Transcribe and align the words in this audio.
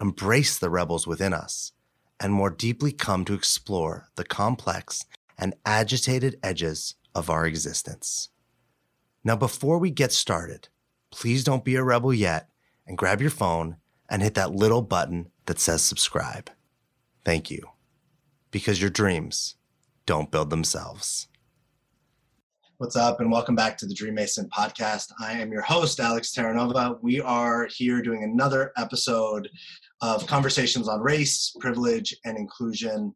embrace 0.00 0.58
the 0.58 0.70
rebels 0.70 1.06
within 1.06 1.32
us, 1.32 1.72
and 2.18 2.32
more 2.32 2.50
deeply 2.50 2.92
come 2.92 3.24
to 3.24 3.34
explore 3.34 4.08
the 4.16 4.24
complex 4.24 5.04
and 5.38 5.54
agitated 5.64 6.38
edges 6.42 6.94
of 7.14 7.28
our 7.28 7.46
existence. 7.46 8.30
Now, 9.22 9.36
before 9.36 9.78
we 9.78 9.90
get 9.90 10.12
started, 10.12 10.68
please 11.10 11.44
don't 11.44 11.64
be 11.64 11.76
a 11.76 11.84
rebel 11.84 12.14
yet 12.14 12.48
and 12.86 12.96
grab 12.96 13.20
your 13.20 13.30
phone 13.30 13.76
and 14.08 14.22
hit 14.22 14.34
that 14.34 14.54
little 14.54 14.82
button 14.82 15.30
that 15.46 15.58
says 15.58 15.82
subscribe. 15.82 16.50
Thank 17.24 17.50
you. 17.50 17.70
Because 18.50 18.80
your 18.80 18.90
dreams 18.90 19.56
don't 20.06 20.30
build 20.30 20.50
themselves. 20.50 21.28
What's 22.78 22.96
up, 22.96 23.20
and 23.20 23.30
welcome 23.30 23.54
back 23.54 23.76
to 23.78 23.86
the 23.86 23.94
DreamMason 23.94 24.48
podcast. 24.48 25.12
I 25.20 25.32
am 25.32 25.52
your 25.52 25.60
host, 25.60 26.00
Alex 26.00 26.34
Terranova. 26.34 26.98
We 27.02 27.20
are 27.20 27.66
here 27.66 28.00
doing 28.00 28.24
another 28.24 28.72
episode 28.78 29.50
of 30.00 30.26
conversations 30.26 30.88
on 30.88 31.00
race, 31.00 31.54
privilege, 31.60 32.14
and 32.24 32.38
inclusion. 32.38 33.14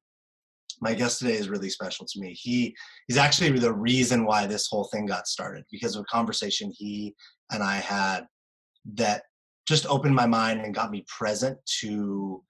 My 0.80 0.93
guest 0.93 1.19
today 1.19 1.35
is 1.35 1.49
really 1.49 1.71
special 1.71 2.07
to 2.07 2.21
me. 2.21 2.32
He 2.32 2.74
he's 3.07 3.16
actually 3.16 3.51
the 3.59 3.73
reason 3.73 4.27
why 4.27 4.46
this 4.46 4.68
whole 4.68 4.85
thing 4.93 5.07
got 5.07 5.29
started 5.29 5.65
because 5.71 5.96
of 5.96 6.02
a 6.02 6.12
conversation 6.12 6.73
he 6.77 7.15
and 7.51 7.62
I 7.62 7.77
had 7.77 8.27
that 8.95 9.23
just 9.66 9.87
opened 9.87 10.15
my 10.15 10.27
mind 10.27 10.60
and 10.60 10.74
got 10.74 10.90
me 10.90 11.05
present 11.09 11.59
to 11.80 12.43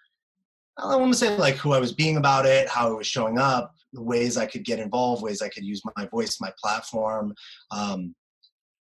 I 0.77 0.97
want 0.97 1.13
to 1.13 1.19
say 1.19 1.37
like 1.37 1.57
who 1.57 1.73
I 1.73 1.79
was 1.79 1.93
being 1.93 2.17
about 2.17 2.47
it, 2.47 2.69
how 2.69 2.91
it 2.93 2.97
was 2.97 3.07
showing 3.07 3.39
up, 3.39 3.73
the 3.93 4.03
ways 4.03 4.37
I 4.37 4.47
could 4.47 4.65
get 4.65 4.81
involved, 4.81 5.23
ways 5.23 5.41
I 5.41 5.49
could 5.49 5.65
use 5.65 5.81
my 5.97 6.07
voice, 6.07 6.41
my 6.41 6.53
platform, 6.61 7.33
um, 7.71 8.15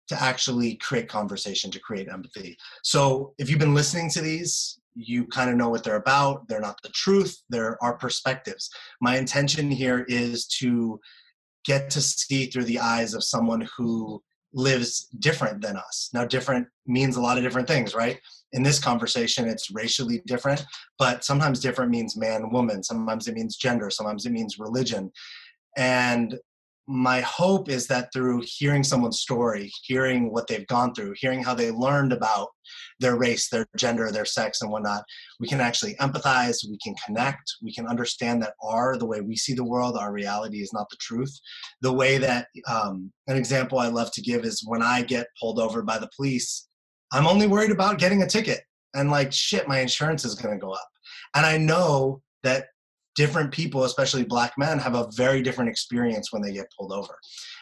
to 0.10 0.22
actually 0.22 0.76
create 0.76 1.08
conversation, 1.08 1.72
to 1.72 1.80
create 1.80 2.10
empathy. 2.10 2.58
So 2.84 3.34
if 3.38 3.50
you've 3.50 3.60
been 3.60 3.74
listening 3.74 4.10
to 4.12 4.22
these, 4.22 4.80
you 4.98 5.26
kind 5.28 5.50
of 5.50 5.56
know 5.56 5.70
what 5.70 5.84
they're 5.84 5.96
about. 5.96 6.48
They're 6.48 6.60
not 6.60 6.82
the 6.82 6.90
truth. 6.90 7.42
There 7.50 7.78
are 7.84 7.98
perspectives. 7.98 8.70
My 9.00 9.18
intention 9.18 9.70
here 9.70 10.06
is 10.08 10.48
to 10.60 11.00
get 11.66 11.90
to 11.92 12.02
see 12.02 12.48
through 12.48 12.64
the 12.64 12.80
eyes 12.80 13.14
of 13.14 13.24
someone 13.24 13.68
who 13.78 14.22
lives 14.54 15.08
different 15.20 15.62
than 15.62 15.78
us. 15.78 16.10
Now, 16.14 16.26
different 16.26 16.68
means 16.86 17.16
a 17.16 17.22
lot 17.22 17.38
of 17.38 17.44
different 17.44 17.68
things, 17.68 17.94
right? 17.94 18.20
In 18.54 18.64
this 18.64 18.80
conversation, 18.80 19.48
it's 19.48 19.70
racially 19.70 20.22
different, 20.26 20.66
but 20.98 21.24
sometimes 21.24 21.60
different 21.60 21.92
means 21.92 22.18
man, 22.18 22.50
woman. 22.50 22.82
Sometimes 22.82 23.28
it 23.28 23.36
means 23.36 23.58
gender. 23.58 23.90
Sometimes 23.90 24.26
it 24.26 24.32
means 24.32 24.58
religion. 24.58 25.12
And 25.76 26.40
my 26.88 27.20
hope 27.22 27.70
is 27.70 27.86
that 27.88 28.10
through 28.14 28.42
hearing 28.46 28.84
someone's 28.84 29.20
story, 29.20 29.70
hearing 29.84 30.32
what 30.32 30.48
they've 30.48 30.68
gone 30.68 30.94
through, 30.94 31.14
hearing 31.18 31.44
how 31.44 31.54
they 31.54 31.70
learned 31.70 32.14
about 32.14 32.48
their 33.02 33.18
race, 33.18 33.50
their 33.50 33.68
gender, 33.76 34.10
their 34.10 34.26
sex, 34.26 34.62
and 34.62 34.72
whatnot, 34.72 35.04
we 35.40 35.48
can 35.50 35.60
actually 35.60 35.96
empathize, 35.96 36.58
we 36.70 36.78
can 36.82 36.96
connect, 37.06 37.44
we 37.62 37.74
can 37.74 37.88
understand 37.88 38.42
that 38.42 38.54
our, 38.64 38.98
the 38.98 39.06
way 39.06 39.20
we 39.20 39.36
see 39.36 39.54
the 39.54 39.64
world, 39.64 39.98
our 39.98 40.14
reality 40.14 40.60
is 40.60 40.72
not 40.72 40.90
the 40.90 40.98
truth. 41.02 41.38
The 41.82 41.92
way 41.92 42.18
that, 42.20 42.48
um, 42.70 43.12
an 43.28 43.36
example 43.36 43.80
I 43.80 43.88
love 43.90 44.12
to 44.14 44.22
give 44.22 44.46
is 44.46 44.64
when 44.66 44.82
I 44.82 45.02
get 45.02 45.28
pulled 45.40 45.60
over 45.60 45.82
by 45.82 46.00
the 46.00 46.10
police, 46.16 46.70
I'm 47.12 47.28
only 47.28 47.48
worried 47.48 47.72
about 47.72 48.00
getting 48.00 48.24
a 48.24 48.28
ticket. 48.28 48.62
And 48.94 49.12
like, 49.12 49.34
shit, 49.34 49.68
my 49.68 49.80
insurance 49.80 50.24
is 50.24 50.36
to 50.36 50.58
go 50.58 50.72
up. 50.72 50.88
And 51.36 51.46
I 51.46 51.58
know 51.58 52.22
that 52.44 52.68
different 53.18 53.52
people, 53.52 53.84
especially 53.84 54.24
black 54.24 54.54
men, 54.58 54.78
have 54.78 54.96
a 54.96 55.10
very 55.16 55.42
different 55.42 55.70
experience 55.70 56.32
when 56.32 56.42
they 56.42 56.54
get 56.54 56.72
pulled 56.78 56.94
over. 56.94 57.18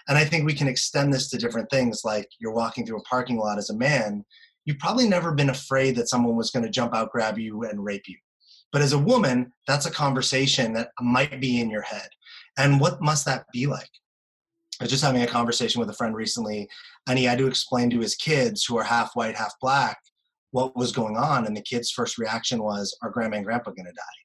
And 0.07 0.17
I 0.17 0.25
think 0.25 0.45
we 0.45 0.53
can 0.53 0.67
extend 0.67 1.11
this 1.11 1.29
to 1.29 1.37
different 1.37 1.69
things 1.71 2.01
like 2.03 2.29
you're 2.39 2.53
walking 2.53 2.85
through 2.85 2.99
a 2.99 3.03
parking 3.03 3.37
lot 3.37 3.57
as 3.57 3.71
a 3.71 3.77
man, 3.77 4.23
you've 4.65 4.77
probably 4.79 5.07
never 5.07 5.33
been 5.33 5.49
afraid 5.49 5.95
that 5.95 6.09
someone 6.09 6.35
was 6.35 6.51
going 6.51 6.65
to 6.65 6.71
jump 6.71 6.93
out, 6.93 7.11
grab 7.11 7.39
you, 7.39 7.63
and 7.63 7.83
rape 7.83 8.03
you. 8.07 8.17
But 8.71 8.81
as 8.81 8.91
a 8.91 8.99
woman, 8.99 9.53
that's 9.65 9.85
a 9.85 9.91
conversation 9.91 10.73
that 10.73 10.89
might 10.99 11.39
be 11.39 11.61
in 11.61 11.69
your 11.69 11.81
head. 11.81 12.09
And 12.57 12.79
what 12.79 13.01
must 13.01 13.25
that 13.25 13.45
be 13.53 13.65
like? 13.65 13.89
I 14.81 14.83
was 14.83 14.91
just 14.91 15.03
having 15.03 15.21
a 15.21 15.27
conversation 15.27 15.79
with 15.79 15.89
a 15.89 15.93
friend 15.93 16.13
recently, 16.13 16.67
and 17.07 17.17
he 17.17 17.23
had 17.23 17.37
to 17.37 17.47
explain 17.47 17.89
to 17.91 18.01
his 18.01 18.15
kids, 18.15 18.65
who 18.65 18.77
are 18.77 18.83
half 18.83 19.11
white, 19.13 19.35
half 19.35 19.53
black, 19.61 19.97
what 20.51 20.75
was 20.75 20.91
going 20.91 21.15
on. 21.15 21.45
And 21.45 21.55
the 21.55 21.61
kid's 21.61 21.91
first 21.91 22.17
reaction 22.17 22.61
was, 22.61 22.97
Are 23.01 23.09
grandma 23.09 23.37
and 23.37 23.45
grandpa 23.45 23.71
going 23.71 23.85
to 23.85 23.93
die? 23.93 24.24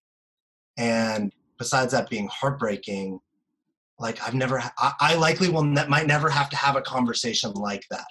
And 0.81 1.33
besides 1.59 1.93
that 1.93 2.11
being 2.11 2.29
heartbreaking 2.29 3.21
like 3.99 4.21
i've 4.27 4.35
never 4.35 4.59
I, 4.79 4.93
I, 5.01 5.15
likely 5.15 5.51
will 5.51 5.63
ne- 5.63 5.87
might 5.87 6.07
never 6.07 6.31
have 6.31 6.49
to 6.51 6.57
have 6.57 6.75
a 6.75 6.83
conversation 6.83 7.53
like 7.53 7.85
that 7.91 8.07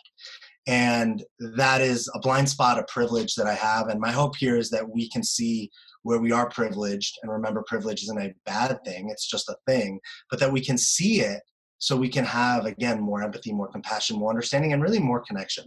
and 0.68 1.24
that 1.58 1.82
is 1.82 2.10
a 2.14 2.20
blind 2.20 2.48
spot 2.48 2.78
of 2.78 2.88
privilege 2.88 3.34
that 3.36 3.48
i 3.48 3.56
have 3.56 3.88
and 3.88 4.00
my 4.00 4.12
hope 4.12 4.38
here 4.38 4.56
is 4.56 4.70
that 4.70 4.88
we 4.88 5.10
can 5.10 5.24
see 5.24 5.72
where 6.04 6.20
we 6.20 6.32
are 6.32 6.48
privileged 6.50 7.18
and 7.24 7.32
remember 7.32 7.64
privilege 7.68 8.04
isn't 8.04 8.22
a 8.22 8.34
bad 8.46 8.78
thing 8.86 9.10
it's 9.10 9.28
just 9.28 9.50
a 9.50 9.56
thing 9.68 10.00
but 10.30 10.40
that 10.40 10.52
we 10.52 10.62
can 10.62 10.78
see 10.78 11.22
it 11.22 11.42
so 11.80 11.96
we 11.96 12.10
can 12.10 12.26
have 12.26 12.66
again 12.66 13.02
more 13.02 13.24
empathy 13.24 13.52
more 13.52 13.68
compassion 13.68 14.18
more 14.18 14.30
understanding 14.30 14.74
and 14.74 14.84
really 14.84 15.00
more 15.00 15.22
connection 15.22 15.66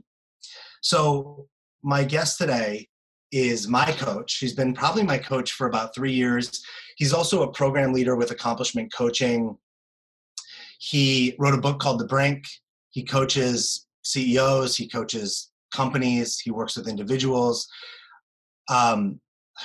so 0.82 1.48
my 1.82 2.04
guest 2.04 2.38
today 2.38 2.86
is 3.32 3.66
my 3.66 3.90
coach. 3.92 4.36
He's 4.38 4.52
been 4.52 4.74
probably 4.74 5.02
my 5.02 5.18
coach 5.18 5.52
for 5.52 5.66
about 5.66 5.94
three 5.94 6.12
years. 6.12 6.62
He's 6.96 7.12
also 7.12 7.42
a 7.42 7.52
program 7.52 7.92
leader 7.92 8.16
with 8.16 8.30
Accomplishment 8.30 8.92
Coaching. 8.92 9.56
He 10.78 11.34
wrote 11.38 11.54
a 11.54 11.60
book 11.60 11.78
called 11.78 12.00
The 12.00 12.06
Brink. 12.06 12.44
He 12.90 13.02
coaches 13.04 13.86
CEOs, 14.04 14.76
he 14.76 14.88
coaches 14.88 15.50
companies, 15.74 16.38
he 16.38 16.50
works 16.50 16.76
with 16.76 16.88
individuals. 16.88 17.68
Um, 18.68 19.20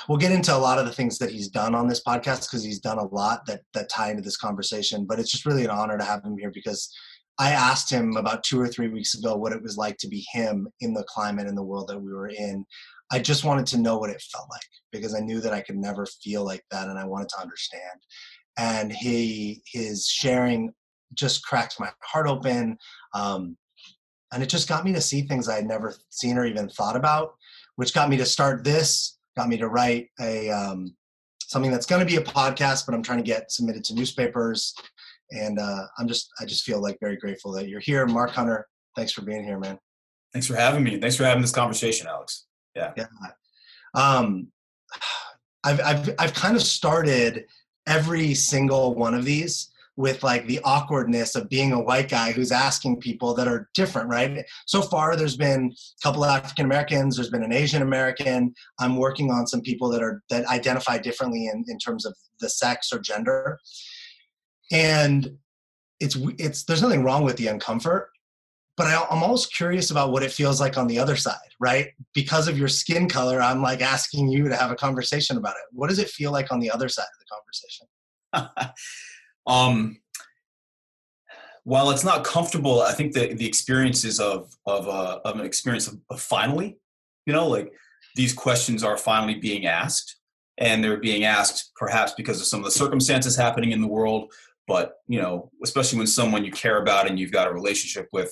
we'll 0.07 0.17
get 0.17 0.31
into 0.31 0.55
a 0.55 0.57
lot 0.57 0.79
of 0.79 0.85
the 0.85 0.93
things 0.93 1.17
that 1.17 1.31
he's 1.31 1.49
done 1.49 1.75
on 1.75 1.87
this 1.87 2.03
podcast 2.03 2.47
because 2.47 2.63
he's 2.63 2.79
done 2.79 2.97
a 2.97 3.07
lot 3.07 3.45
that 3.47 3.61
that 3.73 3.89
tie 3.89 4.11
into 4.11 4.21
this 4.21 4.37
conversation. 4.37 5.05
But 5.05 5.19
it's 5.19 5.31
just 5.31 5.45
really 5.45 5.63
an 5.63 5.69
honor 5.69 5.97
to 5.97 6.03
have 6.03 6.23
him 6.23 6.37
here 6.37 6.51
because 6.53 6.93
I 7.39 7.51
asked 7.51 7.91
him 7.91 8.17
about 8.17 8.43
two 8.43 8.59
or 8.59 8.67
three 8.67 8.87
weeks 8.87 9.13
ago 9.13 9.35
what 9.35 9.53
it 9.53 9.61
was 9.61 9.77
like 9.77 9.97
to 9.97 10.07
be 10.07 10.25
him 10.31 10.67
in 10.81 10.93
the 10.93 11.03
climate 11.03 11.47
and 11.47 11.57
the 11.57 11.63
world 11.63 11.87
that 11.89 11.99
we 11.99 12.11
were 12.11 12.29
in. 12.29 12.65
I 13.11 13.19
just 13.19 13.43
wanted 13.43 13.65
to 13.67 13.79
know 13.79 13.97
what 13.97 14.09
it 14.09 14.21
felt 14.21 14.47
like 14.49 14.61
because 14.91 15.15
I 15.15 15.19
knew 15.19 15.39
that 15.41 15.53
I 15.53 15.61
could 15.61 15.77
never 15.77 16.05
feel 16.23 16.43
like 16.43 16.63
that 16.71 16.87
and 16.87 16.99
I 16.99 17.05
wanted 17.05 17.29
to 17.29 17.41
understand. 17.41 18.01
And 18.57 18.91
he 18.91 19.61
his 19.65 20.07
sharing 20.07 20.73
just 21.13 21.45
cracked 21.45 21.79
my 21.79 21.89
heart 22.03 22.27
open. 22.27 22.77
Um, 23.13 23.57
and 24.33 24.43
it 24.43 24.49
just 24.49 24.67
got 24.67 24.83
me 24.83 24.91
to 24.93 25.01
see 25.01 25.21
things 25.21 25.47
I 25.47 25.55
had 25.55 25.65
never 25.65 25.95
seen 26.09 26.37
or 26.37 26.45
even 26.45 26.67
thought 26.69 26.97
about, 26.97 27.35
which 27.77 27.93
got 27.93 28.09
me 28.09 28.17
to 28.17 28.25
start 28.25 28.63
this, 28.63 29.17
got 29.37 29.47
me 29.47 29.57
to 29.57 29.69
write 29.69 30.09
a 30.19 30.49
um, 30.49 30.95
something 31.47 31.71
that's 31.71 31.85
going 31.85 32.05
to 32.05 32.05
be 32.05 32.17
a 32.17 32.25
podcast, 32.25 32.85
but 32.85 32.93
I'm 32.93 33.01
trying 33.01 33.19
to 33.19 33.23
get 33.23 33.51
submitted 33.51 33.83
to 33.85 33.95
newspapers. 33.95 34.73
And 35.31 35.59
uh, 35.59 35.83
I'm 35.97 36.07
just, 36.07 36.29
I 36.39 36.45
just 36.45 36.63
feel 36.63 36.81
like 36.81 36.97
very 36.99 37.17
grateful 37.17 37.51
that 37.53 37.67
you're 37.67 37.79
here, 37.79 38.05
Mark 38.05 38.31
Hunter. 38.31 38.67
Thanks 38.95 39.11
for 39.11 39.21
being 39.21 39.43
here, 39.43 39.59
man. 39.59 39.79
Thanks 40.33 40.47
for 40.47 40.55
having 40.55 40.83
me. 40.83 40.99
Thanks 40.99 41.15
for 41.15 41.23
having 41.23 41.41
this 41.41 41.51
conversation, 41.51 42.07
Alex. 42.07 42.46
Yeah. 42.77 42.93
Yeah. 42.95 43.07
Um, 43.93 44.47
I've, 45.63 45.81
I've, 45.81 46.15
I've 46.19 46.33
kind 46.33 46.55
of 46.55 46.61
started 46.61 47.45
every 47.87 48.33
single 48.33 48.95
one 48.95 49.13
of 49.13 49.25
these 49.25 49.69
with 49.95 50.23
like 50.23 50.45
the 50.45 50.59
awkwardness 50.63 51.35
of 51.35 51.49
being 51.49 51.71
a 51.71 51.81
white 51.81 52.07
guy 52.07 52.31
who's 52.31 52.51
asking 52.51 52.99
people 52.99 53.33
that 53.33 53.47
are 53.47 53.67
different, 53.73 54.07
right? 54.07 54.45
So 54.67 54.83
far, 54.83 55.15
there's 55.15 55.35
been 55.35 55.73
a 55.73 56.01
couple 56.03 56.23
of 56.23 56.29
African 56.29 56.65
Americans, 56.65 57.15
there's 57.15 57.31
been 57.31 57.43
an 57.43 57.51
Asian 57.51 57.81
American. 57.81 58.53
I'm 58.79 58.97
working 58.97 59.31
on 59.31 59.47
some 59.47 59.61
people 59.61 59.89
that 59.89 60.03
are 60.03 60.21
that 60.29 60.45
identify 60.45 60.99
differently 60.99 61.47
in, 61.47 61.65
in 61.67 61.79
terms 61.79 62.05
of 62.05 62.15
the 62.39 62.49
sex 62.49 62.93
or 62.93 62.99
gender. 62.99 63.59
And 64.71 65.37
it's 65.99 66.15
it's 66.37 66.63
there's 66.65 66.83
nothing 66.83 67.03
wrong 67.03 67.23
with 67.23 67.37
the 67.37 67.47
uncomfort 67.47 68.05
but 68.77 68.85
I, 68.85 68.93
am 69.11 69.23
always 69.23 69.47
curious 69.47 69.89
about 69.89 70.11
what 70.11 70.21
it 70.21 70.31
feels 70.31 70.61
like 70.61 70.77
on 70.77 70.85
the 70.85 70.99
other 70.99 71.15
side, 71.15 71.35
right? 71.59 71.87
Because 72.13 72.47
of 72.47 72.59
your 72.59 72.67
skin 72.67 73.09
color, 73.09 73.41
I'm 73.41 73.61
like 73.61 73.81
asking 73.81 74.29
you 74.29 74.47
to 74.47 74.55
have 74.55 74.69
a 74.71 74.75
conversation 74.75 75.35
about 75.37 75.55
it. 75.55 75.63
What 75.71 75.89
does 75.89 75.97
it 75.97 76.09
feel 76.09 76.31
like 76.31 76.51
on 76.51 76.59
the 76.59 76.69
other 76.69 76.87
side 76.87 77.03
of 77.03 77.19
the 78.31 78.43
conversation? 78.45 78.75
um, 79.47 79.97
while 81.63 81.89
it's 81.89 82.03
not 82.03 82.23
comfortable, 82.23 82.81
I 82.81 82.93
think 82.93 83.13
the 83.13 83.33
the 83.33 83.47
experiences 83.47 84.19
of 84.19 84.53
of, 84.67 84.87
uh, 84.87 85.19
of 85.25 85.39
an 85.39 85.45
experience 85.45 85.87
of, 85.87 85.99
of 86.11 86.21
finally, 86.21 86.77
you 87.25 87.33
know, 87.33 87.47
like 87.47 87.73
these 88.15 88.31
questions 88.31 88.83
are 88.83 88.97
finally 88.97 89.35
being 89.35 89.65
asked. 89.65 90.13
and 90.59 90.83
they're 90.83 90.97
being 90.97 91.23
asked 91.23 91.71
perhaps 91.75 92.13
because 92.17 92.39
of 92.41 92.47
some 92.47 92.59
of 92.59 92.65
the 92.65 92.71
circumstances 92.71 93.35
happening 93.35 93.71
in 93.73 93.81
the 93.81 93.87
world 93.87 94.31
but 94.67 94.95
you 95.07 95.21
know 95.21 95.51
especially 95.63 95.99
when 95.99 96.07
someone 96.07 96.43
you 96.43 96.51
care 96.51 96.81
about 96.81 97.07
and 97.07 97.19
you've 97.19 97.31
got 97.31 97.47
a 97.47 97.53
relationship 97.53 98.07
with 98.11 98.31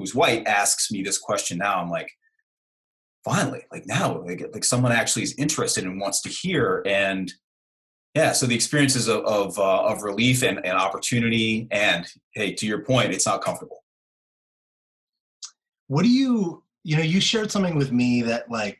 who's 0.00 0.14
white 0.14 0.46
asks 0.46 0.90
me 0.90 1.02
this 1.02 1.18
question 1.18 1.58
now 1.58 1.80
i'm 1.80 1.90
like 1.90 2.10
finally 3.24 3.64
like 3.70 3.86
now 3.86 4.22
like, 4.24 4.42
like 4.52 4.64
someone 4.64 4.92
actually 4.92 5.22
is 5.22 5.34
interested 5.36 5.84
and 5.84 6.00
wants 6.00 6.22
to 6.22 6.30
hear 6.30 6.82
and 6.86 7.32
yeah 8.14 8.32
so 8.32 8.46
the 8.46 8.54
experiences 8.54 9.08
of 9.08 9.24
of, 9.24 9.58
uh, 9.58 9.82
of 9.84 10.02
relief 10.02 10.42
and, 10.42 10.64
and 10.64 10.76
opportunity 10.76 11.68
and 11.70 12.06
hey 12.34 12.52
to 12.52 12.66
your 12.66 12.82
point 12.82 13.12
it's 13.12 13.26
not 13.26 13.42
comfortable. 13.42 13.84
What 15.88 16.02
do 16.02 16.08
you 16.08 16.62
you 16.82 16.96
know 16.96 17.02
you 17.02 17.20
shared 17.20 17.50
something 17.50 17.76
with 17.76 17.92
me 17.92 18.22
that 18.22 18.50
like 18.50 18.78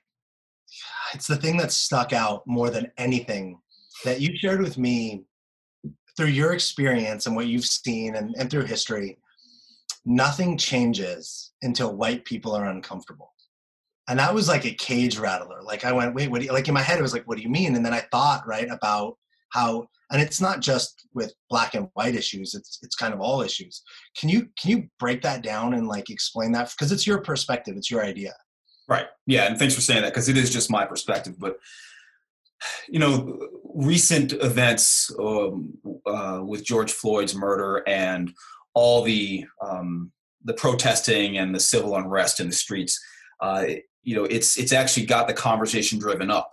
it's 1.12 1.26
the 1.26 1.36
thing 1.36 1.58
that 1.58 1.72
stuck 1.72 2.12
out 2.14 2.46
more 2.46 2.70
than 2.70 2.90
anything 2.96 3.58
that 4.04 4.20
you 4.20 4.34
shared 4.38 4.62
with 4.62 4.78
me 4.78 5.24
through 6.16 6.28
your 6.28 6.52
experience 6.52 7.26
and 7.26 7.36
what 7.36 7.46
you've 7.46 7.66
seen 7.66 8.16
and, 8.16 8.34
and 8.38 8.50
through 8.50 8.64
history 8.64 9.18
nothing 10.04 10.56
changes 10.56 11.52
until 11.62 11.96
white 11.96 12.24
people 12.24 12.54
are 12.54 12.68
uncomfortable. 12.68 13.32
And 14.08 14.18
that 14.18 14.34
was 14.34 14.48
like 14.48 14.64
a 14.64 14.72
cage 14.72 15.18
rattler. 15.18 15.62
Like 15.62 15.84
i 15.84 15.92
went 15.92 16.14
wait 16.14 16.30
what 16.30 16.40
do 16.40 16.46
you 16.46 16.52
like 16.52 16.68
in 16.68 16.74
my 16.74 16.82
head 16.82 16.98
it 16.98 17.02
was 17.02 17.12
like 17.12 17.28
what 17.28 17.36
do 17.36 17.42
you 17.42 17.48
mean? 17.48 17.76
And 17.76 17.84
then 17.84 17.94
i 17.94 18.00
thought 18.10 18.46
right 18.46 18.68
about 18.70 19.16
how 19.50 19.86
and 20.10 20.20
it's 20.20 20.40
not 20.40 20.60
just 20.60 21.06
with 21.14 21.32
black 21.48 21.74
and 21.74 21.88
white 21.94 22.14
issues 22.14 22.54
it's 22.54 22.78
it's 22.82 22.96
kind 22.96 23.14
of 23.14 23.20
all 23.20 23.42
issues. 23.42 23.82
Can 24.18 24.28
you 24.28 24.48
can 24.60 24.70
you 24.70 24.88
break 24.98 25.22
that 25.22 25.42
down 25.42 25.74
and 25.74 25.86
like 25.86 26.10
explain 26.10 26.52
that? 26.52 26.70
Because 26.70 26.92
it's 26.92 27.06
your 27.06 27.20
perspective 27.20 27.76
it's 27.76 27.90
your 27.90 28.04
idea. 28.04 28.34
Right. 28.88 29.06
Yeah 29.26 29.44
and 29.44 29.58
thanks 29.58 29.74
for 29.74 29.80
saying 29.80 30.02
that 30.02 30.12
because 30.12 30.28
it 30.28 30.36
is 30.36 30.50
just 30.50 30.70
my 30.70 30.84
perspective 30.84 31.36
but 31.38 31.56
you 32.88 32.98
know 32.98 33.38
recent 33.74 34.32
events 34.32 35.10
um, 35.18 35.72
uh, 36.06 36.40
with 36.44 36.64
george 36.64 36.92
floyd's 36.92 37.34
murder 37.34 37.82
and 37.86 38.32
all 38.74 39.02
the 39.02 39.44
um, 39.62 40.12
the 40.44 40.54
protesting 40.54 41.38
and 41.38 41.54
the 41.54 41.60
civil 41.60 41.96
unrest 41.96 42.40
in 42.40 42.46
the 42.46 42.54
streets 42.54 42.98
uh, 43.40 43.64
you 44.02 44.14
know 44.14 44.24
it's 44.24 44.58
it's 44.58 44.72
actually 44.72 45.06
got 45.06 45.28
the 45.28 45.34
conversation 45.34 45.98
driven 45.98 46.30
up. 46.30 46.50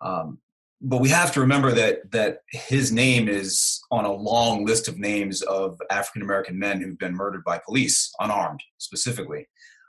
Um, 0.00 0.38
but 0.82 1.00
we 1.00 1.08
have 1.08 1.32
to 1.32 1.40
remember 1.40 1.72
that 1.72 2.10
that 2.12 2.40
his 2.50 2.92
name 2.92 3.28
is 3.28 3.80
on 3.90 4.04
a 4.04 4.12
long 4.12 4.64
list 4.64 4.88
of 4.88 4.98
names 4.98 5.42
of 5.42 5.80
African 5.90 6.22
American 6.22 6.58
men 6.58 6.80
who've 6.80 6.98
been 6.98 7.14
murdered 7.14 7.44
by 7.44 7.60
police, 7.64 8.12
unarmed, 8.20 8.62
specifically 8.78 9.48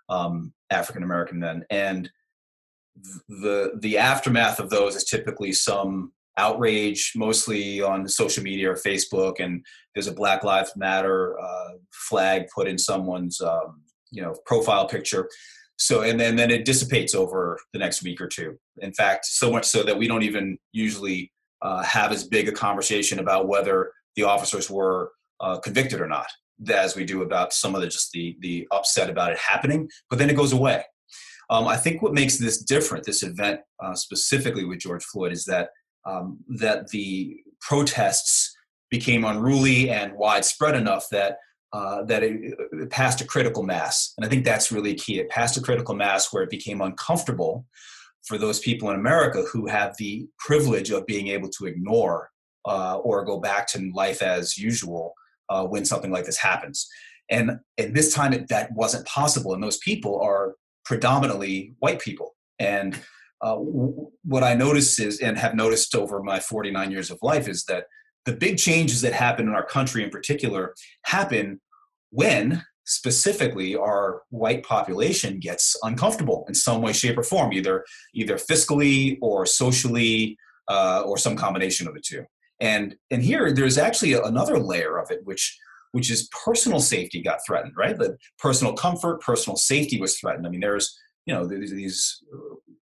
um, 0.10 0.54
African 0.70 1.04
American 1.04 1.40
men, 1.40 1.66
and 1.70 2.10
the 3.28 3.74
the 3.80 3.98
aftermath 3.98 4.60
of 4.60 4.70
those 4.70 4.96
is 4.96 5.04
typically 5.04 5.52
some 5.52 6.14
outrage, 6.38 7.14
mostly 7.16 7.82
on 7.82 8.08
social 8.08 8.44
media 8.44 8.72
or 8.72 8.76
Facebook, 8.76 9.40
and 9.40 9.66
there's 9.94 10.08
a 10.08 10.14
Black 10.14 10.44
Lives 10.44 10.74
Matter 10.76 11.40
uh, 11.40 11.72
flag 11.92 12.46
put 12.54 12.68
in 12.68 12.78
someone's 12.78 13.42
um, 13.42 13.82
you 14.12 14.22
know 14.22 14.36
profile 14.46 14.88
picture. 14.88 15.30
So 15.78 16.02
and 16.02 16.20
then 16.20 16.36
then 16.36 16.52
it 16.52 16.66
dissipates 16.66 17.14
over 17.14 17.60
the 17.74 17.80
next 17.80 18.04
week 18.04 18.20
or 18.22 18.28
two. 18.28 18.58
In 18.80 18.94
fact 18.94 19.26
so 19.26 19.52
much 19.52 19.66
so 19.66 19.84
that 19.84 19.98
we 19.98 20.08
don't 20.08 20.24
even 20.24 20.58
usually 20.72 21.32
uh, 21.62 21.84
have 21.84 22.12
as 22.12 22.24
big 22.24 22.48
a 22.48 22.52
conversation 22.52 23.20
about 23.20 23.48
whether 23.48 23.92
the 24.16 24.24
officers 24.24 24.70
were 24.70 25.12
uh, 25.40 25.60
convicted 25.60 26.02
or 26.02 26.08
not 26.08 26.28
as 26.70 26.96
we 26.96 27.06
do 27.06 27.22
about 27.22 27.54
some 27.54 27.76
of 27.76 27.82
the 27.82 27.88
just 27.88 28.12
the 28.12 28.36
the 28.40 28.68
upset 28.72 29.10
about 29.10 29.32
it 29.32 29.38
happening 29.38 29.88
but 30.10 30.18
then 30.18 30.30
it 30.30 30.36
goes 30.36 30.54
away. 30.54 30.84
Um, 31.50 31.66
i 31.68 31.78
think 31.78 32.02
what 32.02 32.14
makes 32.14 32.38
this 32.38 32.58
different 32.62 33.06
this 33.06 33.24
event 33.24 33.62
uh, 33.82 33.96
specifically 33.96 34.66
with 34.66 34.80
george 34.80 35.04
floyd 35.06 35.32
is 35.32 35.46
that 35.46 35.70
um, 36.08 36.40
that 36.60 36.88
the 36.88 37.38
protests 37.62 38.56
became 38.90 39.26
unruly 39.26 39.90
and 39.90 40.14
widespread 40.14 40.76
enough 40.76 41.08
that 41.12 41.38
uh, 41.74 42.02
that 42.06 42.24
it, 42.24 42.56
it, 42.72 42.90
passed 42.90 43.20
a 43.20 43.26
critical 43.26 43.62
mass. 43.62 44.14
And 44.18 44.26
I 44.26 44.30
think 44.30 44.46
that's 44.46 44.72
really 44.72 44.96
key. 44.96 45.20
It 45.20 45.30
passed 45.30 45.58
a 45.58 45.62
critical 45.62 45.96
mass 45.96 46.32
where 46.32 46.42
it 46.42 46.50
became 46.50 46.80
uncomfortable 46.80 47.66
for 48.26 48.38
those 48.38 48.60
people 48.60 48.90
in 48.90 48.96
America 48.96 49.44
who 49.52 49.68
have 49.68 49.94
the 49.98 50.28
privilege 50.40 50.92
of 50.92 51.06
being 51.06 51.28
able 51.28 51.50
to 51.50 51.66
ignore 51.66 52.30
uh, 52.66 52.98
or 53.00 53.26
go 53.26 53.38
back 53.38 53.68
to 53.68 53.92
life 53.94 54.22
as 54.22 54.58
usual 54.58 55.14
uh, 55.50 55.66
when 55.66 55.84
something 55.84 56.10
like 56.12 56.26
this 56.26 56.38
happens. 56.38 56.88
And, 57.30 57.60
and 57.78 57.94
this 57.94 58.14
time 58.14 58.32
it, 58.32 58.48
that 58.48 58.72
wasn't 58.72 59.06
possible. 59.06 59.54
And 59.54 59.62
those 59.62 59.78
people 59.78 60.22
are 60.22 60.56
predominantly 60.86 61.76
white 61.80 62.00
people. 62.00 62.36
And 62.60 62.98
uh, 63.42 63.56
what 63.56 64.44
I 64.44 64.54
notice 64.54 65.00
is, 65.00 65.20
and 65.20 65.38
have 65.38 65.56
noticed 65.56 65.96
over 65.96 66.24
my 66.24 66.40
49 66.40 66.92
years 66.92 67.12
of 67.12 67.20
life, 67.22 67.48
is 67.48 67.64
that 67.66 67.86
the 68.26 68.34
big 68.34 68.58
changes 68.58 69.02
that 69.02 69.14
happen 69.14 69.48
in 69.48 69.54
our 69.54 69.66
country 69.66 70.04
in 70.04 70.10
particular 70.10 70.74
happen 71.06 71.62
when 72.10 72.64
specifically 72.86 73.76
our 73.76 74.22
white 74.30 74.64
population 74.64 75.40
gets 75.40 75.76
uncomfortable 75.84 76.46
in 76.48 76.54
some 76.54 76.82
way 76.82 76.94
shape 76.94 77.18
or 77.18 77.24
form 77.24 77.52
either 77.54 77.86
either 78.14 78.36
fiscally 78.36 79.18
or 79.22 79.46
socially 79.46 80.38
uh, 80.70 81.04
or 81.06 81.18
some 81.18 81.36
combination 81.36 81.88
of 81.88 81.94
the 81.94 82.02
two. 82.02 82.24
And 82.60 82.96
and 83.12 83.22
here 83.22 83.54
there's 83.54 83.78
actually 83.78 84.14
another 84.14 84.58
layer 84.58 84.98
of 84.98 85.12
it 85.12 85.20
which 85.26 85.58
which 85.92 86.10
is 86.10 86.30
personal 86.46 86.80
safety 86.80 87.22
got 87.22 87.40
threatened 87.46 87.74
right? 87.78 87.98
The 87.98 88.18
personal 88.40 88.74
comfort 88.74 89.22
personal 89.22 89.58
safety 89.58 90.00
was 90.00 90.18
threatened. 90.18 90.48
I 90.48 90.50
mean 90.50 90.62
there's 90.62 90.98
you 91.26 91.34
know 91.34 91.46
these 91.46 92.24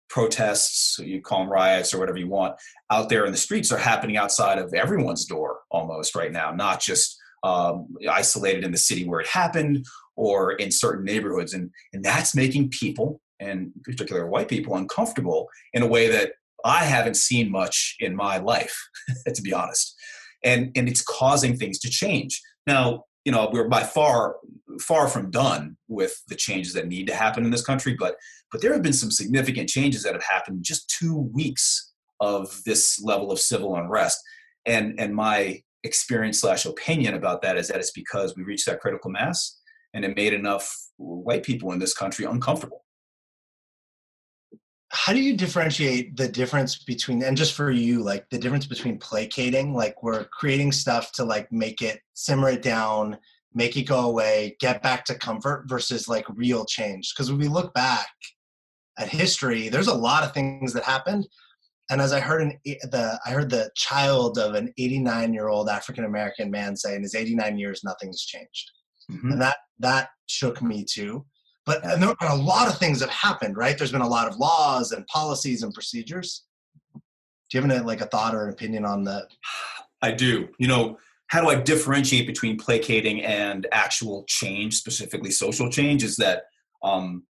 protests, 0.10 1.00
you 1.00 1.22
call 1.22 1.40
them 1.40 1.52
riots 1.52 1.94
or 1.94 2.00
whatever 2.00 2.18
you 2.18 2.28
want, 2.28 2.56
out 2.92 3.10
there 3.10 3.26
in 3.26 3.32
the 3.32 3.38
streets 3.38 3.72
are 3.72 3.78
happening 3.78 4.18
outside 4.18 4.58
of 4.58 4.74
everyone's 4.74 5.26
door 5.26 5.60
almost 5.72 6.16
right 6.16 6.32
now, 6.32 6.52
not 6.52 6.82
just 6.82 7.18
um, 7.44 7.88
isolated 8.10 8.64
in 8.64 8.72
the 8.72 8.78
city 8.78 9.08
where 9.08 9.20
it 9.20 9.28
happened 9.28 9.86
or 10.16 10.54
in 10.54 10.72
certain 10.72 11.06
neighborhoods. 11.06 11.54
And, 11.54 11.72
and 11.94 12.04
that's 12.04 12.36
making 12.36 12.70
people, 12.70 13.22
and 13.40 13.72
in 13.76 13.82
particular 13.84 14.28
white 14.28 14.48
people, 14.48 14.76
uncomfortable 14.76 15.48
in 15.74 15.82
a 15.84 15.88
way 15.88 16.08
that 16.10 16.34
I 16.64 16.86
haven't 16.86 17.16
seen 17.16 17.52
much 17.52 17.96
in 18.00 18.16
my 18.16 18.38
life, 18.38 18.76
to 19.34 19.42
be 19.42 19.54
honest. 19.54 19.96
And, 20.44 20.72
and 20.76 20.88
it's 20.88 21.02
causing 21.02 21.58
things 21.58 21.80
to 21.80 21.90
change. 21.90 22.42
Now, 22.68 23.06
you 23.26 23.32
know 23.32 23.50
we're 23.52 23.68
by 23.68 23.84
far 23.84 24.38
far 24.80 25.08
from 25.08 25.32
done 25.32 25.78
with 25.88 26.22
the 26.28 26.36
changes 26.36 26.74
that 26.74 26.88
need 26.88 27.08
to 27.08 27.16
happen 27.16 27.44
in 27.46 27.52
this 27.52 27.66
country 27.66 27.96
but 27.98 28.16
but 28.52 28.62
there 28.62 28.72
have 28.72 28.84
been 28.84 28.94
some 28.94 29.12
significant 29.12 29.68
changes 29.68 30.04
that 30.04 30.14
have 30.14 30.24
happened 30.24 30.64
just 30.64 30.90
two 30.90 31.30
weeks 31.34 31.92
of 32.22 32.62
this 32.66 33.02
level 33.04 33.30
of 33.30 33.40
civil 33.40 33.76
unrest. 33.76 34.22
And 34.66 34.98
and 34.98 35.14
my 35.14 35.62
experience 35.84 36.40
slash 36.40 36.66
opinion 36.66 37.16
about 37.16 37.42
that 37.42 37.58
is 37.58 37.68
that 37.68 37.80
it's 37.80 37.92
because 37.92 38.36
we 38.38 38.44
reached 38.44 38.66
that 38.68 38.80
critical 38.80 39.12
mass 39.12 39.60
and 39.94 40.06
it 40.06 40.16
made 40.16 40.32
enough 40.32 40.74
white 40.96 41.44
people 41.44 41.74
in 41.74 41.80
this 41.80 41.94
country 41.94 42.24
uncomfortable 42.24 42.85
how 44.96 45.12
do 45.12 45.20
you 45.20 45.36
differentiate 45.36 46.16
the 46.16 46.28
difference 46.28 46.78
between 46.78 47.22
and 47.22 47.36
just 47.36 47.54
for 47.54 47.70
you 47.70 48.02
like 48.02 48.30
the 48.30 48.38
difference 48.38 48.66
between 48.66 48.98
placating 48.98 49.74
like 49.74 50.02
we're 50.02 50.24
creating 50.26 50.72
stuff 50.72 51.12
to 51.12 51.26
like 51.26 51.52
make 51.52 51.82
it 51.82 52.00
simmer 52.14 52.50
it 52.50 52.62
down 52.62 53.18
make 53.54 53.76
it 53.76 53.84
go 53.84 54.00
away 54.00 54.56
get 54.60 54.82
back 54.82 55.04
to 55.06 55.16
comfort 55.16 55.66
versus 55.68 56.08
like 56.08 56.26
real 56.30 56.66
change? 56.66 57.14
Because 57.14 57.30
when 57.30 57.40
we 57.40 57.50
look 57.50 57.74
back 57.74 58.08
at 58.98 59.10
history 59.10 59.68
there's 59.68 59.88
a 59.88 59.94
lot 59.94 60.24
of 60.24 60.34
things 60.34 60.72
that 60.74 60.84
happened. 60.84 61.28
And 61.90 62.02
as 62.02 62.14
i 62.14 62.22
heard 62.22 62.42
an 62.42 62.58
the 62.64 63.20
i 63.26 63.32
heard 63.32 63.50
the 63.50 63.70
child 63.76 64.38
of 64.38 64.56
an 64.56 64.74
89 64.78 65.34
year 65.34 65.50
old 65.50 65.70
african 65.70 66.06
american 66.06 66.50
man 66.50 66.76
say 66.78 66.96
in 66.96 67.04
his 67.04 67.16
89 67.16 67.60
years 67.60 67.82
nothing's 67.84 68.24
changed. 68.24 68.72
Mm-hmm. 69.12 69.34
and 69.34 69.42
that 69.42 69.58
that 69.80 70.10
shook 70.26 70.62
me 70.62 70.84
too 70.84 71.26
but 71.66 71.84
and 71.86 72.02
there 72.02 72.10
are 72.20 72.32
a 72.32 72.36
lot 72.36 72.68
of 72.68 72.78
things 72.78 73.02
have 73.02 73.10
happened, 73.10 73.58
right? 73.58 73.78
There's 73.78 73.92
been 73.92 74.02
a 74.02 74.08
lot 74.08 74.28
of 74.28 74.38
laws 74.38 74.92
and 74.92 75.06
policies 75.08 75.64
and 75.64 75.74
procedures. 75.74 76.44
Do 76.94 77.58
you 77.58 77.62
have 77.62 77.72
any, 77.72 77.80
like 77.84 78.02
a 78.02 78.06
thought 78.06 78.36
or 78.36 78.46
an 78.46 78.54
opinion 78.54 78.86
on 78.86 79.04
that? 79.06 79.28
I 80.02 80.12
do. 80.12 80.50
You 80.58 80.68
know, 80.68 80.98
how 81.28 81.42
do 81.42 81.50
I 81.50 81.56
differentiate 81.56 82.28
between 82.28 82.58
placating 82.58 83.24
and 83.24 83.68
actual 83.72 84.24
change, 84.28 84.76
specifically 84.76 85.32
social 85.32 85.70
change? 85.70 86.04
Is 86.04 86.16
that 86.18 86.44
um, 86.84 87.24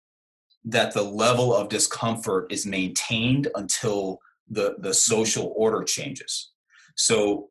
that 0.65 0.95
the 0.95 1.03
level 1.03 1.55
of 1.55 1.69
discomfort 1.69 2.51
is 2.51 2.67
maintained 2.67 3.49
until 3.55 4.19
the 4.49 4.77
the 4.79 4.93
social 4.93 5.53
order 5.57 5.83
changes. 5.83 6.51
So 6.97 7.51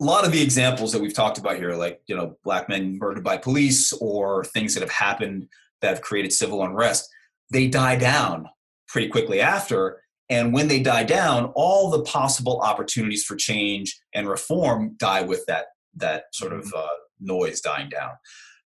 a 0.00 0.04
lot 0.04 0.24
of 0.24 0.32
the 0.32 0.42
examples 0.42 0.92
that 0.92 1.00
we've 1.00 1.14
talked 1.14 1.38
about 1.38 1.56
here, 1.56 1.74
like 1.74 2.00
you 2.06 2.16
know, 2.16 2.36
black 2.44 2.68
men 2.68 2.98
murdered 2.98 3.24
by 3.24 3.36
police 3.36 3.92
or 3.94 4.44
things 4.44 4.74
that 4.74 4.80
have 4.80 4.90
happened 4.90 5.48
that 5.80 5.88
have 5.88 6.02
created 6.02 6.32
civil 6.32 6.62
unrest, 6.64 7.08
they 7.52 7.66
die 7.66 7.96
down 7.96 8.48
pretty 8.88 9.08
quickly 9.08 9.40
after. 9.40 10.02
And 10.28 10.52
when 10.52 10.68
they 10.68 10.80
die 10.80 11.04
down, 11.04 11.52
all 11.54 11.90
the 11.90 12.02
possible 12.02 12.60
opportunities 12.60 13.24
for 13.24 13.36
change 13.36 13.98
and 14.14 14.28
reform 14.28 14.94
die 14.98 15.22
with 15.22 15.44
that 15.46 15.66
that 15.96 16.24
sort 16.32 16.52
of 16.52 16.72
uh, 16.74 16.86
noise 17.20 17.60
dying 17.60 17.88
down. 17.88 18.10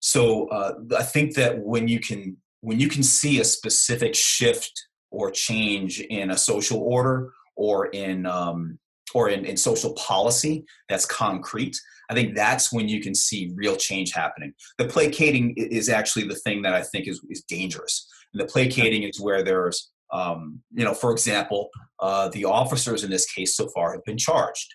So 0.01 0.49
uh, 0.49 0.75
I 0.99 1.03
think 1.03 1.35
that 1.35 1.61
when 1.61 1.89
you 1.89 2.01
can 2.01 2.37
when 2.61 2.81
you 2.81 2.89
can 2.89 3.03
see 3.03 3.41
a 3.41 3.45
specific 3.45 4.15
shift 4.15 4.87
or 5.11 5.31
change 5.31 6.01
in 6.01 6.31
a 6.31 6.37
social 6.37 6.81
order 6.81 7.33
or 7.57 7.87
in 7.87 8.27
um, 8.27 8.79
or 9.15 9.29
in, 9.29 9.45
in 9.45 9.57
social 9.57 9.93
policy 9.95 10.65
that's 10.89 11.07
concrete, 11.07 11.79
I 12.11 12.15
think 12.15 12.35
that's 12.35 12.73
when 12.73 12.89
you 12.89 13.01
can 13.01 13.15
see 13.15 13.53
real 13.55 13.77
change 13.77 14.13
happening. 14.13 14.53
The 14.79 14.87
placating 14.87 15.55
is 15.57 15.89
actually 15.89 16.29
the 16.29 16.37
thing 16.37 16.63
that 16.63 16.75
I 16.75 16.83
think 16.83 17.09
is, 17.09 17.21
is 17.31 17.43
dangerous. 17.43 18.07
And 18.33 18.41
the 18.41 18.47
placating 18.47 19.03
is 19.05 19.21
where 19.21 19.43
there's, 19.43 19.91
um, 20.13 20.61
you 20.73 20.85
know, 20.85 20.95
for 20.95 21.13
example, 21.13 21.71
uh, 22.01 22.29
the 22.29 22.45
officers 22.45 23.05
in 23.05 23.11
this 23.11 23.31
case 23.31 23.57
so 23.57 23.69
far 23.69 23.93
have 23.93 24.05
been 24.05 24.19
charged. 24.19 24.75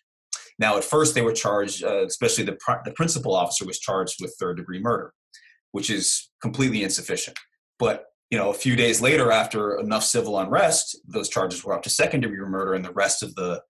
Now, 0.57 0.77
at 0.77 0.83
first, 0.83 1.15
they 1.15 1.21
were 1.21 1.31
charged, 1.31 1.83
uh, 1.83 2.05
especially 2.05 2.43
the, 2.43 2.57
pr- 2.59 2.83
the 2.83 2.91
principal 2.91 3.33
officer 3.33 3.65
was 3.65 3.79
charged 3.79 4.21
with 4.21 4.35
third 4.39 4.57
degree 4.57 4.79
murder, 4.79 5.13
which 5.71 5.89
is 5.89 6.29
completely 6.41 6.83
insufficient. 6.83 7.37
But 7.77 8.05
you 8.29 8.37
know, 8.37 8.49
a 8.49 8.53
few 8.53 8.75
days 8.75 9.01
later, 9.01 9.31
after 9.31 9.79
enough 9.79 10.03
civil 10.03 10.37
unrest, 10.39 10.99
those 11.07 11.29
charges 11.29 11.63
were 11.63 11.73
up 11.73 11.81
to 11.83 11.89
second 11.89 12.21
degree 12.21 12.37
murder, 12.37 12.73
and 12.73 12.85
the 12.85 12.91
rest 12.91 13.23
of 13.23 13.33
the 13.35 13.61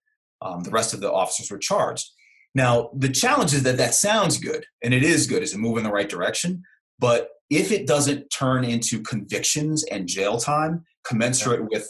um, 0.42 0.62
the 0.62 0.72
rest 0.72 0.94
of 0.94 1.02
the 1.02 1.12
officers 1.12 1.52
were 1.52 1.58
charged. 1.58 2.08
Now, 2.56 2.90
the 2.96 3.10
challenge 3.10 3.54
is 3.54 3.64
that 3.64 3.78
that 3.78 3.94
sounds 3.94 4.38
good, 4.38 4.66
and 4.84 4.94
it 4.94 5.04
is 5.04 5.28
good. 5.28 5.44
It's 5.44 5.54
a 5.54 5.58
move 5.58 5.78
in 5.78 5.84
the 5.84 5.92
right 5.92 6.10
direction. 6.10 6.64
But 6.98 7.30
if 7.50 7.72
it 7.72 7.88
doesn't 7.88 8.30
turn 8.30 8.64
into 8.64 9.02
convictions 9.02 9.84
and 9.86 10.08
jail 10.08 10.38
time 10.38 10.86
commensurate 11.08 11.70
with 11.70 11.90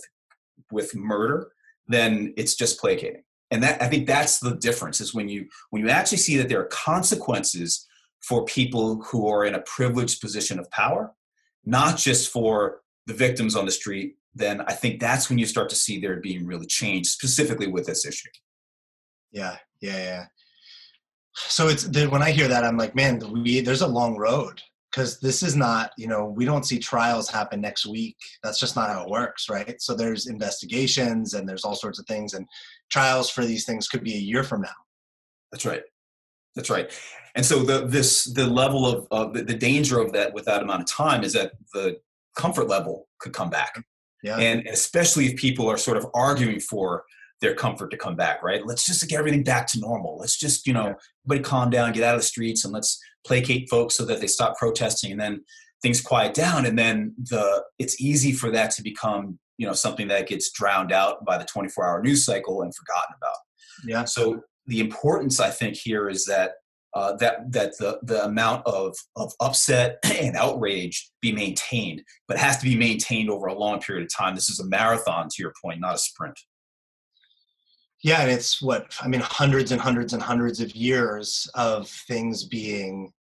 with 0.72 0.96
murder, 0.96 1.52
then 1.88 2.34
it's 2.38 2.56
just 2.56 2.80
placating. 2.80 3.24
And 3.52 3.64
that 3.64 3.82
I 3.82 3.88
think 3.88 4.08
that's 4.08 4.40
the 4.40 4.56
difference 4.56 5.02
is 5.02 5.14
when 5.14 5.28
you 5.28 5.48
when 5.72 5.82
you 5.82 5.90
actually 5.90 6.20
see 6.20 6.38
that 6.38 6.50
there 6.50 6.62
are 6.62 6.68
consequences 6.68 7.88
for 8.22 8.46
people 8.46 9.02
who 9.04 9.28
are 9.28 9.46
in 9.46 9.56
a 9.56 9.62
privileged 9.62 10.22
position 10.22 10.60
of 10.60 10.70
power, 10.72 11.14
not 11.66 11.98
just 11.98 12.32
for 12.32 12.82
the 13.08 13.14
victims 13.14 13.56
on 13.56 13.66
the 13.66 13.72
street, 13.72 14.16
then 14.36 14.62
I 14.62 14.74
think 14.74 15.00
that's 15.00 15.30
when 15.30 15.40
you 15.40 15.46
start 15.46 15.70
to 15.70 15.76
see 15.76 16.00
there 16.00 16.18
being 16.18 16.46
really 16.46 16.68
change, 16.68 17.08
specifically 17.08 17.68
with 17.68 17.86
this 17.86 18.06
issue. 18.06 18.30
Yeah, 19.32 19.58
yeah, 19.82 19.98
yeah. 19.98 20.26
So 21.48 21.68
it's 21.68 21.84
the, 21.84 22.08
when 22.08 22.22
I 22.22 22.32
hear 22.32 22.48
that, 22.48 22.64
I'm 22.64 22.78
like, 22.78 22.96
man, 22.96 23.20
we, 23.32 23.62
there's 23.62 23.82
a 23.82 23.88
long 23.88 24.18
road 24.18 24.62
because 24.92 25.20
this 25.20 25.44
is 25.44 25.56
not, 25.56 25.92
you 25.98 26.08
know, 26.08 26.26
we 26.26 26.46
don't 26.46 26.66
see 26.66 26.80
trials 26.80 27.30
happen 27.30 27.62
next 27.62 27.86
week. 27.86 28.18
That's 28.44 28.60
just 28.60 28.76
not 28.76 28.90
how 28.90 29.04
it 29.04 29.10
works, 29.10 29.50
right? 29.50 29.82
So 29.82 29.96
there's 29.96 30.28
investigations 30.28 31.34
and 31.34 31.48
there's 31.48 31.64
all 31.64 31.76
sorts 31.76 32.00
of 32.00 32.06
things, 32.06 32.34
and 32.34 32.48
trials 32.90 33.30
for 33.30 33.46
these 33.46 33.66
things 33.66 33.88
could 33.88 34.04
be 34.04 34.16
a 34.16 34.20
year 34.20 34.44
from 34.44 34.62
now. 34.62 34.70
That's 35.52 35.66
right. 35.66 35.84
That's 36.56 36.70
right. 36.70 36.92
And 37.36 37.46
so 37.46 37.60
the 37.60 37.86
this 37.86 38.26
the 38.26 38.48
level 38.48 38.86
of, 38.86 39.08
of 39.12 39.34
the, 39.34 39.44
the 39.44 39.54
danger 39.54 40.00
of 40.00 40.12
that 40.14 40.34
with 40.34 40.46
that 40.46 40.64
amount 40.64 40.82
of 40.82 40.88
time 40.88 41.24
is 41.24 41.34
that 41.34 41.54
the 41.74 42.00
comfort 42.36 42.68
level 42.68 43.08
could 43.20 43.34
come 43.34 43.50
back. 43.50 43.82
Yeah. 44.24 44.38
And 44.38 44.68
especially 44.68 45.28
if 45.28 45.36
people 45.38 45.70
are 45.70 45.78
sort 45.78 45.98
of 45.98 46.08
arguing 46.14 46.60
for 46.60 47.06
their 47.42 47.56
comfort 47.56 47.90
to 47.92 47.98
come 47.98 48.16
back, 48.16 48.44
right? 48.44 48.66
Let's 48.66 48.86
just 48.86 49.08
get 49.08 49.20
everything 49.20 49.44
back 49.44 49.68
to 49.68 49.80
normal. 49.80 50.18
Let's 50.18 50.38
just, 50.38 50.68
you 50.68 50.74
know, 50.74 50.88
yeah. 50.88 50.94
everybody 51.26 51.50
calm 51.50 51.70
down, 51.70 51.94
get 51.94 52.04
out 52.04 52.16
of 52.16 52.22
the 52.22 52.28
streets, 52.28 52.66
and 52.66 52.74
let's 52.74 53.00
placate 53.26 53.70
folks 53.70 53.96
so 53.96 54.06
that 54.06 54.20
they 54.20 54.28
stop 54.28 54.58
protesting, 54.58 55.12
and 55.12 55.20
then 55.20 55.42
things 55.82 56.02
quiet 56.02 56.34
down, 56.34 56.66
and 56.66 56.78
then 56.78 57.14
the 57.18 57.64
it's 57.78 58.02
easy 58.02 58.32
for 58.32 58.52
that 58.52 58.72
to 58.72 58.84
become, 58.84 59.40
you 59.58 59.66
know, 59.66 59.74
something 59.74 60.08
that 60.10 60.28
gets 60.28 60.52
drowned 60.52 60.92
out 60.92 61.24
by 61.26 61.38
the 61.38 61.46
24-hour 61.46 62.02
news 62.02 62.26
cycle 62.26 62.62
and 62.62 62.76
forgotten 62.76 63.16
about. 63.18 63.36
Yeah. 63.86 64.06
So 64.06 64.42
the 64.68 64.82
importance, 64.82 65.40
I 65.40 65.50
think, 65.50 65.76
here 65.76 66.10
is 66.10 66.26
that 66.26 66.54
uh, 66.96 67.16
that 67.18 67.52
that 67.52 67.78
the 67.78 68.00
the 68.04 68.26
amount 68.26 68.66
of 68.66 68.96
of 69.16 69.32
upset 69.40 70.00
and 70.04 70.36
outrage 70.36 71.12
be 71.22 71.32
maintained, 71.32 72.02
but 72.28 72.38
it 72.38 72.42
has 72.42 72.58
to 72.58 72.66
be 72.66 72.76
maintained 72.76 73.30
over 73.30 73.48
a 73.48 73.58
long 73.58 73.80
period 73.80 74.04
of 74.04 74.14
time. 74.14 74.36
This 74.36 74.50
is 74.50 74.60
a 74.60 74.68
marathon, 74.68 75.30
to 75.30 75.42
your 75.42 75.54
point, 75.64 75.80
not 75.80 75.96
a 75.96 76.00
sprint. 76.00 76.40
Yeah, 78.04 78.22
and 78.22 78.32
it's 78.32 78.62
what 78.62 78.94
I 79.02 79.08
mean, 79.08 79.22
hundreds 79.22 79.72
and 79.72 79.82
hundreds 79.82 80.14
and 80.14 80.24
hundreds 80.24 80.62
of 80.62 80.76
years 80.76 81.50
of 81.56 81.90
things 81.90 82.46
being 82.46 83.12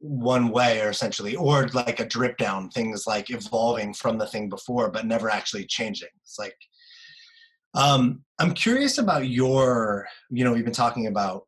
one 0.00 0.48
way, 0.48 0.80
or 0.80 0.88
essentially, 0.88 1.36
or 1.36 1.68
like 1.68 2.00
a 2.00 2.06
drip 2.06 2.36
down, 2.36 2.70
things 2.70 3.06
like 3.06 3.30
evolving 3.30 3.94
from 3.94 4.18
the 4.18 4.26
thing 4.26 4.48
before, 4.48 4.90
but 4.90 5.06
never 5.06 5.30
actually 5.30 5.66
changing. 5.66 6.08
It's 6.22 6.38
like, 6.38 6.56
um, 7.74 8.24
I'm 8.38 8.54
curious 8.54 8.98
about 8.98 9.28
your, 9.28 10.08
you 10.30 10.42
know, 10.42 10.52
we've 10.52 10.64
been 10.64 10.72
talking 10.72 11.06
about 11.06 11.42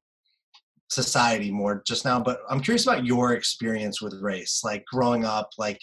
society 0.90 1.50
more 1.50 1.82
just 1.86 2.04
now, 2.04 2.20
but 2.20 2.40
I'm 2.48 2.60
curious 2.60 2.86
about 2.86 3.06
your 3.06 3.32
experience 3.32 4.00
with 4.02 4.20
race, 4.20 4.60
like 4.62 4.84
growing 4.84 5.24
up, 5.24 5.50
like 5.58 5.80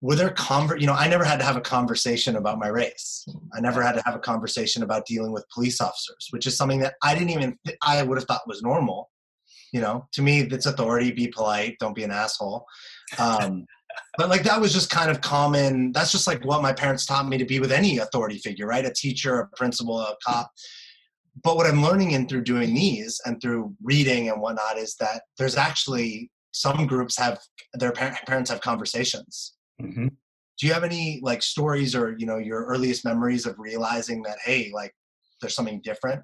were 0.00 0.14
there 0.14 0.30
conver 0.30 0.78
you 0.78 0.86
know 0.86 0.92
i 0.92 1.08
never 1.08 1.24
had 1.24 1.38
to 1.38 1.44
have 1.44 1.56
a 1.56 1.60
conversation 1.60 2.36
about 2.36 2.58
my 2.58 2.68
race. 2.68 3.26
I 3.54 3.60
never 3.60 3.82
had 3.82 3.92
to 3.92 4.02
have 4.04 4.14
a 4.14 4.18
conversation 4.18 4.82
about 4.82 5.06
dealing 5.06 5.32
with 5.32 5.48
police 5.52 5.80
officers 5.80 6.28
which 6.30 6.46
is 6.46 6.56
something 6.56 6.80
that 6.80 6.94
i 7.02 7.14
didn't 7.14 7.30
even 7.30 7.58
i 7.82 8.02
would 8.02 8.18
have 8.18 8.26
thought 8.26 8.42
was 8.46 8.62
normal. 8.62 9.10
You 9.72 9.80
know 9.80 10.06
to 10.12 10.22
me 10.22 10.40
it's 10.40 10.66
authority 10.66 11.10
be 11.12 11.28
polite 11.28 11.76
don't 11.80 11.94
be 11.94 12.04
an 12.04 12.10
asshole. 12.10 12.66
Um, 13.18 13.66
but 14.18 14.28
like 14.28 14.42
that 14.44 14.60
was 14.60 14.72
just 14.72 14.90
kind 14.90 15.10
of 15.10 15.20
common. 15.20 15.92
That's 15.92 16.12
just 16.12 16.26
like 16.26 16.44
what 16.44 16.60
my 16.60 16.72
parents 16.72 17.06
taught 17.06 17.28
me 17.28 17.38
to 17.38 17.46
be 17.46 17.60
with 17.60 17.72
any 17.72 17.98
authority 17.98 18.38
figure 18.38 18.66
right? 18.66 18.84
A 18.84 18.92
teacher 18.92 19.40
a 19.40 19.48
principal 19.56 19.98
a 19.98 20.14
cop. 20.24 20.50
But 21.42 21.56
what 21.56 21.66
i'm 21.66 21.82
learning 21.82 22.12
in 22.12 22.28
through 22.28 22.44
doing 22.44 22.74
these 22.74 23.20
and 23.24 23.40
through 23.40 23.74
reading 23.82 24.28
and 24.28 24.40
whatnot 24.40 24.78
is 24.78 24.94
that 25.00 25.22
there's 25.38 25.56
actually 25.56 26.30
some 26.52 26.86
groups 26.86 27.18
have 27.18 27.38
their 27.74 27.92
parents 27.92 28.50
have 28.50 28.60
conversations 28.62 29.55
Mm-hmm. 29.82 30.08
Do 30.58 30.66
you 30.66 30.72
have 30.72 30.84
any 30.84 31.20
like 31.22 31.42
stories 31.42 31.94
or 31.94 32.16
you 32.18 32.26
know 32.26 32.38
your 32.38 32.64
earliest 32.64 33.04
memories 33.04 33.46
of 33.46 33.58
realizing 33.58 34.22
that 34.22 34.38
hey, 34.44 34.70
like 34.74 34.94
there's 35.40 35.54
something 35.54 35.80
different? 35.82 36.22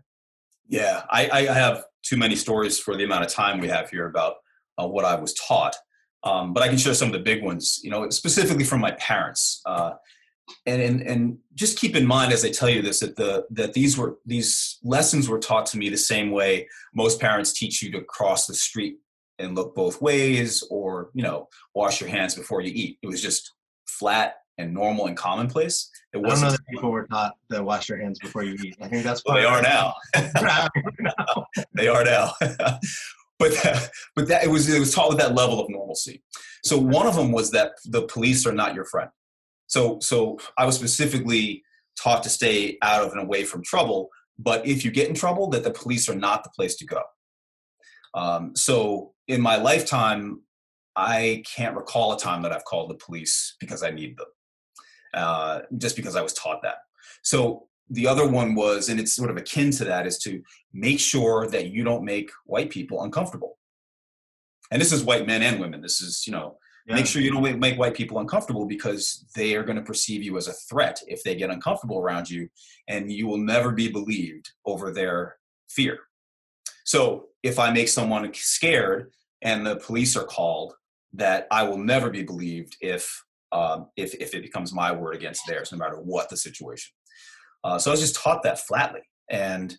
Yeah, 0.68 1.02
I, 1.10 1.28
I 1.28 1.42
have 1.52 1.84
too 2.02 2.16
many 2.16 2.36
stories 2.36 2.78
for 2.78 2.96
the 2.96 3.04
amount 3.04 3.24
of 3.24 3.30
time 3.30 3.60
we 3.60 3.68
have 3.68 3.90
here 3.90 4.06
about 4.06 4.36
uh, 4.78 4.86
what 4.86 5.04
I 5.04 5.16
was 5.16 5.34
taught. 5.34 5.76
Um, 6.24 6.52
but 6.52 6.62
I 6.62 6.68
can 6.68 6.78
share 6.78 6.94
some 6.94 7.08
of 7.08 7.12
the 7.12 7.18
big 7.18 7.42
ones, 7.42 7.80
you 7.82 7.90
know, 7.90 8.08
specifically 8.10 8.64
from 8.64 8.80
my 8.80 8.92
parents. 8.92 9.60
Uh, 9.66 9.94
and, 10.66 10.82
and 10.82 11.02
and 11.02 11.38
just 11.54 11.78
keep 11.78 11.96
in 11.96 12.06
mind 12.06 12.32
as 12.32 12.44
I 12.44 12.50
tell 12.50 12.68
you 12.68 12.82
this 12.82 13.00
that 13.00 13.16
the 13.16 13.46
that 13.50 13.72
these 13.74 13.96
were 13.96 14.18
these 14.26 14.78
lessons 14.82 15.28
were 15.28 15.38
taught 15.38 15.66
to 15.66 15.78
me 15.78 15.88
the 15.88 15.96
same 15.96 16.30
way 16.30 16.68
most 16.94 17.20
parents 17.20 17.52
teach 17.52 17.82
you 17.82 17.90
to 17.92 18.02
cross 18.02 18.46
the 18.46 18.54
street 18.54 18.96
and 19.42 19.54
look 19.54 19.74
both 19.74 20.00
ways 20.00 20.62
or 20.70 21.10
you 21.14 21.22
know 21.22 21.48
wash 21.74 22.00
your 22.00 22.10
hands 22.10 22.34
before 22.34 22.60
you 22.60 22.72
eat. 22.74 22.98
It 23.02 23.06
was 23.06 23.22
just 23.22 23.52
flat 23.86 24.36
and 24.58 24.72
normal 24.72 25.06
and 25.06 25.16
commonplace. 25.16 25.90
It 26.12 26.18
wasn't 26.18 26.32
I 26.32 26.34
don't 26.34 26.42
know 26.42 26.50
that 26.50 26.74
people 26.74 26.90
were 26.90 27.06
taught 27.06 27.32
to 27.50 27.62
wash 27.62 27.88
your 27.88 27.98
hands 27.98 28.18
before 28.18 28.42
you 28.42 28.56
eat. 28.64 28.76
I 28.80 28.88
think 28.88 29.04
that's 29.04 29.22
well, 29.24 29.36
they 29.36 29.44
are 29.44 29.62
now. 29.62 29.94
They 31.74 31.88
are 31.88 32.04
now. 32.04 32.32
But 33.38 33.54
that, 33.64 33.90
but 34.14 34.28
that 34.28 34.44
it 34.44 34.50
was 34.50 34.72
it 34.72 34.78
was 34.78 34.94
taught 34.94 35.08
with 35.08 35.18
that 35.18 35.34
level 35.34 35.58
of 35.58 35.68
normalcy. 35.68 36.22
So 36.62 36.78
one 36.78 37.08
of 37.08 37.16
them 37.16 37.32
was 37.32 37.50
that 37.50 37.72
the 37.84 38.02
police 38.02 38.46
are 38.46 38.52
not 38.52 38.72
your 38.72 38.84
friend. 38.84 39.10
So 39.66 39.98
so 39.98 40.38
i 40.56 40.64
was 40.64 40.76
specifically 40.76 41.64
taught 42.00 42.22
to 42.22 42.28
stay 42.28 42.78
out 42.82 43.04
of 43.04 43.10
and 43.10 43.20
away 43.20 43.42
from 43.42 43.64
trouble 43.64 44.10
but 44.38 44.66
if 44.66 44.84
you 44.84 44.90
get 44.90 45.08
in 45.08 45.14
trouble 45.14 45.48
that 45.50 45.64
the 45.64 45.70
police 45.70 46.08
are 46.08 46.14
not 46.14 46.44
the 46.44 46.50
place 46.50 46.76
to 46.76 46.86
go. 46.86 47.00
Um, 48.14 48.54
so 48.56 49.11
in 49.28 49.40
my 49.40 49.56
lifetime, 49.56 50.42
I 50.96 51.42
can't 51.54 51.76
recall 51.76 52.12
a 52.12 52.18
time 52.18 52.42
that 52.42 52.52
I've 52.52 52.64
called 52.64 52.90
the 52.90 52.94
police 52.94 53.56
because 53.60 53.82
I 53.82 53.90
need 53.90 54.16
them, 54.16 54.26
uh, 55.14 55.60
just 55.78 55.96
because 55.96 56.16
I 56.16 56.22
was 56.22 56.32
taught 56.34 56.62
that. 56.62 56.76
So 57.22 57.68
the 57.88 58.06
other 58.06 58.28
one 58.28 58.54
was, 58.54 58.88
and 58.88 59.00
it's 59.00 59.14
sort 59.14 59.30
of 59.30 59.36
akin 59.36 59.70
to 59.72 59.84
that, 59.84 60.06
is 60.06 60.18
to 60.20 60.42
make 60.72 61.00
sure 61.00 61.46
that 61.48 61.68
you 61.68 61.84
don't 61.84 62.04
make 62.04 62.30
white 62.44 62.70
people 62.70 63.02
uncomfortable. 63.02 63.58
And 64.70 64.80
this 64.80 64.92
is 64.92 65.04
white 65.04 65.26
men 65.26 65.42
and 65.42 65.60
women. 65.60 65.82
This 65.82 66.00
is, 66.00 66.26
you 66.26 66.32
know, 66.32 66.56
yeah. 66.86 66.94
make 66.94 67.06
sure 67.06 67.22
you 67.22 67.30
don't 67.30 67.58
make 67.58 67.78
white 67.78 67.94
people 67.94 68.18
uncomfortable 68.18 68.66
because 68.66 69.26
they 69.36 69.54
are 69.54 69.62
going 69.62 69.76
to 69.76 69.82
perceive 69.82 70.22
you 70.22 70.36
as 70.36 70.48
a 70.48 70.52
threat 70.52 71.00
if 71.06 71.22
they 71.22 71.34
get 71.34 71.50
uncomfortable 71.50 71.98
around 71.98 72.28
you, 72.28 72.48
and 72.88 73.12
you 73.12 73.26
will 73.26 73.38
never 73.38 73.72
be 73.72 73.90
believed 73.90 74.50
over 74.64 74.90
their 74.90 75.36
fear. 75.68 75.98
So 76.84 77.28
if 77.42 77.58
I 77.58 77.70
make 77.70 77.88
someone 77.88 78.32
scared 78.34 79.10
and 79.42 79.66
the 79.66 79.76
police 79.76 80.16
are 80.16 80.24
called, 80.24 80.74
that 81.14 81.46
I 81.50 81.64
will 81.64 81.78
never 81.78 82.10
be 82.10 82.22
believed 82.22 82.76
if 82.80 83.24
um, 83.50 83.88
if 83.96 84.14
if 84.14 84.34
it 84.34 84.42
becomes 84.42 84.72
my 84.72 84.92
word 84.92 85.14
against 85.14 85.42
theirs, 85.46 85.72
no 85.72 85.78
matter 85.78 85.96
what 85.96 86.30
the 86.30 86.36
situation. 86.36 86.92
Uh, 87.64 87.78
so 87.78 87.90
I 87.90 87.92
was 87.92 88.00
just 88.00 88.16
taught 88.16 88.42
that 88.44 88.60
flatly, 88.60 89.02
and 89.30 89.76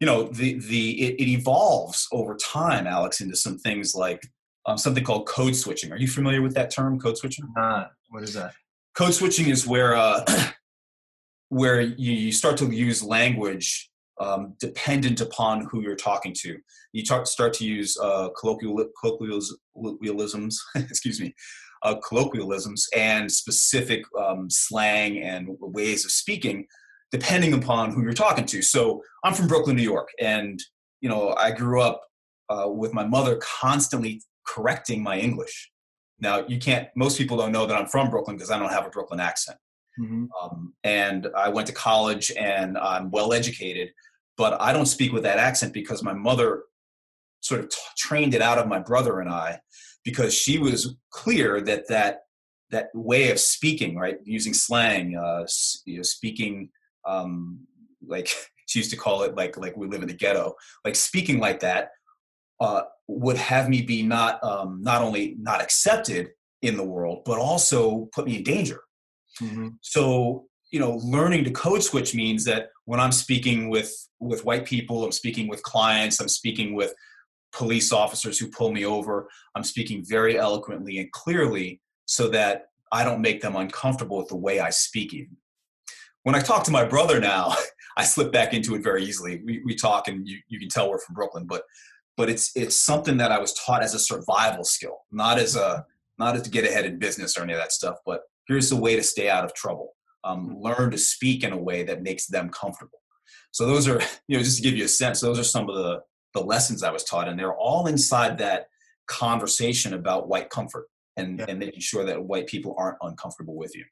you 0.00 0.06
know 0.06 0.24
the 0.24 0.58
the 0.58 1.00
it, 1.02 1.20
it 1.20 1.28
evolves 1.28 2.08
over 2.12 2.34
time, 2.36 2.86
Alex, 2.86 3.20
into 3.20 3.36
some 3.36 3.58
things 3.58 3.94
like 3.94 4.22
um, 4.66 4.78
something 4.78 5.04
called 5.04 5.28
code 5.28 5.54
switching. 5.54 5.92
Are 5.92 5.96
you 5.96 6.08
familiar 6.08 6.42
with 6.42 6.54
that 6.54 6.70
term, 6.70 6.98
code 6.98 7.16
switching? 7.16 7.46
Uh, 7.56 7.86
what 8.10 8.22
is 8.22 8.34
that? 8.34 8.54
Code 8.94 9.14
switching 9.14 9.48
is 9.48 9.66
where 9.66 9.94
uh, 9.94 10.24
where 11.50 11.80
you 11.80 12.32
start 12.32 12.56
to 12.58 12.66
use 12.66 13.02
language 13.02 13.87
um, 14.20 14.54
dependent 14.60 15.20
upon 15.20 15.66
who 15.70 15.82
you're 15.82 15.96
talking 15.96 16.34
to. 16.40 16.58
You 16.92 17.04
talk, 17.04 17.26
start 17.26 17.52
to 17.54 17.64
use 17.64 17.96
uh, 18.02 18.28
colloquial, 18.38 18.84
colloquialisms, 19.00 20.58
excuse 20.74 21.20
me, 21.20 21.34
uh, 21.82 21.96
colloquialisms 22.06 22.88
and 22.96 23.30
specific 23.30 24.04
um, 24.18 24.48
slang 24.50 25.22
and 25.22 25.48
ways 25.60 26.04
of 26.04 26.10
speaking 26.10 26.66
depending 27.10 27.54
upon 27.54 27.92
who 27.92 28.02
you're 28.02 28.12
talking 28.12 28.44
to. 28.46 28.62
So 28.62 29.02
I'm 29.24 29.34
from 29.34 29.48
Brooklyn, 29.48 29.76
New 29.76 29.82
York, 29.82 30.08
and 30.20 30.62
you 31.00 31.08
know 31.08 31.34
I 31.36 31.52
grew 31.52 31.80
up 31.80 32.02
uh, 32.48 32.68
with 32.68 32.92
my 32.92 33.06
mother 33.06 33.40
constantly 33.42 34.22
correcting 34.46 35.02
my 35.02 35.18
English. 35.18 35.70
Now 36.20 36.44
you 36.46 36.58
can't. 36.58 36.88
Most 36.96 37.18
people 37.18 37.36
don't 37.36 37.52
know 37.52 37.66
that 37.66 37.76
I'm 37.76 37.86
from 37.86 38.10
Brooklyn 38.10 38.36
because 38.36 38.50
I 38.50 38.58
don't 38.58 38.70
have 38.70 38.86
a 38.86 38.90
Brooklyn 38.90 39.20
accent. 39.20 39.58
Mm-hmm. 39.98 40.26
Um, 40.42 40.74
and 40.84 41.28
I 41.36 41.48
went 41.48 41.66
to 41.68 41.72
college 41.72 42.32
and 42.38 42.78
I'm 42.78 43.10
well 43.10 43.32
educated, 43.32 43.90
but 44.36 44.60
I 44.60 44.72
don't 44.72 44.86
speak 44.86 45.12
with 45.12 45.24
that 45.24 45.38
accent 45.38 45.72
because 45.72 46.02
my 46.02 46.12
mother 46.12 46.64
sort 47.40 47.60
of 47.60 47.68
t- 47.68 47.76
trained 47.96 48.34
it 48.34 48.42
out 48.42 48.58
of 48.58 48.68
my 48.68 48.78
brother 48.78 49.20
and 49.20 49.30
I 49.30 49.60
because 50.04 50.34
she 50.34 50.58
was 50.58 50.96
clear 51.10 51.60
that 51.62 51.88
that 51.88 52.22
that 52.70 52.90
way 52.94 53.30
of 53.30 53.40
speaking, 53.40 53.96
right, 53.96 54.18
using 54.24 54.52
slang, 54.52 55.16
uh, 55.16 55.46
you 55.86 55.96
know, 55.96 56.02
speaking 56.02 56.70
um, 57.06 57.60
like 58.06 58.30
she 58.66 58.78
used 58.78 58.90
to 58.90 58.96
call 58.96 59.22
it 59.22 59.34
like 59.34 59.56
like 59.56 59.76
we 59.76 59.86
live 59.86 60.02
in 60.02 60.08
the 60.08 60.14
ghetto, 60.14 60.54
like 60.84 60.94
speaking 60.94 61.38
like 61.38 61.60
that 61.60 61.90
uh, 62.60 62.82
would 63.06 63.36
have 63.36 63.68
me 63.68 63.82
be 63.82 64.02
not 64.02 64.42
um, 64.44 64.80
not 64.82 65.02
only 65.02 65.36
not 65.40 65.62
accepted 65.62 66.30
in 66.62 66.76
the 66.76 66.84
world, 66.84 67.22
but 67.24 67.38
also 67.38 68.08
put 68.12 68.26
me 68.26 68.36
in 68.36 68.42
danger. 68.42 68.80
Mm-hmm. 69.40 69.68
So 69.80 70.48
you 70.70 70.80
know, 70.80 70.96
learning 71.02 71.44
to 71.44 71.50
code 71.50 71.82
switch 71.82 72.14
means 72.14 72.44
that 72.44 72.70
when 72.84 73.00
I'm 73.00 73.12
speaking 73.12 73.68
with 73.68 73.94
with 74.20 74.44
white 74.44 74.64
people, 74.64 75.04
I'm 75.04 75.12
speaking 75.12 75.48
with 75.48 75.62
clients, 75.62 76.20
I'm 76.20 76.28
speaking 76.28 76.74
with 76.74 76.92
police 77.52 77.92
officers 77.92 78.38
who 78.38 78.50
pull 78.50 78.72
me 78.72 78.84
over, 78.84 79.28
I'm 79.54 79.64
speaking 79.64 80.04
very 80.06 80.38
eloquently 80.38 80.98
and 80.98 81.10
clearly 81.12 81.80
so 82.04 82.28
that 82.28 82.66
I 82.92 83.04
don't 83.04 83.22
make 83.22 83.40
them 83.40 83.56
uncomfortable 83.56 84.18
with 84.18 84.28
the 84.28 84.36
way 84.36 84.60
I 84.60 84.70
speak 84.70 85.14
even. 85.14 85.36
When 86.24 86.34
I 86.34 86.40
talk 86.40 86.64
to 86.64 86.70
my 86.70 86.84
brother 86.84 87.20
now, 87.20 87.54
I 87.96 88.04
slip 88.04 88.32
back 88.32 88.54
into 88.54 88.74
it 88.74 88.82
very 88.82 89.04
easily. 89.04 89.42
We, 89.44 89.62
we 89.64 89.74
talk 89.74 90.08
and 90.08 90.26
you, 90.28 90.38
you 90.48 90.58
can 90.58 90.68
tell 90.68 90.90
we're 90.90 90.98
from 90.98 91.14
Brooklyn, 91.14 91.46
but 91.46 91.62
but 92.16 92.28
it's 92.28 92.50
it's 92.56 92.76
something 92.76 93.16
that 93.18 93.32
I 93.32 93.38
was 93.38 93.54
taught 93.54 93.82
as 93.82 93.94
a 93.94 93.98
survival 93.98 94.64
skill, 94.64 94.98
not 95.12 95.38
as 95.38 95.56
a 95.56 95.86
not 96.18 96.34
as 96.34 96.42
to 96.42 96.50
get 96.50 96.64
ahead 96.64 96.84
in 96.84 96.98
business 96.98 97.38
or 97.38 97.44
any 97.44 97.52
of 97.52 97.60
that 97.60 97.72
stuff, 97.72 97.96
but 98.04 98.22
here's 98.48 98.70
the 98.70 98.76
way 98.76 98.96
to 98.96 99.02
stay 99.02 99.28
out 99.28 99.44
of 99.44 99.54
trouble. 99.54 99.94
Um, 100.24 100.56
learn 100.58 100.90
to 100.90 100.98
speak 100.98 101.44
in 101.44 101.52
a 101.52 101.56
way 101.56 101.84
that 101.84 102.02
makes 102.02 102.26
them 102.26 102.50
comfortable. 102.50 102.98
So 103.52 103.66
those 103.66 103.86
are, 103.86 104.00
you 104.28 104.36
know, 104.36 104.42
just 104.42 104.56
to 104.56 104.62
give 104.62 104.76
you 104.76 104.84
a 104.84 104.88
sense, 104.88 105.20
those 105.20 105.38
are 105.38 105.44
some 105.44 105.68
of 105.68 105.76
the 105.76 106.02
the 106.34 106.40
lessons 106.40 106.82
I 106.82 106.90
was 106.90 107.04
taught, 107.04 107.26
and 107.26 107.38
they're 107.38 107.56
all 107.56 107.86
inside 107.86 108.36
that 108.38 108.66
conversation 109.06 109.94
about 109.94 110.28
white 110.28 110.50
comfort 110.50 110.86
and, 111.16 111.38
yeah. 111.38 111.46
and 111.48 111.58
making 111.58 111.80
sure 111.80 112.04
that 112.04 112.22
white 112.22 112.46
people 112.46 112.74
aren't 112.78 112.98
uncomfortable 113.00 113.56
with 113.56 113.74
you. 113.74 113.84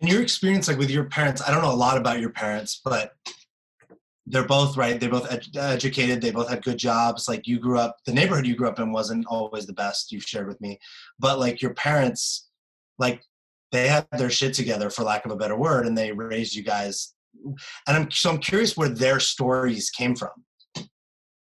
And 0.00 0.10
your 0.10 0.22
experience, 0.22 0.66
like 0.66 0.78
with 0.78 0.90
your 0.90 1.04
parents, 1.04 1.42
I 1.46 1.50
don't 1.50 1.62
know 1.62 1.72
a 1.72 1.74
lot 1.74 1.98
about 1.98 2.20
your 2.20 2.30
parents, 2.30 2.80
but 2.82 3.12
they're 4.26 4.46
both 4.46 4.76
right. 4.76 4.98
They're 4.98 5.10
both 5.10 5.30
ed- 5.30 5.56
educated. 5.56 6.22
They 6.22 6.30
both 6.30 6.48
had 6.48 6.64
good 6.64 6.78
jobs. 6.78 7.28
Like 7.28 7.46
you 7.46 7.58
grew 7.58 7.78
up, 7.78 7.98
the 8.06 8.12
neighborhood 8.12 8.46
you 8.46 8.56
grew 8.56 8.68
up 8.68 8.78
in 8.78 8.92
wasn't 8.92 9.26
always 9.26 9.66
the 9.66 9.72
best. 9.74 10.10
You've 10.10 10.24
shared 10.24 10.48
with 10.48 10.60
me, 10.60 10.78
but 11.18 11.38
like 11.38 11.60
your 11.60 11.74
parents, 11.74 12.48
like 12.98 13.22
they 13.72 13.88
had 13.88 14.06
their 14.12 14.30
shit 14.30 14.54
together, 14.54 14.90
for 14.90 15.02
lack 15.02 15.24
of 15.24 15.30
a 15.30 15.36
better 15.36 15.56
word, 15.56 15.86
and 15.86 15.96
they 15.96 16.12
raised 16.12 16.54
you 16.54 16.62
guys. 16.62 17.14
And 17.86 17.96
I'm 17.96 18.10
so 18.10 18.30
I'm 18.30 18.38
curious 18.38 18.76
where 18.76 18.88
their 18.88 19.20
stories 19.20 19.90
came 19.90 20.16
from. 20.16 20.30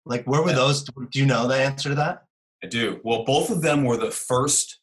Like, 0.05 0.25
where 0.25 0.41
were 0.41 0.53
those? 0.53 0.83
Do 0.83 1.19
you 1.19 1.25
know 1.25 1.47
the 1.47 1.55
answer 1.55 1.89
to 1.89 1.95
that? 1.95 2.23
I 2.63 2.67
do. 2.67 2.99
Well, 3.03 3.23
both 3.23 3.49
of 3.49 3.61
them 3.61 3.83
were 3.83 3.97
the 3.97 4.11
first 4.11 4.79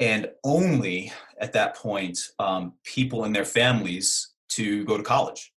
and 0.00 0.28
only 0.44 1.12
at 1.40 1.52
that 1.52 1.76
point 1.76 2.18
um, 2.38 2.74
people 2.84 3.24
in 3.24 3.32
their 3.32 3.44
families 3.44 4.32
to 4.50 4.84
go 4.84 4.96
to 4.96 5.02
college. 5.02 5.52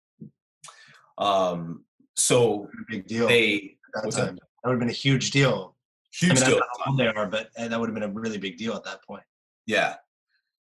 Um, 1.19 1.85
so 2.17 2.69
big 2.89 3.07
deal. 3.07 3.29
They 3.29 3.77
that, 3.95 4.11
that? 4.13 4.35
that 4.35 4.39
would 4.65 4.73
have 4.73 4.79
been 4.79 4.89
a 4.89 4.93
huge 4.93 5.31
deal. 5.31 5.77
Huge 6.13 6.33
I 6.33 6.35
mean, 6.35 6.45
deal. 6.45 6.61
how 6.61 6.91
old 6.91 6.99
they 6.99 7.09
are, 7.09 7.27
but 7.27 7.51
that 7.57 7.79
would 7.79 7.89
have 7.89 7.95
been 7.95 8.03
a 8.03 8.13
really 8.13 8.39
big 8.39 8.57
deal 8.57 8.75
at 8.75 8.85
that 8.85 9.05
point. 9.05 9.23
Yeah. 9.67 9.97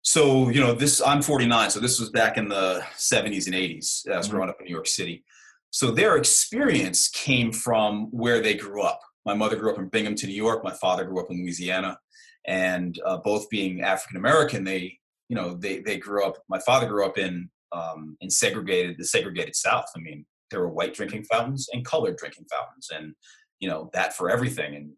So 0.02 0.50
you 0.50 0.60
know, 0.60 0.74
this 0.74 1.00
I'm 1.00 1.22
49, 1.22 1.70
so 1.70 1.80
this 1.80 2.00
was 2.00 2.10
back 2.10 2.36
in 2.36 2.48
the 2.48 2.84
70s 2.96 3.46
and 3.46 3.54
80s. 3.54 4.08
I 4.08 4.16
was 4.16 4.26
mm-hmm. 4.26 4.36
growing 4.36 4.50
up 4.50 4.56
in 4.60 4.66
New 4.66 4.72
York 4.72 4.88
City. 4.88 5.24
So 5.70 5.90
their 5.90 6.16
experience 6.16 7.08
came 7.08 7.50
from 7.50 8.08
where 8.10 8.42
they 8.42 8.54
grew 8.54 8.82
up. 8.82 9.00
My 9.24 9.34
mother 9.34 9.56
grew 9.56 9.72
up 9.72 9.78
in 9.78 9.88
Binghamton, 9.88 10.28
New 10.28 10.34
York. 10.34 10.62
My 10.62 10.72
father 10.72 11.04
grew 11.04 11.20
up 11.20 11.30
in 11.30 11.38
Louisiana, 11.38 11.98
and 12.46 12.98
uh, 13.06 13.18
both 13.18 13.48
being 13.48 13.82
African 13.82 14.16
American, 14.16 14.64
they 14.64 14.98
you 15.28 15.36
know 15.36 15.54
they 15.54 15.80
they 15.80 15.98
grew 15.98 16.24
up. 16.24 16.36
My 16.48 16.58
father 16.58 16.86
grew 16.86 17.06
up 17.06 17.16
in 17.16 17.48
um, 17.70 18.16
in 18.20 18.28
segregated 18.28 18.96
the 18.98 19.04
segregated 19.04 19.54
South. 19.54 19.86
I 19.96 20.00
mean, 20.00 20.26
there 20.50 20.60
were 20.60 20.68
white 20.68 20.94
drinking 20.94 21.24
fountains 21.24 21.68
and 21.72 21.84
colored 21.84 22.16
drinking 22.16 22.46
fountains, 22.50 22.88
and 22.92 23.14
you 23.60 23.68
know 23.68 23.88
that 23.92 24.14
for 24.14 24.28
everything. 24.28 24.74
And 24.74 24.90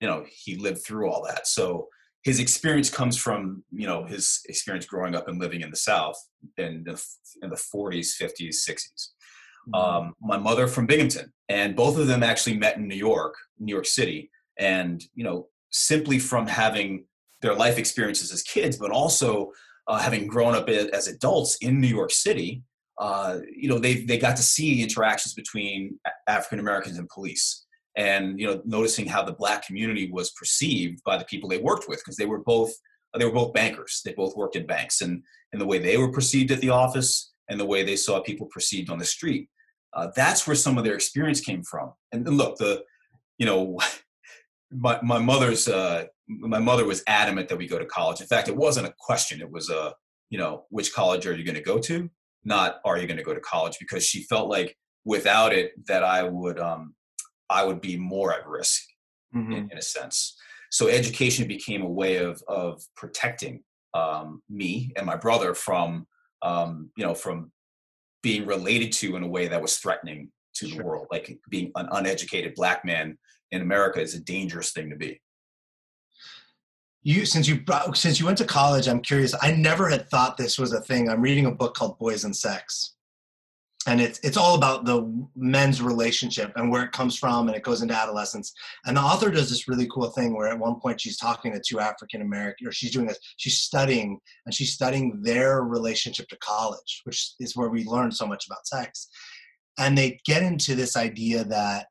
you 0.00 0.06
know 0.06 0.26
he 0.28 0.56
lived 0.56 0.84
through 0.84 1.10
all 1.10 1.24
that. 1.24 1.46
So 1.46 1.88
his 2.24 2.40
experience 2.40 2.88
comes 2.88 3.16
from 3.16 3.62
you 3.70 3.86
know 3.86 4.04
his 4.04 4.40
experience 4.48 4.86
growing 4.86 5.14
up 5.14 5.28
and 5.28 5.38
living 5.38 5.60
in 5.60 5.70
the 5.70 5.76
South 5.76 6.16
in 6.56 6.82
the 6.84 7.00
in 7.42 7.50
the 7.50 7.56
40s, 7.56 8.20
50s, 8.20 8.56
60s. 8.68 9.08
Mm-hmm. 9.68 9.74
Um, 9.74 10.14
my 10.20 10.38
mother 10.38 10.66
from 10.66 10.86
Binghamton, 10.86 11.32
and 11.48 11.76
both 11.76 11.98
of 11.98 12.06
them 12.06 12.22
actually 12.22 12.56
met 12.56 12.76
in 12.76 12.88
New 12.88 12.96
York, 12.96 13.34
New 13.58 13.72
York 13.72 13.86
City, 13.86 14.30
and 14.58 15.02
you 15.14 15.24
know 15.24 15.48
simply 15.70 16.18
from 16.18 16.46
having 16.46 17.04
their 17.42 17.54
life 17.54 17.78
experiences 17.78 18.32
as 18.32 18.42
kids, 18.42 18.76
but 18.78 18.90
also 18.90 19.50
uh, 19.86 19.98
having 19.98 20.26
grown 20.26 20.54
up 20.54 20.68
as 20.68 21.08
adults 21.08 21.56
in 21.56 21.80
New 21.80 21.88
York 21.88 22.10
City, 22.10 22.62
uh, 22.98 23.38
you 23.54 23.68
know 23.68 23.78
they 23.78 24.04
they 24.04 24.16
got 24.16 24.36
to 24.36 24.42
see 24.42 24.82
interactions 24.82 25.34
between 25.34 25.98
African 26.26 26.58
Americans 26.58 26.98
and 26.98 27.08
police, 27.10 27.66
and 27.96 28.38
you 28.38 28.46
know 28.46 28.60
noticing 28.64 29.06
how 29.06 29.22
the 29.22 29.32
black 29.32 29.66
community 29.66 30.10
was 30.10 30.30
perceived 30.32 31.02
by 31.04 31.16
the 31.16 31.24
people 31.24 31.48
they 31.48 31.58
worked 31.58 31.88
with 31.88 31.98
because 31.98 32.16
they 32.16 32.26
were 32.26 32.40
both 32.40 32.72
they 33.16 33.24
were 33.24 33.32
both 33.32 33.52
bankers. 33.52 34.00
They 34.04 34.12
both 34.12 34.36
worked 34.36 34.56
in 34.56 34.66
banks, 34.66 35.00
and 35.00 35.22
and 35.52 35.60
the 35.60 35.66
way 35.66 35.78
they 35.78 35.96
were 35.96 36.10
perceived 36.10 36.50
at 36.50 36.60
the 36.60 36.70
office 36.70 37.32
and 37.48 37.60
the 37.60 37.66
way 37.66 37.82
they 37.82 37.96
saw 37.96 38.20
people 38.20 38.48
perceived 38.52 38.90
on 38.90 38.98
the 38.98 39.04
street 39.04 39.48
uh, 39.94 40.08
that's 40.14 40.46
where 40.46 40.56
some 40.56 40.76
of 40.76 40.84
their 40.84 40.94
experience 40.94 41.40
came 41.40 41.62
from. 41.62 41.92
And, 42.12 42.28
look, 42.28 42.58
the 42.58 42.82
you 43.38 43.46
know, 43.46 43.78
my 44.70 44.98
my 45.02 45.18
mother's 45.18 45.68
uh, 45.68 46.06
my 46.28 46.58
mother 46.58 46.84
was 46.84 47.02
adamant 47.06 47.48
that 47.48 47.56
we 47.56 47.68
go 47.68 47.78
to 47.78 47.86
college. 47.86 48.20
In 48.20 48.26
fact, 48.26 48.48
it 48.48 48.56
wasn't 48.56 48.88
a 48.88 48.94
question; 48.98 49.40
it 49.40 49.50
was 49.50 49.70
a 49.70 49.94
you 50.30 50.38
know, 50.38 50.64
which 50.70 50.92
college 50.92 51.26
are 51.26 51.34
you 51.34 51.44
going 51.44 51.54
to 51.54 51.62
go 51.62 51.78
to? 51.78 52.10
Not 52.44 52.80
are 52.84 52.98
you 52.98 53.06
going 53.06 53.18
to 53.18 53.22
go 53.22 53.34
to 53.34 53.40
college? 53.40 53.76
Because 53.78 54.04
she 54.04 54.24
felt 54.24 54.48
like 54.48 54.76
without 55.04 55.52
it, 55.52 55.72
that 55.86 56.02
I 56.02 56.24
would 56.24 56.58
um, 56.58 56.94
I 57.50 57.64
would 57.64 57.80
be 57.80 57.96
more 57.96 58.32
at 58.32 58.46
risk 58.46 58.82
mm-hmm. 59.34 59.52
in, 59.52 59.70
in, 59.70 59.78
a 59.78 59.82
sense. 59.82 60.36
So 60.70 60.88
education 60.88 61.46
became 61.46 61.82
a 61.82 61.88
way 61.88 62.16
of 62.16 62.42
of 62.48 62.82
protecting 62.96 63.62
um, 63.94 64.42
me 64.48 64.92
and 64.96 65.06
my 65.06 65.16
brother 65.16 65.54
from 65.54 66.06
um, 66.42 66.90
you 66.96 67.04
know 67.04 67.14
from 67.14 67.52
being 68.22 68.46
related 68.46 68.90
to 68.90 69.16
in 69.16 69.22
a 69.22 69.28
way 69.28 69.48
that 69.48 69.60
was 69.60 69.76
threatening 69.76 70.30
to 70.54 70.68
sure. 70.68 70.78
the 70.78 70.84
world. 70.84 71.06
Like 71.10 71.38
being 71.50 71.70
an 71.76 71.88
uneducated 71.92 72.54
black 72.54 72.84
man 72.84 73.18
in 73.52 73.62
America 73.62 74.00
is 74.00 74.14
a 74.14 74.20
dangerous 74.20 74.72
thing 74.72 74.90
to 74.90 74.96
be. 74.96 75.20
You 77.02 77.26
since 77.26 77.46
you 77.46 77.62
since 77.92 78.18
you 78.18 78.24
went 78.24 78.38
to 78.38 78.46
college, 78.46 78.88
I'm 78.88 79.02
curious. 79.02 79.34
I 79.40 79.52
never 79.52 79.90
had 79.90 80.08
thought 80.08 80.38
this 80.38 80.58
was 80.58 80.72
a 80.72 80.80
thing. 80.80 81.08
I'm 81.08 81.20
reading 81.20 81.46
a 81.46 81.50
book 81.50 81.74
called 81.74 81.98
Boys 81.98 82.24
and 82.24 82.34
Sex, 82.34 82.93
and 83.86 84.00
it's 84.00 84.18
it's 84.22 84.36
all 84.36 84.54
about 84.54 84.84
the 84.84 85.26
men's 85.36 85.82
relationship 85.82 86.52
and 86.56 86.70
where 86.70 86.82
it 86.82 86.92
comes 86.92 87.18
from 87.18 87.48
and 87.48 87.56
it 87.56 87.62
goes 87.62 87.82
into 87.82 87.94
adolescence. 87.94 88.52
And 88.86 88.96
the 88.96 89.00
author 89.00 89.30
does 89.30 89.50
this 89.50 89.68
really 89.68 89.86
cool 89.92 90.08
thing 90.10 90.34
where 90.34 90.48
at 90.48 90.58
one 90.58 90.80
point 90.80 91.00
she's 91.00 91.18
talking 91.18 91.52
to 91.52 91.60
two 91.60 91.80
african 91.80 92.22
american 92.22 92.66
or 92.66 92.72
she's 92.72 92.92
doing 92.92 93.06
this 93.06 93.18
she's 93.36 93.58
studying 93.58 94.18
and 94.46 94.54
she's 94.54 94.72
studying 94.72 95.20
their 95.22 95.62
relationship 95.62 96.28
to 96.28 96.36
college 96.38 97.02
which 97.04 97.34
is 97.40 97.56
where 97.56 97.68
we 97.68 97.84
learn 97.84 98.10
so 98.10 98.26
much 98.26 98.46
about 98.46 98.66
sex. 98.66 99.08
And 99.78 99.98
they 99.98 100.20
get 100.24 100.42
into 100.42 100.74
this 100.74 100.96
idea 100.96 101.44
that 101.44 101.86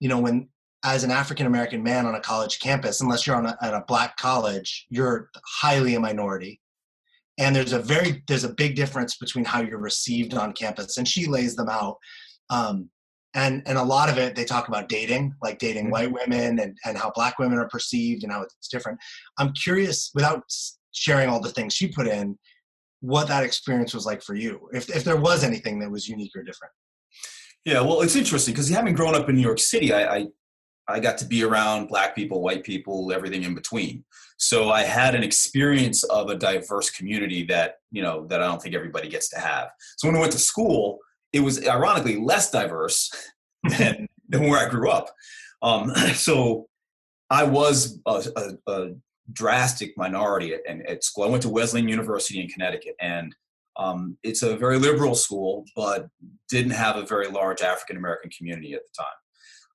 you 0.00 0.08
know 0.08 0.20
when 0.20 0.48
as 0.84 1.04
an 1.04 1.10
african 1.10 1.46
american 1.46 1.82
man 1.82 2.06
on 2.06 2.14
a 2.14 2.20
college 2.20 2.58
campus 2.58 3.00
unless 3.00 3.26
you're 3.26 3.36
on 3.36 3.46
a, 3.46 3.56
at 3.62 3.74
a 3.74 3.84
black 3.86 4.16
college 4.16 4.86
you're 4.90 5.28
highly 5.60 5.94
a 5.94 6.00
minority 6.00 6.60
and 7.42 7.56
there's 7.56 7.72
a 7.72 7.78
very 7.78 8.22
there's 8.28 8.44
a 8.44 8.54
big 8.54 8.76
difference 8.76 9.16
between 9.16 9.44
how 9.44 9.60
you're 9.60 9.78
received 9.78 10.34
on 10.34 10.52
campus 10.52 10.96
and 10.96 11.08
she 11.08 11.26
lays 11.26 11.56
them 11.56 11.68
out 11.68 11.96
um, 12.50 12.88
and 13.34 13.62
and 13.66 13.78
a 13.78 13.82
lot 13.82 14.08
of 14.08 14.18
it 14.18 14.34
they 14.34 14.44
talk 14.44 14.68
about 14.68 14.88
dating 14.88 15.34
like 15.42 15.58
dating 15.58 15.84
mm-hmm. 15.84 15.92
white 15.92 16.12
women 16.12 16.58
and 16.60 16.76
and 16.84 16.96
how 16.96 17.10
black 17.14 17.38
women 17.38 17.58
are 17.58 17.68
perceived 17.68 18.22
and 18.22 18.32
how 18.32 18.42
it's 18.42 18.68
different 18.68 18.98
i'm 19.38 19.52
curious 19.52 20.10
without 20.14 20.42
sharing 20.92 21.28
all 21.28 21.40
the 21.40 21.50
things 21.50 21.74
she 21.74 21.88
put 21.88 22.06
in 22.06 22.38
what 23.00 23.26
that 23.26 23.42
experience 23.44 23.92
was 23.92 24.06
like 24.06 24.22
for 24.22 24.34
you 24.34 24.68
if 24.72 24.88
if 24.94 25.04
there 25.04 25.16
was 25.16 25.42
anything 25.42 25.78
that 25.78 25.90
was 25.90 26.08
unique 26.08 26.32
or 26.36 26.42
different 26.42 26.72
yeah 27.64 27.80
well 27.80 28.02
it's 28.02 28.16
interesting 28.16 28.54
because 28.54 28.68
having 28.68 28.94
grown 28.94 29.14
up 29.14 29.28
in 29.28 29.34
new 29.34 29.42
york 29.42 29.58
city 29.58 29.92
I, 29.92 30.16
I 30.16 30.26
I 30.88 31.00
got 31.00 31.18
to 31.18 31.24
be 31.24 31.44
around 31.44 31.88
black 31.88 32.14
people, 32.14 32.42
white 32.42 32.64
people, 32.64 33.12
everything 33.12 33.44
in 33.44 33.54
between. 33.54 34.04
So 34.36 34.70
I 34.70 34.82
had 34.82 35.14
an 35.14 35.22
experience 35.22 36.02
of 36.04 36.28
a 36.28 36.34
diverse 36.34 36.90
community 36.90 37.44
that, 37.44 37.76
you 37.92 38.02
know, 38.02 38.26
that 38.26 38.42
I 38.42 38.46
don't 38.46 38.60
think 38.60 38.74
everybody 38.74 39.08
gets 39.08 39.28
to 39.30 39.38
have. 39.38 39.70
So 39.96 40.08
when 40.08 40.16
I 40.16 40.20
went 40.20 40.32
to 40.32 40.38
school, 40.38 40.98
it 41.32 41.40
was 41.40 41.66
ironically 41.66 42.20
less 42.20 42.50
diverse 42.50 43.10
than, 43.78 44.08
than 44.28 44.48
where 44.48 44.58
I 44.64 44.68
grew 44.68 44.90
up. 44.90 45.08
Um, 45.62 45.94
so 46.14 46.66
I 47.30 47.44
was 47.44 48.00
a, 48.06 48.24
a, 48.36 48.72
a 48.72 48.88
drastic 49.32 49.96
minority 49.96 50.54
at, 50.54 50.80
at, 50.88 51.04
school. 51.04 51.24
I 51.24 51.28
went 51.28 51.42
to 51.42 51.48
Wesleyan 51.48 51.88
University 51.88 52.40
in 52.40 52.48
Connecticut, 52.48 52.96
and 53.00 53.34
um, 53.76 54.18
it's 54.22 54.42
a 54.42 54.56
very 54.56 54.78
liberal 54.78 55.14
school, 55.14 55.64
but 55.74 56.08
didn't 56.50 56.72
have 56.72 56.96
a 56.96 57.06
very 57.06 57.28
large 57.28 57.62
African 57.62 57.96
American 57.96 58.30
community 58.36 58.74
at 58.74 58.82
the 58.82 59.02
time. 59.02 59.14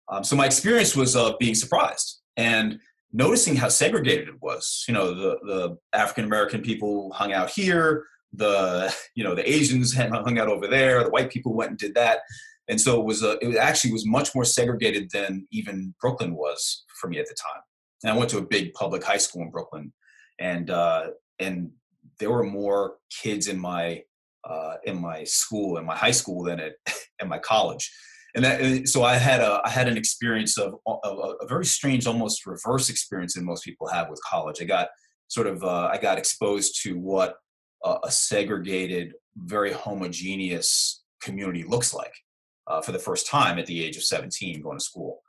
Um, 0.10 0.24
so 0.24 0.36
my 0.36 0.46
experience 0.46 0.96
was 0.96 1.16
uh, 1.16 1.34
being 1.40 1.56
surprised 1.56 2.22
and 2.38 2.80
noticing 3.12 3.56
how 3.56 3.70
segregated 3.70 4.28
it 4.28 4.42
was. 4.42 4.86
You 4.88 4.94
know, 4.94 5.14
the 5.14 5.38
the 5.44 5.78
African 5.94 6.26
American 6.26 6.62
people 6.62 7.12
hung 7.14 7.34
out 7.34 7.50
here, 7.50 8.06
the 8.34 8.96
you 9.16 9.24
know 9.24 9.36
the 9.36 9.50
Asians 9.50 9.94
hung 9.96 10.40
out 10.40 10.48
over 10.48 10.68
there, 10.68 11.04
the 11.04 11.10
white 11.10 11.30
people 11.30 11.54
went 11.54 11.72
and 11.72 11.80
did 11.80 11.96
that, 11.96 12.20
and 12.68 12.80
so 12.80 13.00
it 13.00 13.06
was 13.06 13.24
a, 13.24 13.38
it 13.46 13.58
actually 13.58 13.94
was 13.94 14.06
much 14.06 14.34
more 14.36 14.46
segregated 14.46 15.10
than 15.12 15.48
even 15.52 15.94
Brooklyn 16.02 16.36
was 16.36 16.84
for 17.00 17.10
me 17.10 17.20
at 17.20 17.28
the 17.28 17.36
time. 17.36 17.62
And 18.04 18.12
I 18.12 18.18
went 18.18 18.30
to 18.32 18.38
a 18.38 18.46
big 18.46 18.74
public 18.74 19.04
high 19.04 19.18
school 19.18 19.42
in 19.42 19.52
Brooklyn, 19.52 19.94
and 20.40 20.70
uh, 20.70 21.08
and 21.40 21.72
there 22.20 22.32
were 22.32 22.44
more 22.44 22.96
kids 23.10 23.48
in 23.48 23.60
my 23.60 24.04
uh, 24.44 24.76
in 24.86 25.02
my 25.02 25.24
school 25.24 25.78
in 25.78 25.86
my 25.86 25.96
high 25.96 26.12
school 26.12 26.44
than 26.44 26.60
at, 26.60 26.74
at 27.20 27.28
my 27.28 27.40
college 27.40 27.92
and 28.38 28.46
that, 28.46 28.88
so 28.88 29.04
I 29.04 29.16
had 29.16 29.42
a 29.42 29.62
I 29.66 29.70
had 29.70 29.88
an 29.88 29.98
experience 29.98 30.60
of, 30.60 30.76
a 30.86 31.48
very 31.48 31.66
strange, 31.66 32.06
almost 32.06 32.46
reverse 32.46 32.88
experience 32.88 33.34
than 33.34 33.44
most 33.44 33.66
people 33.66 33.88
have 33.88 34.12
with 34.12 34.22
college. 34.24 34.62
I 34.62 34.66
got 34.66 34.90
sort 35.28 35.48
of 35.48 35.64
uh, 35.64 35.90
I 35.92 35.98
got 35.98 36.20
exposed 36.20 36.84
to 36.84 37.00
what 37.00 37.38
a, 37.84 37.96
a 38.04 38.12
segregated, 38.12 39.16
very 39.36 39.74
homogeneous 39.74 41.04
community 41.20 41.64
looks 41.64 41.96
like 41.96 42.14
uh, 42.68 42.80
for 42.80 42.92
the 42.92 43.00
first 43.00 43.26
time 43.26 43.58
at 43.58 43.66
the 43.66 43.84
age 43.84 43.98
of 43.98 44.04
17, 44.04 44.62
going 44.62 44.78
to 44.78 44.86
school. 44.86 45.22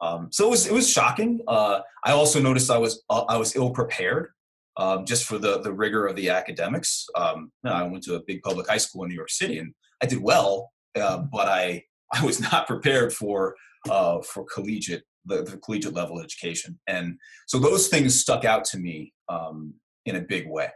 Um, 0.00 0.28
so 0.32 0.46
it 0.46 0.50
was 0.50 0.66
it 0.66 0.72
was 0.72 0.90
shocking. 0.90 1.40
Uh, 1.46 1.80
I 2.04 2.12
also 2.12 2.40
noticed 2.40 2.70
I 2.70 2.78
was 2.78 3.02
uh, 3.10 3.24
I 3.28 3.36
was 3.36 3.54
ill 3.54 3.70
prepared. 3.70 4.30
Um, 4.78 5.04
just 5.04 5.24
for 5.24 5.36
the 5.36 5.60
the 5.60 5.72
rigor 5.72 6.06
of 6.06 6.16
the 6.16 6.30
academics. 6.30 7.06
Um, 7.14 7.52
I 7.64 7.82
went 7.82 8.02
to 8.04 8.14
a 8.14 8.22
big 8.26 8.42
public 8.42 8.66
high 8.66 8.78
school 8.78 9.02
in 9.04 9.10
New 9.10 9.14
York 9.14 9.30
City, 9.30 9.58
and 9.58 9.74
I 10.02 10.06
did 10.06 10.22
well, 10.22 10.70
uh, 10.98 11.18
but 11.18 11.48
I 11.48 11.82
I 12.12 12.24
was 12.24 12.40
not 12.40 12.66
prepared 12.66 13.12
for 13.12 13.54
uh, 13.90 14.20
for 14.22 14.44
collegiate 14.44 15.04
the, 15.24 15.42
the, 15.42 15.56
collegiate 15.58 15.94
level 15.94 16.20
education, 16.20 16.78
and 16.86 17.18
so 17.46 17.58
those 17.58 17.88
things 17.88 18.20
stuck 18.20 18.44
out 18.44 18.64
to 18.66 18.78
me 18.78 19.12
um, 19.28 19.74
in 20.04 20.16
a 20.16 20.20
big 20.20 20.48
way. 20.48 20.68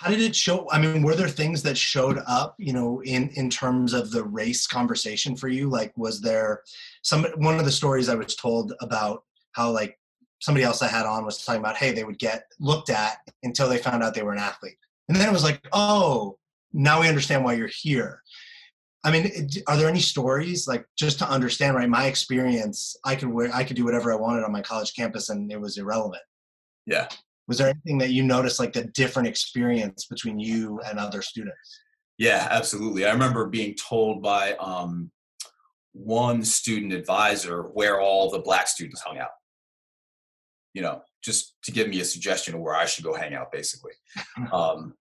How 0.00 0.08
did 0.08 0.22
it 0.22 0.34
show? 0.34 0.66
I 0.70 0.80
mean, 0.80 1.02
were 1.02 1.14
there 1.14 1.28
things 1.28 1.62
that 1.64 1.76
showed 1.76 2.22
up, 2.26 2.54
you 2.58 2.72
know, 2.72 3.02
in 3.02 3.28
in 3.34 3.50
terms 3.50 3.92
of 3.92 4.10
the 4.10 4.24
race 4.24 4.66
conversation 4.66 5.36
for 5.36 5.48
you? 5.48 5.68
Like, 5.68 5.92
was 5.94 6.22
there 6.22 6.62
some 7.02 7.24
one 7.36 7.58
of 7.58 7.66
the 7.66 7.72
stories 7.72 8.08
I 8.08 8.14
was 8.14 8.34
told 8.34 8.72
about 8.80 9.24
how 9.52 9.70
like 9.70 9.98
somebody 10.40 10.64
else 10.64 10.80
I 10.80 10.88
had 10.88 11.04
on 11.04 11.26
was 11.26 11.44
talking 11.44 11.60
about, 11.60 11.76
hey, 11.76 11.92
they 11.92 12.04
would 12.04 12.18
get 12.18 12.44
looked 12.58 12.88
at 12.88 13.18
until 13.42 13.68
they 13.68 13.76
found 13.76 14.02
out 14.02 14.14
they 14.14 14.22
were 14.22 14.32
an 14.32 14.38
athlete, 14.38 14.78
and 15.08 15.18
then 15.18 15.28
it 15.28 15.32
was 15.32 15.44
like, 15.44 15.60
oh, 15.72 16.38
now 16.72 17.00
we 17.00 17.08
understand 17.08 17.44
why 17.44 17.52
you're 17.52 17.68
here. 17.68 18.22
I 19.02 19.10
mean, 19.10 19.48
are 19.66 19.76
there 19.76 19.88
any 19.88 20.00
stories 20.00 20.68
like 20.68 20.84
just 20.96 21.18
to 21.20 21.28
understand? 21.28 21.74
Right, 21.74 21.88
my 21.88 22.06
experience, 22.06 22.96
I 23.04 23.16
could 23.16 23.28
wear, 23.28 23.50
I 23.54 23.64
could 23.64 23.76
do 23.76 23.84
whatever 23.84 24.12
I 24.12 24.16
wanted 24.16 24.44
on 24.44 24.52
my 24.52 24.60
college 24.60 24.94
campus, 24.94 25.30
and 25.30 25.50
it 25.50 25.60
was 25.60 25.78
irrelevant. 25.78 26.22
Yeah. 26.86 27.08
Was 27.48 27.58
there 27.58 27.68
anything 27.68 27.98
that 27.98 28.10
you 28.10 28.22
noticed, 28.22 28.60
like 28.60 28.72
the 28.72 28.84
different 28.84 29.28
experience 29.28 30.06
between 30.06 30.38
you 30.38 30.80
and 30.86 30.98
other 30.98 31.22
students? 31.22 31.80
Yeah, 32.18 32.46
absolutely. 32.50 33.06
I 33.06 33.12
remember 33.12 33.46
being 33.46 33.74
told 33.74 34.22
by 34.22 34.52
um, 34.54 35.10
one 35.92 36.44
student 36.44 36.92
advisor 36.92 37.62
where 37.62 38.00
all 38.00 38.30
the 38.30 38.38
black 38.38 38.68
students 38.68 39.00
hung 39.00 39.18
out. 39.18 39.30
You 40.74 40.82
know, 40.82 41.02
just 41.24 41.56
to 41.64 41.72
give 41.72 41.88
me 41.88 42.00
a 42.00 42.04
suggestion 42.04 42.54
of 42.54 42.60
where 42.60 42.74
I 42.74 42.84
should 42.84 43.04
go 43.04 43.14
hang 43.14 43.34
out, 43.34 43.50
basically. 43.50 43.92
um, 44.52 44.94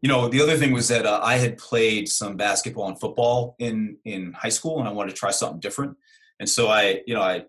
you 0.00 0.08
know 0.08 0.28
the 0.28 0.40
other 0.40 0.56
thing 0.56 0.72
was 0.72 0.88
that 0.88 1.06
uh, 1.06 1.20
i 1.22 1.36
had 1.36 1.58
played 1.58 2.08
some 2.08 2.36
basketball 2.36 2.88
and 2.88 3.00
football 3.00 3.56
in 3.58 3.96
in 4.04 4.32
high 4.32 4.48
school 4.48 4.78
and 4.78 4.88
i 4.88 4.92
wanted 4.92 5.10
to 5.10 5.16
try 5.16 5.30
something 5.30 5.60
different. 5.60 5.96
And 6.40 6.48
so 6.48 6.68
i 6.68 7.02
you 7.06 7.14
know 7.14 7.22
i 7.22 7.44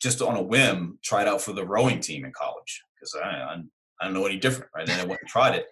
just 0.00 0.20
on 0.20 0.36
a 0.36 0.42
whim 0.42 0.98
tried 1.02 1.28
out 1.28 1.40
for 1.40 1.52
the 1.52 1.64
rowing 1.64 2.00
team 2.00 2.24
in 2.24 2.32
college 2.32 2.82
because 2.94 3.14
I, 3.14 3.28
I, 3.28 3.62
I 4.00 4.04
don't 4.04 4.14
know 4.14 4.26
any 4.26 4.38
different 4.38 4.70
right? 4.74 4.88
And 4.88 5.00
i 5.00 5.04
went 5.04 5.20
and 5.20 5.30
tried 5.30 5.54
it. 5.54 5.66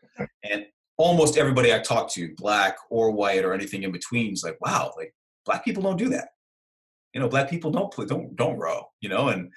And 0.44 0.66
almost 0.96 1.37
everybody 1.37 1.74
i 1.74 1.78
talked 1.78 2.12
to 2.14 2.35
black 2.37 2.76
or 2.90 3.11
white 3.11 3.44
or 3.44 3.52
anything 3.52 3.82
in 3.82 3.92
between 3.92 4.32
is 4.32 4.44
like 4.44 4.61
wow 4.61 4.92
like 4.96 5.14
black 5.44 5.64
people 5.64 5.82
don't 5.82 5.98
do 5.98 6.08
that. 6.11 6.28
You 7.14 7.20
know 7.20 7.28
black 7.28 7.50
people 7.50 7.70
don't 7.70 7.92
play 7.92 8.06
don't 8.06 8.37
don't 8.37 8.58
row 8.58 8.87
you 9.00 9.08
know? 9.08 9.28
And 9.28 9.50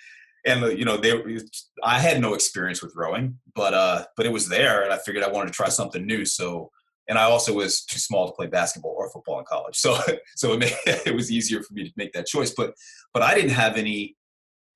and 0.45 0.63
uh, 0.63 0.67
you 0.67 0.85
know 0.85 0.97
they 0.97 1.39
i 1.83 1.99
had 1.99 2.21
no 2.21 2.33
experience 2.33 2.81
with 2.81 2.93
rowing 2.95 3.37
but 3.55 3.73
uh 3.73 4.05
but 4.15 4.25
it 4.25 4.31
was 4.31 4.47
there 4.47 4.83
and 4.83 4.93
i 4.93 4.97
figured 4.97 5.23
i 5.23 5.29
wanted 5.29 5.47
to 5.47 5.53
try 5.53 5.69
something 5.69 6.05
new 6.05 6.25
so 6.25 6.69
and 7.09 7.17
i 7.17 7.23
also 7.23 7.53
was 7.53 7.83
too 7.83 7.99
small 7.99 8.27
to 8.27 8.33
play 8.33 8.47
basketball 8.47 8.95
or 8.97 9.09
football 9.09 9.39
in 9.39 9.45
college 9.45 9.75
so 9.85 9.97
so 10.35 10.53
it, 10.53 10.59
made, 10.59 10.73
it 11.05 11.15
was 11.15 11.31
easier 11.31 11.61
for 11.61 11.73
me 11.73 11.83
to 11.83 11.93
make 11.97 12.13
that 12.13 12.27
choice 12.27 12.53
but 12.55 12.73
but 13.13 13.23
i 13.23 13.33
didn't 13.33 13.51
have 13.51 13.77
any 13.77 14.15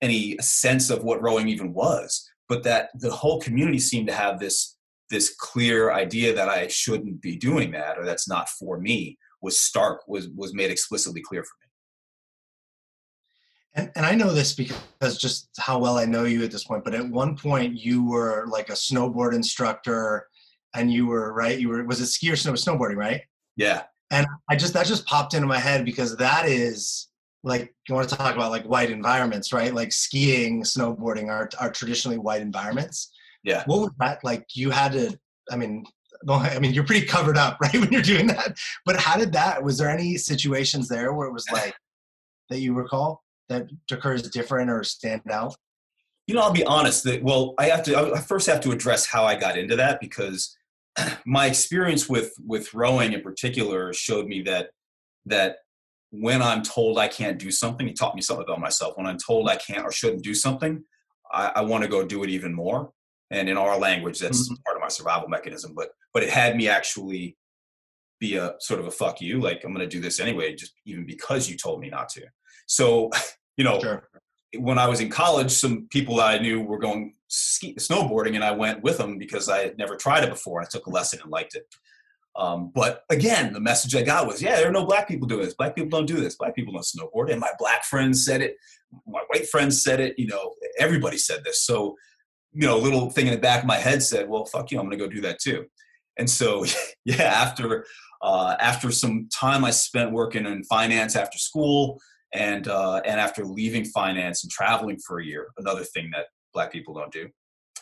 any 0.01 0.37
sense 0.39 0.89
of 0.89 1.03
what 1.03 1.21
rowing 1.21 1.47
even 1.47 1.73
was 1.73 2.29
but 2.47 2.63
that 2.63 2.89
the 2.95 3.11
whole 3.11 3.39
community 3.39 3.79
seemed 3.79 4.07
to 4.07 4.13
have 4.13 4.39
this 4.39 4.75
this 5.09 5.35
clear 5.39 5.91
idea 5.91 6.33
that 6.33 6.49
i 6.49 6.67
shouldn't 6.67 7.21
be 7.21 7.35
doing 7.35 7.71
that 7.71 7.97
or 7.97 8.05
that's 8.05 8.27
not 8.27 8.49
for 8.49 8.79
me 8.79 9.17
was 9.41 9.59
stark 9.59 10.01
was 10.07 10.29
was 10.29 10.53
made 10.53 10.71
explicitly 10.71 11.21
clear 11.21 11.43
for 11.43 11.55
me 11.61 11.68
and, 13.75 13.91
and 13.95 14.05
I 14.05 14.15
know 14.15 14.31
this 14.31 14.53
because 14.53 15.17
just 15.17 15.49
how 15.57 15.79
well 15.79 15.97
I 15.97 16.05
know 16.05 16.23
you 16.23 16.43
at 16.43 16.51
this 16.51 16.63
point, 16.63 16.83
but 16.83 16.95
at 16.95 17.07
one 17.07 17.37
point 17.37 17.77
you 17.77 18.03
were 18.05 18.45
like 18.47 18.69
a 18.69 18.73
snowboard 18.73 19.33
instructor 19.33 20.27
and 20.75 20.91
you 20.91 21.07
were, 21.07 21.33
right? 21.33 21.59
You 21.59 21.69
were, 21.69 21.83
was 21.83 22.01
it 22.01 22.07
ski 22.07 22.31
or 22.31 22.35
snow, 22.35 22.53
snowboarding, 22.53 22.97
right? 22.97 23.21
Yeah. 23.55 23.83
And 24.11 24.25
I 24.49 24.55
just, 24.55 24.73
that 24.73 24.87
just 24.87 25.05
popped 25.05 25.33
into 25.33 25.47
my 25.47 25.59
head 25.59 25.85
because 25.85 26.17
that 26.17 26.47
is 26.47 27.07
like, 27.43 27.73
you 27.87 27.95
want 27.95 28.09
to 28.09 28.15
talk 28.15 28.35
about 28.35 28.51
like 28.51 28.65
white 28.65 28.89
environments, 28.89 29.53
right? 29.53 29.73
Like 29.73 29.91
skiing, 29.91 30.63
snowboarding 30.63 31.29
are, 31.29 31.49
are 31.59 31.71
traditionally 31.71 32.17
white 32.17 32.41
environments. 32.41 33.11
Yeah. 33.43 33.63
What 33.67 33.79
was 33.79 33.91
that 33.99 34.23
like? 34.23 34.45
You 34.55 34.71
had 34.71 34.93
to, 34.93 35.17
I 35.51 35.55
mean, 35.55 35.85
I 36.29 36.59
mean, 36.59 36.73
you're 36.73 36.85
pretty 36.85 37.05
covered 37.05 37.37
up, 37.37 37.57
right, 37.61 37.73
when 37.73 37.91
you're 37.91 38.01
doing 38.01 38.27
that. 38.27 38.57
But 38.85 38.97
how 38.97 39.17
did 39.17 39.31
that? 39.33 39.63
Was 39.63 39.77
there 39.77 39.89
any 39.89 40.17
situations 40.17 40.87
there 40.87 41.13
where 41.13 41.27
it 41.27 41.33
was 41.33 41.45
like 41.51 41.75
that 42.49 42.59
you 42.59 42.73
recall? 42.73 43.23
That 43.49 43.67
occurs 43.91 44.21
different 44.29 44.69
or 44.69 44.83
stand 44.83 45.21
out? 45.29 45.55
You 46.27 46.35
know, 46.35 46.41
I'll 46.41 46.53
be 46.53 46.63
honest. 46.63 47.03
That 47.03 47.23
well, 47.23 47.55
I 47.57 47.65
have 47.65 47.83
to. 47.83 48.13
I 48.15 48.19
first 48.19 48.47
have 48.47 48.61
to 48.61 48.71
address 48.71 49.05
how 49.05 49.25
I 49.25 49.35
got 49.35 49.57
into 49.57 49.75
that 49.75 49.99
because 49.99 50.55
my 51.25 51.47
experience 51.47 52.07
with 52.07 52.33
with 52.45 52.73
rowing 52.73 53.13
in 53.13 53.21
particular 53.21 53.93
showed 53.93 54.27
me 54.27 54.41
that 54.43 54.69
that 55.25 55.57
when 56.11 56.41
I'm 56.41 56.63
told 56.63 56.97
I 56.97 57.07
can't 57.07 57.37
do 57.37 57.51
something, 57.51 57.87
it 57.87 57.97
taught 57.97 58.15
me 58.15 58.21
something 58.21 58.45
about 58.45 58.59
myself. 58.59 58.97
When 58.97 59.05
I'm 59.05 59.17
told 59.17 59.49
I 59.49 59.55
can't 59.55 59.83
or 59.83 59.91
shouldn't 59.91 60.23
do 60.23 60.33
something, 60.33 60.83
I, 61.31 61.51
I 61.57 61.61
want 61.61 61.83
to 61.83 61.89
go 61.89 62.05
do 62.05 62.23
it 62.23 62.29
even 62.29 62.53
more. 62.53 62.91
And 63.31 63.47
in 63.47 63.57
our 63.57 63.77
language, 63.77 64.19
that's 64.19 64.49
mm-hmm. 64.49 64.61
part 64.65 64.77
of 64.77 64.81
my 64.81 64.87
survival 64.87 65.29
mechanism. 65.29 65.73
But 65.75 65.89
but 66.13 66.23
it 66.23 66.29
had 66.29 66.55
me 66.55 66.67
actually 66.67 67.37
be 68.19 68.35
a 68.35 68.55
sort 68.59 68.79
of 68.79 68.87
a 68.87 68.91
fuck 68.91 69.21
you, 69.21 69.39
like 69.39 69.63
I'm 69.63 69.73
going 69.73 69.87
to 69.87 69.95
do 69.95 70.01
this 70.01 70.19
anyway, 70.19 70.55
just 70.55 70.73
even 70.85 71.05
because 71.05 71.49
you 71.49 71.55
told 71.55 71.79
me 71.79 71.89
not 71.89 72.09
to. 72.09 72.23
So 72.67 73.09
you 73.59 73.65
know, 73.65 73.77
sure. 73.81 74.07
when 74.57 74.79
I 74.79 74.87
was 74.87 75.01
in 75.01 75.09
college, 75.09 75.51
some 75.51 75.87
people 75.89 76.15
that 76.15 76.27
I 76.27 76.37
knew 76.37 76.61
were 76.61 76.79
going 76.79 77.15
ski, 77.27 77.75
snowboarding, 77.75 78.35
and 78.35 78.43
I 78.43 78.51
went 78.51 78.81
with 78.81 78.97
them 78.97 79.17
because 79.17 79.49
I 79.49 79.59
had 79.59 79.77
never 79.77 79.97
tried 79.97 80.23
it 80.23 80.29
before. 80.29 80.61
I 80.61 80.65
took 80.65 80.87
a 80.87 80.89
lesson 80.89 81.19
and 81.21 81.29
liked 81.29 81.55
it. 81.55 81.67
Um, 82.37 82.71
but 82.73 83.03
again, 83.09 83.51
the 83.51 83.59
message 83.59 83.97
I 83.97 84.01
got 84.01 84.27
was, 84.27 84.41
yeah, 84.41 84.55
there 84.55 84.69
are 84.69 84.71
no 84.71 84.85
black 84.85 85.09
people 85.09 85.27
doing 85.27 85.43
this. 85.43 85.55
Black 85.55 85.75
people 85.75 85.89
don't 85.89 86.05
do 86.05 86.21
this. 86.21 86.35
Black 86.35 86.55
people 86.55 86.71
don't 86.71 86.85
snowboard. 86.85 87.31
And 87.31 87.41
my 87.41 87.51
black 87.59 87.83
friends 87.83 88.23
said 88.23 88.39
it. 88.41 88.55
My 89.05 89.23
white 89.27 89.49
friends 89.49 89.83
said 89.83 89.99
it. 89.99 90.17
You 90.17 90.27
know, 90.27 90.53
everybody 90.79 91.17
said 91.17 91.43
this. 91.43 91.63
So, 91.63 91.97
you 92.53 92.65
know, 92.65 92.77
a 92.77 92.79
little 92.79 93.09
thing 93.09 93.27
in 93.27 93.33
the 93.33 93.41
back 93.41 93.63
of 93.63 93.67
my 93.67 93.75
head 93.75 94.01
said, 94.01 94.29
well, 94.29 94.45
fuck 94.45 94.71
you, 94.71 94.79
I'm 94.79 94.85
going 94.85 94.97
to 94.97 95.05
go 95.05 95.11
do 95.11 95.19
that 95.21 95.39
too. 95.39 95.65
And 96.17 96.29
so, 96.29 96.63
yeah, 97.03 97.23
after 97.23 97.85
uh, 98.21 98.55
after 98.57 98.89
some 98.89 99.27
time 99.27 99.65
I 99.65 99.71
spent 99.71 100.13
working 100.13 100.45
in 100.45 100.63
finance 100.63 101.17
after 101.17 101.37
school, 101.37 101.99
and 102.33 102.67
uh, 102.67 103.01
and 103.05 103.19
after 103.19 103.45
leaving 103.45 103.85
finance 103.85 104.43
and 104.43 104.51
traveling 104.51 104.97
for 105.05 105.19
a 105.19 105.25
year, 105.25 105.47
another 105.57 105.83
thing 105.83 106.09
that 106.13 106.25
black 106.53 106.71
people 106.71 106.93
don't 106.93 107.11
do 107.11 107.29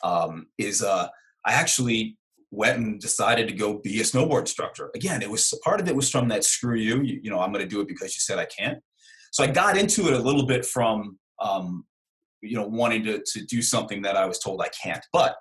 um, 0.04 0.48
is 0.58 0.84
uh, 0.84 1.08
I 1.46 1.54
actually 1.54 2.18
went 2.52 2.78
and 2.78 3.00
decided 3.00 3.48
to 3.48 3.54
go 3.54 3.80
be 3.80 4.00
a 4.00 4.04
snowboard 4.04 4.42
instructor. 4.42 4.90
Again, 4.96 5.22
it 5.22 5.30
was 5.30 5.54
part 5.64 5.82
of 5.82 5.88
it 5.88 5.96
was 5.96 6.10
from 6.10 6.30
that 6.30 6.46
screw 6.46 6.76
you, 6.76 7.02
you, 7.02 7.20
you 7.24 7.30
know, 7.30 7.40
I'm 7.40 7.52
going 7.52 7.64
to 7.64 7.70
do 7.70 7.82
it 7.82 7.88
because 7.88 8.16
you 8.16 8.22
said 8.22 8.40
I 8.40 8.46
can't. 8.46 8.80
so 9.32 9.44
I 9.44 9.48
got 9.48 9.78
into 9.78 10.08
it 10.08 10.14
a 10.14 10.20
little 10.20 10.46
bit 10.46 10.66
from 10.66 11.18
um, 11.42 11.86
you 12.42 12.56
know 12.56 12.68
wanting 12.68 13.04
to 13.04 13.22
to 13.26 13.46
do 13.46 13.62
something 13.62 14.02
that 14.04 14.16
I 14.16 14.26
was 14.26 14.40
told 14.40 14.62
I 14.62 14.70
can't. 14.70 15.06
But 15.12 15.36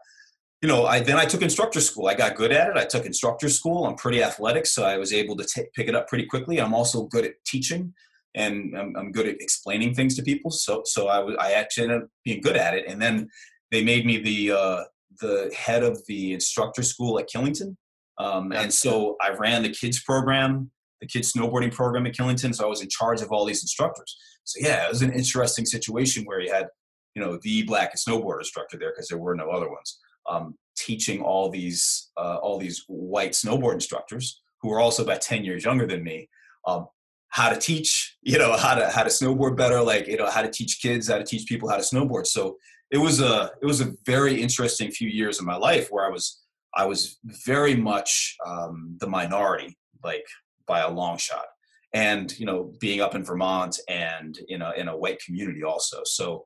you 0.63 0.69
know, 0.69 0.87
I 0.87 1.01
then 1.01 1.17
I 1.17 1.27
took 1.27 1.43
instructor 1.43 1.81
school. 1.81 2.09
I 2.09 2.15
got 2.15 2.35
good 2.35 2.53
at 2.53 2.71
it. 2.71 2.77
I 2.77 2.85
took 2.85 3.05
instructor 3.05 3.49
school. 3.49 3.87
I'm 3.87 3.97
pretty 3.97 4.23
athletic, 4.23 4.67
so 4.67 4.85
I 4.85 4.97
was 4.97 5.13
able 5.13 5.37
to 5.37 5.45
t- 5.45 5.69
pick 5.75 5.89
it 5.89 5.95
up 5.95 6.09
pretty 6.09 6.27
quickly. 6.27 6.61
I'm 6.61 6.75
also 6.75 7.05
good 7.05 7.25
at 7.25 7.35
teaching, 7.45 7.95
and 8.37 8.77
I'm, 8.79 8.95
I'm 8.97 9.13
good 9.13 9.27
at 9.27 9.41
explaining 9.41 9.95
things 9.95 10.15
to 10.17 10.23
people. 10.23 10.51
So 10.51 10.83
so 10.85 11.09
I, 11.09 11.49
I 11.49 11.53
actually 11.53 11.85
ended 11.85 12.03
up 12.03 12.09
being 12.25 12.41
good 12.41 12.57
at 12.57 12.75
it. 12.75 12.85
And 12.87 13.01
then 13.03 13.29
they 13.73 13.83
made 13.83 14.07
me 14.07 14.19
the 14.19 14.53
uh, 14.53 14.85
the 15.21 15.53
head 15.57 15.83
of 15.83 16.01
the 16.07 16.33
instructor 16.33 16.83
school 16.83 17.19
at 17.19 17.29
Killington, 17.29 17.77
um, 18.19 18.53
and 18.53 18.73
so 18.73 19.17
I 19.21 19.31
ran 19.31 19.63
the 19.63 19.71
kids 19.71 20.03
program, 20.03 20.71
the 21.01 21.07
kids 21.07 21.33
snowboarding 21.33 21.73
program 21.73 22.07
at 22.07 22.15
Killington. 22.15 22.55
So 22.55 22.65
I 22.65 22.69
was 22.69 22.83
in 22.83 22.89
charge 22.89 23.23
of 23.23 23.33
all 23.33 23.45
these 23.45 23.63
instructors. 23.63 24.17
So 24.45 24.61
yeah, 24.63 24.85
it 24.85 24.89
was 24.89 25.03
an 25.03 25.13
interesting 25.13 25.67
situation 25.67 26.25
where 26.25 26.41
you 26.41 26.53
had 26.53 26.69
you 27.15 27.23
know 27.23 27.39
the 27.43 27.63
black 27.65 27.95
snowboard 27.97 28.39
instructor 28.39 28.79
there 28.79 28.93
because 28.93 29.09
there 29.09 29.19
were 29.19 29.35
no 29.35 29.51
other 29.51 29.69
ones 29.69 29.99
um, 30.29 30.55
teaching 30.77 31.23
all 31.23 31.49
these 31.49 32.11
uh, 32.17 32.37
all 32.43 32.59
these 32.59 32.85
white 32.87 33.33
snowboard 33.33 33.75
instructors 33.75 34.43
who 34.61 34.69
were 34.69 34.81
also 34.81 35.03
about 35.03 35.21
10 35.21 35.45
years 35.45 35.65
younger 35.65 35.87
than 35.87 36.03
me 36.03 36.29
um, 36.67 36.87
how 37.29 37.49
to 37.49 37.59
teach 37.59 38.16
you 38.31 38.39
know 38.39 38.57
how 38.57 38.75
to 38.75 38.89
how 38.91 39.03
to 39.05 39.09
snowboard 39.09 39.57
better 39.57 39.81
like 39.81 40.09
you 40.09 40.17
know 40.17 40.29
how 40.29 40.43
to 40.43 40.51
teach 40.51 40.81
kids 40.83 41.09
how 41.09 41.19
to 41.19 41.25
teach 41.25 41.47
people 41.47 41.69
how 41.69 41.77
to 41.77 41.83
snowboard 41.83 42.27
so 42.27 42.57
it 42.91 42.99
was 42.99 43.21
a 43.21 43.51
it 43.63 43.67
was 43.67 43.81
a 43.81 43.93
very 44.05 44.41
interesting 44.41 44.91
few 44.91 45.09
years 45.09 45.39
of 45.39 45.47
my 45.47 45.57
life 45.57 45.89
where 45.91 46.05
i 46.05 46.11
was 46.11 46.43
i 46.75 46.85
was 46.85 47.19
very 47.47 47.77
much 47.77 48.37
um, 48.45 48.97
the 49.01 49.07
minority 49.07 49.79
like 50.03 50.27
by 50.67 50.81
a 50.81 50.91
long 50.91 51.17
shot 51.17 51.47
and 51.95 52.37
you 52.39 52.47
know 52.47 52.73
being 52.81 53.01
up 53.01 53.15
in 53.15 53.23
vermont 53.23 53.79
and 53.89 54.41
you 54.49 54.59
know 54.59 54.73
in 54.73 54.89
a 54.89 54.97
white 54.97 55.21
community 55.25 55.63
also 55.63 55.99
so 56.05 56.45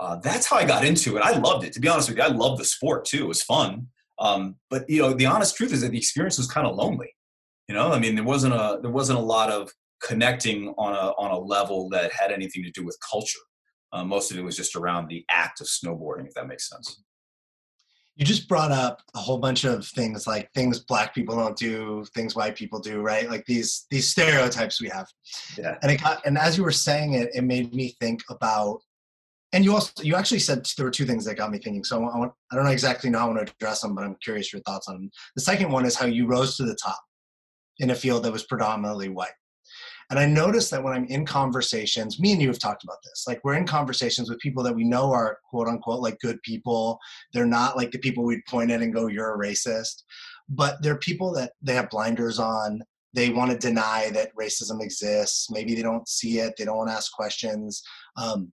uh, 0.00 0.16
that's 0.16 0.46
how 0.46 0.56
I 0.56 0.64
got 0.64 0.82
into 0.82 1.18
it. 1.18 1.22
I 1.22 1.32
loved 1.32 1.62
it. 1.62 1.74
To 1.74 1.80
be 1.80 1.86
honest 1.86 2.08
with 2.08 2.16
you, 2.16 2.24
I 2.24 2.28
loved 2.28 2.58
the 2.58 2.64
sport 2.64 3.04
too. 3.04 3.24
It 3.24 3.28
was 3.28 3.42
fun. 3.42 3.88
Um, 4.18 4.56
but 4.70 4.88
you 4.88 5.02
know, 5.02 5.12
the 5.12 5.26
honest 5.26 5.56
truth 5.56 5.74
is 5.74 5.82
that 5.82 5.90
the 5.90 5.98
experience 5.98 6.38
was 6.38 6.50
kind 6.50 6.66
of 6.66 6.74
lonely. 6.74 7.14
You 7.68 7.74
know, 7.74 7.92
I 7.92 7.98
mean, 7.98 8.14
there 8.14 8.24
wasn't 8.24 8.54
a 8.54 8.78
there 8.80 8.90
wasn't 8.90 9.18
a 9.18 9.22
lot 9.22 9.50
of 9.50 9.70
connecting 10.02 10.74
on 10.78 10.92
a 10.92 11.12
on 11.18 11.30
a 11.30 11.38
level 11.38 11.88
that 11.90 12.12
had 12.12 12.32
anything 12.32 12.62
to 12.64 12.70
do 12.70 12.84
with 12.84 12.96
culture. 13.08 13.38
Uh, 13.92 14.04
most 14.04 14.30
of 14.30 14.38
it 14.38 14.42
was 14.42 14.56
just 14.56 14.76
around 14.76 15.08
the 15.08 15.24
act 15.30 15.60
of 15.60 15.66
snowboarding, 15.66 16.26
if 16.26 16.34
that 16.34 16.46
makes 16.46 16.68
sense. 16.68 17.02
You 18.16 18.26
just 18.26 18.48
brought 18.48 18.70
up 18.70 19.00
a 19.14 19.18
whole 19.18 19.38
bunch 19.38 19.64
of 19.64 19.86
things 19.86 20.26
like 20.26 20.50
things 20.52 20.80
black 20.80 21.14
people 21.14 21.36
don't 21.36 21.56
do, 21.56 22.04
things 22.14 22.36
white 22.36 22.54
people 22.54 22.78
do, 22.78 23.00
right? 23.00 23.28
Like 23.30 23.46
these 23.46 23.86
these 23.90 24.10
stereotypes 24.10 24.80
we 24.80 24.88
have. 24.88 25.06
Yeah. 25.58 25.76
And 25.82 25.90
it 25.90 26.00
got 26.00 26.24
and 26.26 26.36
as 26.36 26.56
you 26.56 26.64
were 26.64 26.72
saying 26.72 27.14
it, 27.14 27.30
it 27.34 27.42
made 27.42 27.74
me 27.74 27.96
think 28.00 28.22
about 28.28 28.80
and 29.52 29.64
you 29.64 29.72
also 29.74 30.02
you 30.02 30.14
actually 30.14 30.38
said 30.38 30.66
there 30.76 30.86
were 30.86 30.92
two 30.92 31.06
things 31.06 31.24
that 31.24 31.36
got 31.36 31.50
me 31.50 31.58
thinking. 31.58 31.82
So 31.82 32.04
I, 32.04 32.18
want, 32.18 32.32
I 32.52 32.56
don't 32.56 32.64
know 32.64 32.70
exactly 32.70 33.10
know 33.10 33.18
how 33.18 33.30
I 33.30 33.34
want 33.34 33.46
to 33.46 33.52
address 33.54 33.80
them, 33.80 33.94
but 33.94 34.04
I'm 34.04 34.16
curious 34.22 34.52
your 34.52 34.62
thoughts 34.62 34.88
on 34.88 34.94
them. 34.94 35.10
The 35.34 35.42
second 35.42 35.70
one 35.70 35.84
is 35.86 35.96
how 35.96 36.06
you 36.06 36.26
rose 36.26 36.56
to 36.56 36.64
the 36.64 36.76
top 36.76 37.00
in 37.78 37.90
a 37.90 37.94
field 37.94 38.22
that 38.24 38.32
was 38.32 38.44
predominantly 38.44 39.08
white. 39.08 39.30
And 40.10 40.18
I 40.18 40.26
noticed 40.26 40.72
that 40.72 40.82
when 40.82 40.92
I'm 40.92 41.06
in 41.06 41.24
conversations, 41.24 42.18
me 42.18 42.32
and 42.32 42.42
you 42.42 42.48
have 42.48 42.58
talked 42.58 42.82
about 42.82 42.98
this. 43.04 43.24
Like 43.28 43.40
we're 43.44 43.54
in 43.54 43.66
conversations 43.66 44.28
with 44.28 44.40
people 44.40 44.62
that 44.64 44.74
we 44.74 44.84
know 44.84 45.12
are 45.12 45.38
quote 45.48 45.68
unquote 45.68 46.00
like 46.00 46.18
good 46.18 46.42
people. 46.42 46.98
They're 47.32 47.46
not 47.46 47.76
like 47.76 47.92
the 47.92 47.98
people 47.98 48.24
we'd 48.24 48.44
point 48.46 48.72
at 48.72 48.82
and 48.82 48.92
go, 48.92 49.06
"You're 49.06 49.34
a 49.34 49.38
racist," 49.38 50.02
but 50.48 50.82
they're 50.82 50.98
people 50.98 51.32
that 51.34 51.52
they 51.62 51.74
have 51.74 51.90
blinders 51.90 52.40
on. 52.40 52.82
They 53.14 53.30
want 53.30 53.52
to 53.52 53.58
deny 53.58 54.10
that 54.10 54.34
racism 54.34 54.82
exists. 54.82 55.50
Maybe 55.50 55.74
they 55.74 55.82
don't 55.82 56.08
see 56.08 56.38
it. 56.38 56.54
They 56.56 56.64
don't 56.64 56.76
want 56.76 56.90
to 56.90 56.94
ask 56.94 57.12
questions. 57.12 57.82
Um, 58.16 58.52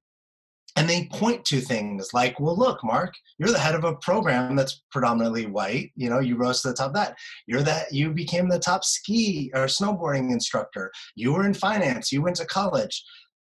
and 0.77 0.89
they 0.89 1.09
point 1.11 1.43
to 1.45 1.59
things 1.59 2.09
like 2.13 2.39
well 2.39 2.57
look 2.57 2.83
mark 2.83 3.13
you're 3.37 3.51
the 3.51 3.59
head 3.59 3.75
of 3.75 3.83
a 3.83 3.95
program 3.97 4.55
that's 4.55 4.83
predominantly 4.91 5.45
white. 5.45 5.91
You 5.95 6.09
know 6.09 6.19
you 6.19 6.35
rose 6.37 6.61
to 6.61 6.69
the 6.69 6.73
top 6.73 6.89
of 6.89 6.93
that. 6.95 7.15
You're 7.45 7.61
that 7.63 7.93
you 7.93 8.11
became 8.11 8.49
the 8.49 8.59
top 8.59 8.83
ski 8.83 9.51
or 9.53 9.65
snowboarding 9.65 10.31
instructor. 10.31 10.91
You 11.15 11.33
were 11.33 11.45
in 11.45 11.53
finance. 11.53 12.11
You 12.11 12.21
went 12.21 12.37
to 12.37 12.45
college. 12.45 13.03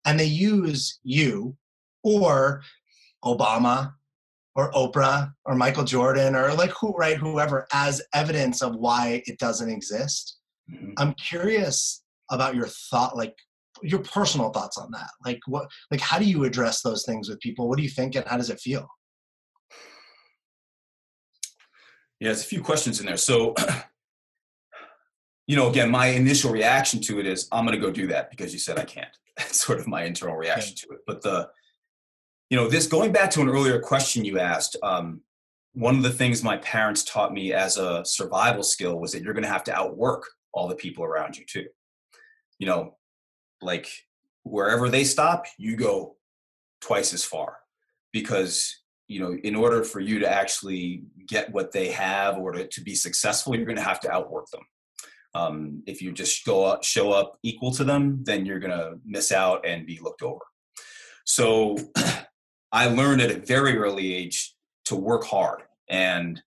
And 0.06 0.20
they 0.20 0.26
use 0.26 1.00
you 1.04 1.56
or 2.04 2.62
obama 3.26 3.92
or 4.56 4.72
oprah 4.72 5.30
or 5.44 5.56
michael 5.56 5.84
jordan 5.84 6.34
or 6.34 6.54
like 6.54 6.72
who 6.80 6.94
right 6.94 7.18
whoever 7.18 7.68
as 7.74 8.02
evidence 8.14 8.62
of 8.62 8.76
why 8.76 9.22
it 9.26 9.38
doesn't 9.38 9.70
exist. 9.70 10.38
Mm-hmm. 10.72 10.94
i'm 10.98 11.14
curious 11.16 12.02
about 12.32 12.56
your 12.56 12.68
thought 12.68 13.18
like 13.18 13.36
your 13.84 14.00
personal 14.00 14.50
thoughts 14.52 14.78
on 14.78 14.92
that? 14.92 15.10
Like 15.26 15.40
what 15.48 15.70
like 15.92 16.02
how 16.02 16.20
do 16.20 16.26
you 16.26 16.44
address 16.44 16.82
those 16.82 17.06
things 17.06 17.30
with 17.30 17.40
people? 17.40 17.68
What 17.68 17.78
do 17.78 17.84
you 17.84 17.90
think 17.90 18.16
and 18.16 18.26
how 18.28 18.38
does 18.38 18.50
it 18.50 18.60
feel? 18.60 18.88
Yeah 22.20 22.30
there's 22.30 22.42
a 22.42 22.48
few 22.48 22.62
questions 22.62 23.00
in 23.00 23.06
there. 23.06 23.18
So 23.18 23.56
you 25.48 25.56
know 25.56 25.70
again 25.70 25.90
my 25.90 26.08
initial 26.08 26.52
reaction 26.52 27.02
to 27.02 27.20
it 27.20 27.26
is 27.26 27.48
i'm 27.52 27.66
going 27.66 27.80
to 27.80 27.84
go 27.84 27.92
do 27.92 28.06
that 28.08 28.30
because 28.30 28.54
you 28.54 28.60
said 28.60 28.78
i 28.78 28.86
can't. 28.86 29.16
That's 29.38 29.64
sort 29.66 29.80
of 29.80 29.88
my 29.88 30.04
internal 30.04 30.36
reaction 30.36 30.76
to 30.76 30.88
it. 30.96 31.00
But 31.08 31.22
the 31.22 31.50
you 32.50 32.58
know 32.58 32.68
this 32.68 32.88
going 32.88 33.12
back 33.12 33.32
to 33.32 33.42
an 33.42 33.50
earlier 33.50 33.80
question 33.80 34.26
you 34.26 34.40
asked 34.40 34.76
um, 34.84 35.22
one 35.74 35.96
of 35.96 36.04
the 36.04 36.10
things 36.10 36.44
my 36.44 36.58
parents 36.58 37.04
taught 37.04 37.34
me 37.34 37.54
as 37.54 37.78
a 37.78 38.04
survival 38.04 38.64
skill 38.64 39.00
was 39.00 39.12
that 39.12 39.24
you're 39.24 39.34
going 39.34 39.44
to 39.44 39.50
have 39.50 39.64
to 39.66 39.74
outwork 39.74 40.26
all 40.52 40.68
the 40.68 40.76
people 40.76 41.06
around 41.06 41.38
you 41.38 41.46
too. 41.48 41.68
You 42.58 42.68
know 42.68 42.96
like 43.62 43.90
wherever 44.44 44.90
they 44.90 45.04
stop, 45.04 45.46
you 45.58 45.76
go 45.76 46.16
twice 46.82 47.14
as 47.14 47.24
far. 47.24 47.58
Because 48.12 48.80
you 49.10 49.20
know 49.20 49.36
in 49.44 49.56
order 49.56 49.84
for 49.84 50.00
you 50.00 50.20
to 50.20 50.32
actually 50.32 51.04
get 51.28 51.52
what 51.52 51.74
they 51.74 51.90
have 51.90 52.38
or 52.38 52.54
to, 52.54 52.68
to 52.68 52.82
be 52.82 52.96
successful 52.96 53.56
you're 53.56 53.66
going 53.66 53.76
to 53.76 53.82
have 53.82 54.00
to 54.00 54.12
outwork 54.12 54.46
them. 54.52 54.62
Um, 55.36 55.84
if 55.86 56.02
you 56.02 56.12
just 56.12 56.46
go 56.46 56.64
up, 56.64 56.84
show 56.84 57.12
up 57.12 57.38
equal 57.44 57.72
to 57.74 57.84
them 57.84 58.24
then 58.24 58.46
you're 58.46 58.60
going 58.60 58.78
to 58.78 59.00
miss 59.04 59.32
out 59.34 59.66
and 59.66 59.86
be 59.86 60.00
looked 60.02 60.22
over. 60.22 60.42
So 61.26 61.76
i 62.72 62.86
learned 62.86 63.22
at 63.22 63.32
a 63.32 63.40
very 63.40 63.76
early 63.78 64.14
age 64.14 64.56
to 64.86 64.96
work 64.96 65.26
hard 65.26 65.64
and 65.90 66.42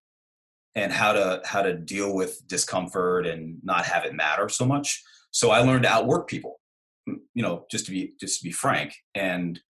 and 0.74 0.92
how 0.92 1.12
to 1.12 1.42
how 1.44 1.62
to 1.62 1.74
deal 1.74 2.14
with 2.14 2.46
discomfort 2.46 3.26
and 3.26 3.58
not 3.62 3.84
have 3.84 4.04
it 4.04 4.14
matter 4.14 4.48
so 4.48 4.64
much. 4.64 5.02
So 5.32 5.50
i 5.50 5.58
learned 5.58 5.82
to 5.82 5.90
outwork 5.90 6.28
people 6.28 6.60
you 7.06 7.42
know, 7.42 7.66
just 7.70 7.86
to 7.86 7.90
be 7.90 8.14
just 8.20 8.40
to 8.40 8.44
be 8.44 8.52
frank, 8.52 8.94
and 9.14 9.60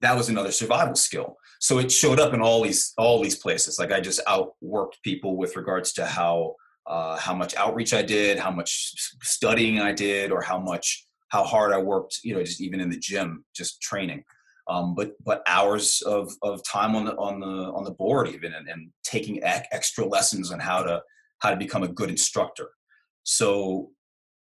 that 0.00 0.16
was 0.16 0.28
another 0.28 0.52
survival 0.52 0.94
skill. 0.94 1.36
So 1.60 1.78
it 1.78 1.90
showed 1.90 2.20
up 2.20 2.34
in 2.34 2.40
all 2.40 2.62
these 2.62 2.92
all 2.98 3.22
these 3.22 3.36
places. 3.36 3.78
Like 3.78 3.92
I 3.92 4.00
just 4.00 4.20
outworked 4.26 5.02
people 5.02 5.36
with 5.36 5.56
regards 5.56 5.92
to 5.94 6.06
how 6.06 6.56
uh, 6.86 7.16
how 7.16 7.34
much 7.34 7.54
outreach 7.56 7.94
I 7.94 8.02
did, 8.02 8.38
how 8.38 8.50
much 8.50 8.92
studying 9.22 9.80
I 9.80 9.92
did, 9.92 10.30
or 10.30 10.42
how 10.42 10.58
much 10.58 11.06
how 11.28 11.44
hard 11.44 11.72
I 11.72 11.78
worked. 11.78 12.20
You 12.22 12.34
know, 12.34 12.42
just 12.42 12.60
even 12.60 12.80
in 12.80 12.90
the 12.90 12.98
gym, 12.98 13.44
just 13.54 13.80
training. 13.80 14.24
Um, 14.68 14.94
but 14.94 15.12
but 15.22 15.42
hours 15.46 16.02
of, 16.02 16.32
of 16.42 16.64
time 16.64 16.96
on 16.96 17.04
the 17.04 17.16
on 17.16 17.40
the 17.40 17.46
on 17.46 17.84
the 17.84 17.90
board 17.90 18.28
even 18.28 18.54
and, 18.54 18.68
and 18.68 18.90
taking 19.02 19.42
extra 19.44 20.06
lessons 20.06 20.50
on 20.50 20.58
how 20.58 20.82
to 20.82 21.02
how 21.40 21.50
to 21.50 21.56
become 21.56 21.82
a 21.82 21.88
good 21.88 22.08
instructor. 22.08 22.70
So 23.24 23.90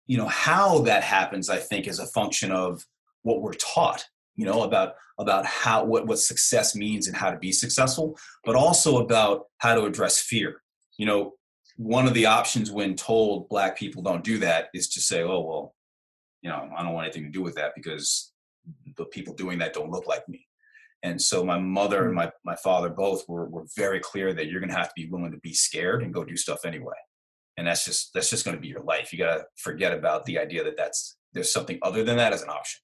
you 0.07 0.17
know 0.17 0.27
how 0.27 0.81
that 0.81 1.03
happens 1.03 1.49
i 1.49 1.57
think 1.57 1.87
is 1.87 1.99
a 1.99 2.07
function 2.07 2.51
of 2.51 2.85
what 3.23 3.41
we're 3.41 3.55
taught 3.55 4.05
you 4.37 4.45
know 4.45 4.63
about 4.63 4.95
about 5.19 5.45
how 5.47 5.85
what 5.85 6.07
what 6.07 6.19
success 6.19 6.75
means 6.75 7.07
and 7.07 7.17
how 7.17 7.31
to 7.31 7.39
be 7.39 7.53
successful 7.53 8.17
but 8.45 8.57
also 8.57 8.99
about 8.99 9.47
how 9.59 9.75
to 9.75 9.85
address 9.85 10.21
fear. 10.21 10.63
You 10.99 11.07
know 11.07 11.33
one 11.77 12.07
of 12.07 12.15
the 12.15 12.27
options 12.27 12.71
when 12.71 12.95
told 12.95 13.49
black 13.49 13.77
people 13.77 14.03
don't 14.03 14.25
do 14.25 14.39
that 14.39 14.69
is 14.75 14.89
to 14.91 15.01
say 15.01 15.23
oh 15.23 15.41
well 15.41 15.75
you 16.43 16.51
know 16.51 16.71
i 16.77 16.83
don't 16.83 16.93
want 16.93 17.07
anything 17.07 17.25
to 17.25 17.31
do 17.31 17.43
with 17.43 17.55
that 17.55 17.73
because 17.75 18.33
the 18.97 19.05
people 19.07 19.35
doing 19.35 19.59
that 19.59 19.73
don't 19.73 19.91
look 19.91 20.07
like 20.07 20.29
me. 20.29 20.47
And 21.03 21.21
so 21.21 21.45
my 21.45 21.59
mother 21.59 22.03
and 22.03 22.11
hmm. 22.11 22.17
my, 22.17 22.33
my 22.45 22.55
father 22.57 22.89
both 22.89 23.29
were, 23.29 23.49
were 23.49 23.65
very 23.77 23.99
clear 23.99 24.33
that 24.33 24.47
you're 24.47 24.61
going 24.61 24.71
to 24.71 24.77
have 24.77 24.89
to 24.89 24.95
be 24.95 25.09
willing 25.09 25.33
to 25.33 25.39
be 25.39 25.53
scared 25.53 26.03
and 26.03 26.15
go 26.15 26.23
do 26.23 26.37
stuff 26.37 26.65
anyway 26.65 26.95
and 27.57 27.67
that's 27.67 27.85
just 27.85 28.11
that's 28.15 28.31
just 28.31 28.45
going 28.45 28.57
to 28.57 28.61
be 28.61 28.69
your 28.69 28.83
life. 28.83 29.13
You 29.13 29.19
got 29.19 29.37
to 29.37 29.45
forget 29.57 29.93
about 29.93 30.25
the 30.25 30.39
idea 30.39 30.65
that 30.65 30.77
that's 30.77 31.17
there's 31.33 31.53
something 31.53 31.79
other 31.83 32.05
than 32.05 32.17
that 32.17 32.33
as 32.33 32.43
an 32.43 32.51
option. 32.51 32.81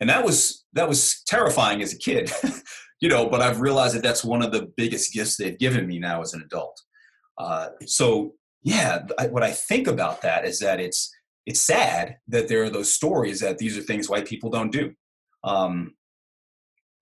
And 0.00 0.10
that 0.10 0.24
was 0.24 0.64
that 0.74 0.88
was 0.88 1.22
terrifying 1.26 1.82
as 1.82 1.92
a 1.92 1.98
kid 1.98 2.30
you 3.00 3.08
know 3.08 3.28
but 3.28 3.40
i've 3.42 3.60
realized 3.60 3.94
that 3.94 4.02
that's 4.02 4.24
one 4.24 4.42
of 4.42 4.52
the 4.52 4.70
biggest 4.76 5.12
gifts 5.12 5.36
they've 5.36 5.58
given 5.58 5.86
me 5.86 5.98
now 5.98 6.20
as 6.20 6.34
an 6.34 6.42
adult. 6.42 6.80
Uh, 7.38 7.68
so 7.86 8.32
yeah 8.62 9.00
I, 9.18 9.26
what 9.28 9.42
i 9.42 9.50
think 9.50 9.86
about 9.86 10.22
that 10.22 10.44
is 10.44 10.58
that 10.60 10.80
it's 10.80 11.10
it's 11.44 11.60
sad 11.60 12.16
that 12.28 12.48
there 12.48 12.64
are 12.64 12.70
those 12.70 12.92
stories 12.92 13.40
that 13.40 13.58
these 13.58 13.78
are 13.78 13.82
things 13.82 14.08
white 14.08 14.26
people 14.26 14.50
don't 14.50 14.72
do. 14.72 14.92
Um, 15.44 15.94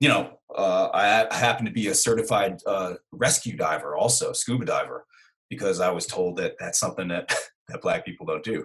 you 0.00 0.08
know 0.08 0.38
uh, 0.54 0.88
I, 0.92 1.34
happen 1.34 1.64
to 1.64 1.72
be 1.72 1.88
a 1.88 1.94
certified 1.94 2.58
uh, 2.66 2.94
rescue 3.10 3.56
diver 3.56 3.96
also 3.96 4.32
scuba 4.32 4.66
diver 4.66 5.06
because 5.50 5.80
I 5.80 5.90
was 5.90 6.06
told 6.06 6.36
that 6.36 6.54
that's 6.58 6.78
something 6.78 7.08
that 7.08 7.34
that 7.68 7.80
black 7.80 8.04
people 8.04 8.26
don't 8.26 8.44
do. 8.44 8.64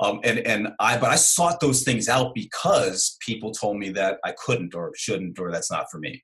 Um, 0.00 0.20
and 0.24 0.38
and 0.40 0.68
I 0.78 0.98
but 0.98 1.10
I 1.10 1.16
sought 1.16 1.60
those 1.60 1.82
things 1.82 2.08
out 2.08 2.34
because 2.34 3.16
people 3.20 3.52
told 3.52 3.78
me 3.78 3.90
that 3.90 4.18
I 4.24 4.32
couldn't 4.32 4.74
or 4.74 4.92
shouldn't 4.96 5.38
or 5.38 5.50
that's 5.50 5.70
not 5.70 5.90
for 5.90 5.98
me. 5.98 6.22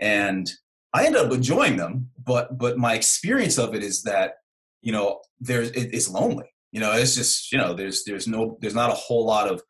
And 0.00 0.48
I 0.94 1.06
ended 1.06 1.22
up 1.22 1.32
enjoying 1.32 1.76
them, 1.76 2.10
but 2.24 2.56
but 2.56 2.78
my 2.78 2.94
experience 2.94 3.58
of 3.58 3.74
it 3.74 3.82
is 3.82 4.02
that 4.02 4.34
you 4.82 4.92
know 4.92 5.20
there's 5.40 5.70
it, 5.70 5.90
it's 5.92 6.08
lonely. 6.08 6.46
You 6.72 6.80
know, 6.80 6.92
it's 6.92 7.14
just 7.14 7.52
you 7.52 7.58
know 7.58 7.74
there's 7.74 8.04
there's 8.04 8.26
no 8.26 8.58
there's 8.60 8.74
not 8.74 8.90
a 8.90 8.94
whole 8.94 9.26
lot 9.26 9.50
of 9.50 9.62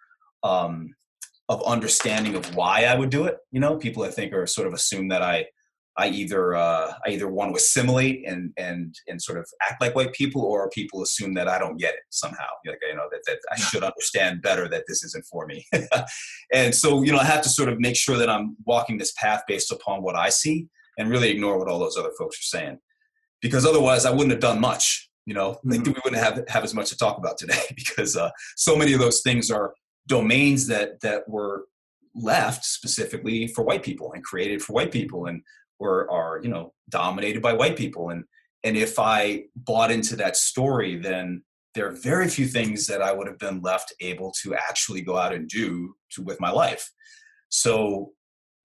um, 0.42 0.94
of 1.48 1.62
understanding 1.64 2.34
of 2.34 2.54
why 2.54 2.84
I 2.84 2.94
would 2.94 3.10
do 3.10 3.24
it. 3.24 3.38
You 3.50 3.60
know, 3.60 3.76
people 3.76 4.02
I 4.02 4.10
think 4.10 4.32
are 4.32 4.46
sort 4.46 4.66
of 4.66 4.74
assume 4.74 5.08
that 5.08 5.22
I 5.22 5.46
I 5.98 6.08
either 6.08 6.54
uh, 6.54 6.92
I 7.04 7.10
either 7.10 7.28
want 7.28 7.52
to 7.52 7.56
assimilate 7.56 8.26
and 8.26 8.52
and 8.56 8.94
and 9.08 9.20
sort 9.20 9.36
of 9.36 9.46
act 9.68 9.80
like 9.80 9.96
white 9.96 10.12
people, 10.12 10.42
or 10.42 10.70
people 10.70 11.02
assume 11.02 11.34
that 11.34 11.48
I 11.48 11.58
don't 11.58 11.76
get 11.76 11.94
it 11.94 12.02
somehow. 12.10 12.46
Like 12.64 12.78
you 12.88 12.94
know 12.94 13.08
that 13.10 13.22
that 13.26 13.38
I 13.50 13.56
should 13.56 13.82
understand 13.82 14.40
better 14.40 14.68
that 14.68 14.84
this 14.86 15.02
isn't 15.02 15.26
for 15.26 15.46
me. 15.46 15.66
and 16.54 16.72
so 16.72 17.02
you 17.02 17.10
know 17.10 17.18
I 17.18 17.24
have 17.24 17.42
to 17.42 17.48
sort 17.48 17.68
of 17.68 17.80
make 17.80 17.96
sure 17.96 18.16
that 18.16 18.30
I'm 18.30 18.56
walking 18.64 18.96
this 18.96 19.12
path 19.12 19.42
based 19.48 19.72
upon 19.72 20.02
what 20.02 20.14
I 20.14 20.28
see, 20.28 20.68
and 20.98 21.10
really 21.10 21.30
ignore 21.30 21.58
what 21.58 21.68
all 21.68 21.80
those 21.80 21.98
other 21.98 22.12
folks 22.16 22.38
are 22.38 22.58
saying, 22.58 22.78
because 23.42 23.66
otherwise 23.66 24.06
I 24.06 24.12
wouldn't 24.12 24.30
have 24.30 24.40
done 24.40 24.60
much. 24.60 25.10
You 25.26 25.34
know, 25.34 25.50
mm-hmm. 25.50 25.70
like 25.72 25.84
we 25.84 25.94
wouldn't 26.04 26.22
have 26.22 26.44
have 26.48 26.62
as 26.62 26.74
much 26.74 26.90
to 26.90 26.96
talk 26.96 27.18
about 27.18 27.38
today 27.38 27.60
because 27.74 28.16
uh, 28.16 28.30
so 28.56 28.76
many 28.76 28.92
of 28.92 29.00
those 29.00 29.20
things 29.22 29.50
are 29.50 29.74
domains 30.06 30.68
that 30.68 31.00
that 31.00 31.28
were 31.28 31.64
left 32.14 32.64
specifically 32.64 33.48
for 33.48 33.62
white 33.64 33.82
people 33.82 34.12
and 34.12 34.24
created 34.24 34.62
for 34.62 34.72
white 34.72 34.90
people 34.92 35.26
and 35.26 35.42
or 35.78 36.10
are 36.10 36.40
you 36.42 36.48
know 36.48 36.72
dominated 36.88 37.42
by 37.42 37.52
white 37.52 37.76
people 37.76 38.10
and 38.10 38.24
and 38.64 38.76
if 38.76 38.98
i 38.98 39.42
bought 39.56 39.90
into 39.90 40.16
that 40.16 40.36
story 40.36 40.96
then 40.96 41.42
there 41.74 41.86
are 41.86 41.92
very 41.92 42.28
few 42.28 42.46
things 42.46 42.86
that 42.86 43.02
i 43.02 43.12
would 43.12 43.26
have 43.26 43.38
been 43.38 43.60
left 43.60 43.92
able 44.00 44.32
to 44.42 44.54
actually 44.54 45.00
go 45.00 45.16
out 45.16 45.32
and 45.32 45.48
do 45.48 45.94
to, 46.10 46.22
with 46.22 46.40
my 46.40 46.50
life. 46.50 46.90
So 47.48 48.12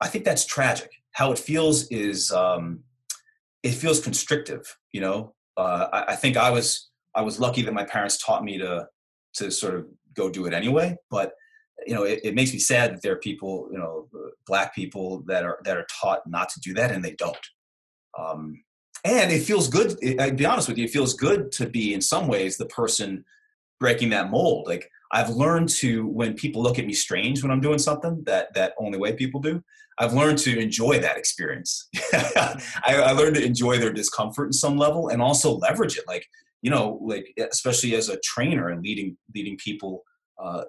i 0.02 0.08
think 0.08 0.26
that's 0.26 0.45
tragic. 0.45 0.89
How 1.12 1.32
it 1.32 1.39
feels 1.39 1.88
is 1.89 2.32
um, 2.32 2.80
it 3.62 3.71
feels 3.71 3.99
constrictive 3.99 4.78
you 4.91 5.02
know? 5.02 5.34
Uh, 5.56 5.88
I, 5.93 6.13
I 6.13 6.15
think 6.15 6.36
i 6.38 6.49
was 6.49 6.89
i 7.13 7.21
was 7.21 7.39
lucky 7.39 7.62
that 7.62 7.73
my 7.73 7.84
parents 7.84 8.17
taught 8.17 8.43
me 8.43 8.58
to 8.58 8.88
to 9.36 9.52
sort 9.52 9.76
of 9.76 9.86
go 10.15 10.30
do 10.30 10.45
it 10.45 10.54
anyway 10.54 10.95
but 11.12 11.34
you 11.86 11.93
know, 11.93 12.03
it, 12.03 12.19
it, 12.23 12.36
makes 12.36 12.53
me 12.53 12.59
sad 12.59 12.93
that 12.93 13.01
there 13.01 13.13
are 13.13 13.17
people, 13.17 13.67
you 13.71 13.77
know, 13.77 14.07
black 14.45 14.73
people 14.73 15.23
that 15.27 15.43
are 15.43 15.59
that 15.63 15.77
are 15.77 15.88
taught 15.89 16.21
not 16.27 16.49
to 16.49 16.59
do 16.59 16.73
that, 16.73 16.91
and 16.91 17.03
they 17.03 17.15
don't. 17.15 17.38
Um, 18.17 18.63
and 19.03 19.31
it 19.31 19.43
feels 19.43 19.67
good. 19.67 19.97
I'd 20.19 20.38
be 20.38 20.45
honest 20.45 20.67
with 20.67 20.77
you, 20.77 20.86
it 20.86 20.91
feels 20.91 21.13
good 21.13 21.51
to 21.53 21.67
be 21.67 21.93
in 21.93 22.01
some 22.01 22.27
ways 22.27 22.57
the 22.57 22.67
person 22.67 23.25
breaking 23.79 24.09
that 24.12 24.29
mold. 24.29 24.65
Like 24.67 24.89
I've 25.12 25.29
learned 25.29 25.69
to 25.69 26.07
when 26.07 26.33
people 26.33 26.63
look 26.63 26.79
at 26.79 26.86
me 26.86 26.93
strange 26.93 27.43
when 27.43 27.51
I'm 27.51 27.62
doing 27.62 27.79
something 27.79 28.23
that 28.25 28.53
that 28.53 28.73
only 28.77 28.97
white 28.97 29.17
people 29.17 29.41
do. 29.41 29.63
I've 29.99 30.13
learned 30.13 30.39
to 30.39 30.57
enjoy 30.57 30.99
that 30.99 31.17
experience. 31.17 31.88
I, 32.13 32.57
I 32.86 33.12
learned 33.12 33.36
to 33.36 33.45
enjoy 33.45 33.77
their 33.77 33.93
discomfort 33.93 34.47
in 34.47 34.53
some 34.53 34.77
level, 34.77 35.09
and 35.09 35.21
also 35.21 35.57
leverage 35.57 35.97
it. 35.97 36.05
Like 36.07 36.25
you 36.62 36.71
know, 36.71 36.99
like 37.01 37.31
especially 37.51 37.93
as 37.95 38.09
a 38.09 38.19
trainer 38.23 38.69
and 38.69 38.81
leading 38.81 39.17
leading 39.36 39.57
people 39.57 40.03
uh, 40.41 40.63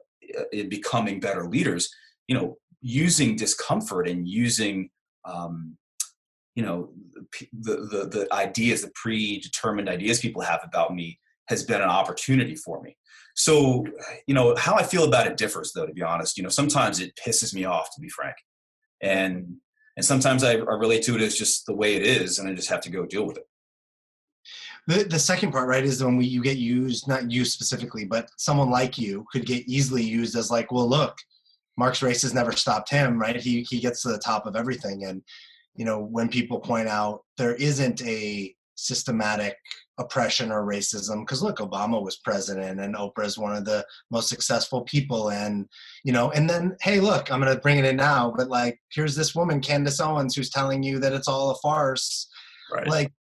in 0.53 0.69
becoming 0.69 1.21
better 1.21 1.47
leaders 1.47 1.89
you 2.29 2.35
know 2.35 2.57
using 2.81 3.35
discomfort 3.35 4.07
and 4.07 4.29
using 4.29 4.91
um, 5.25 5.77
you 6.55 6.63
know 6.63 6.91
the, 7.53 7.77
the 7.77 8.09
the 8.11 8.29
ideas 8.33 8.83
the 8.83 8.93
predetermined 8.95 9.89
ideas 9.89 10.21
people 10.21 10.43
have 10.43 10.61
about 10.63 10.95
me 10.95 11.19
has 11.49 11.63
been 11.63 11.83
an 11.83 11.89
opportunity 11.89 12.55
for 12.55 12.81
me. 12.83 12.97
So 13.35 13.85
you 14.27 14.35
know 14.35 14.55
how 14.57 14.77
i 14.77 14.83
feel 14.83 15.05
about 15.05 15.27
it 15.27 15.37
differs 15.37 15.73
though 15.75 15.87
to 15.87 15.93
be 15.93 16.03
honest. 16.03 16.37
You 16.37 16.43
know 16.43 16.51
sometimes 16.51 17.01
it 17.01 17.19
pisses 17.27 17.55
me 17.55 17.65
off 17.65 17.89
to 17.95 18.01
be 18.01 18.09
frank. 18.09 18.37
And 19.01 19.57
and 19.97 20.05
sometimes 20.05 20.45
I, 20.45 20.53
I 20.53 20.75
relate 20.75 21.03
to 21.05 21.15
it 21.15 21.23
as 21.23 21.37
just 21.37 21.67
the 21.67 21.75
way 21.75 21.95
it 21.95 22.03
is 22.03 22.39
and 22.39 22.49
i 22.49 22.53
just 22.53 22.69
have 22.69 22.81
to 22.81 22.91
go 22.91 23.07
deal 23.07 23.27
with 23.27 23.37
it 23.37 23.47
the 24.87 25.05
the 25.05 25.19
second 25.19 25.51
part 25.53 25.69
right 25.69 25.85
is 25.85 26.03
when 26.03 26.17
we 26.17 26.27
you 26.27 26.43
get 26.43 26.59
used 26.59 27.09
not 27.09 27.31
you 27.31 27.45
specifically 27.45 28.05
but 28.05 28.29
someone 28.37 28.71
like 28.71 28.99
you 28.99 29.25
could 29.33 29.47
get 29.47 29.67
easily 29.67 30.03
used 30.03 30.37
as 30.37 30.51
like 30.51 30.71
well 30.71 30.89
look 30.89 31.17
mark's 31.77 32.03
race 32.03 32.23
has 32.23 32.35
never 32.35 32.53
stopped 32.53 32.91
him 32.91 33.19
right? 33.19 33.37
He 33.37 33.63
he 33.63 33.81
gets 33.81 34.03
to 34.03 34.09
the 34.09 34.19
top 34.19 34.47
of 34.47 34.57
everything. 34.57 35.05
And 35.05 35.23
you 35.75 35.85
know 35.85 36.01
when 36.01 36.29
people 36.29 36.61
point 36.61 36.89
out 36.89 37.23
there 37.37 37.55
isn't 37.55 38.03
a 38.03 38.55
systematic 38.77 39.57
oppression 39.99 40.51
or 40.51 40.67
racism 40.67 41.21
because 41.21 41.41
look 41.41 41.59
obama 41.59 42.03
was 42.03 42.17
president 42.17 42.81
and 42.81 42.97
oprah 42.97 43.25
is 43.25 43.39
one 43.39 43.55
of 43.55 43.65
the 43.65 43.85
most 44.11 44.29
successful 44.29 44.83
people. 44.83 45.31
And 45.31 45.69
you 46.05 46.13
know 46.13 46.31
and 46.31 46.49
then 46.49 46.77
hey 46.81 47.01
look 47.01 47.31
i'm 47.31 47.41
going 47.41 47.55
to 47.55 47.61
bring 47.61 47.79
it 47.79 47.85
in 47.85 47.97
now 47.97 48.33
but 48.37 48.49
like 48.49 48.81
here's 48.91 49.15
this 49.15 49.35
woman 49.35 49.61
candace 49.61 50.01
owens 50.01 50.35
who's 50.35 50.51
telling 50.51 50.83
you 50.83 50.99
that 51.01 51.13
it's 51.13 51.29
all 51.29 51.51
a 51.51 51.57
farce. 51.57 52.29
Right. 52.73 52.89
like 52.89 53.13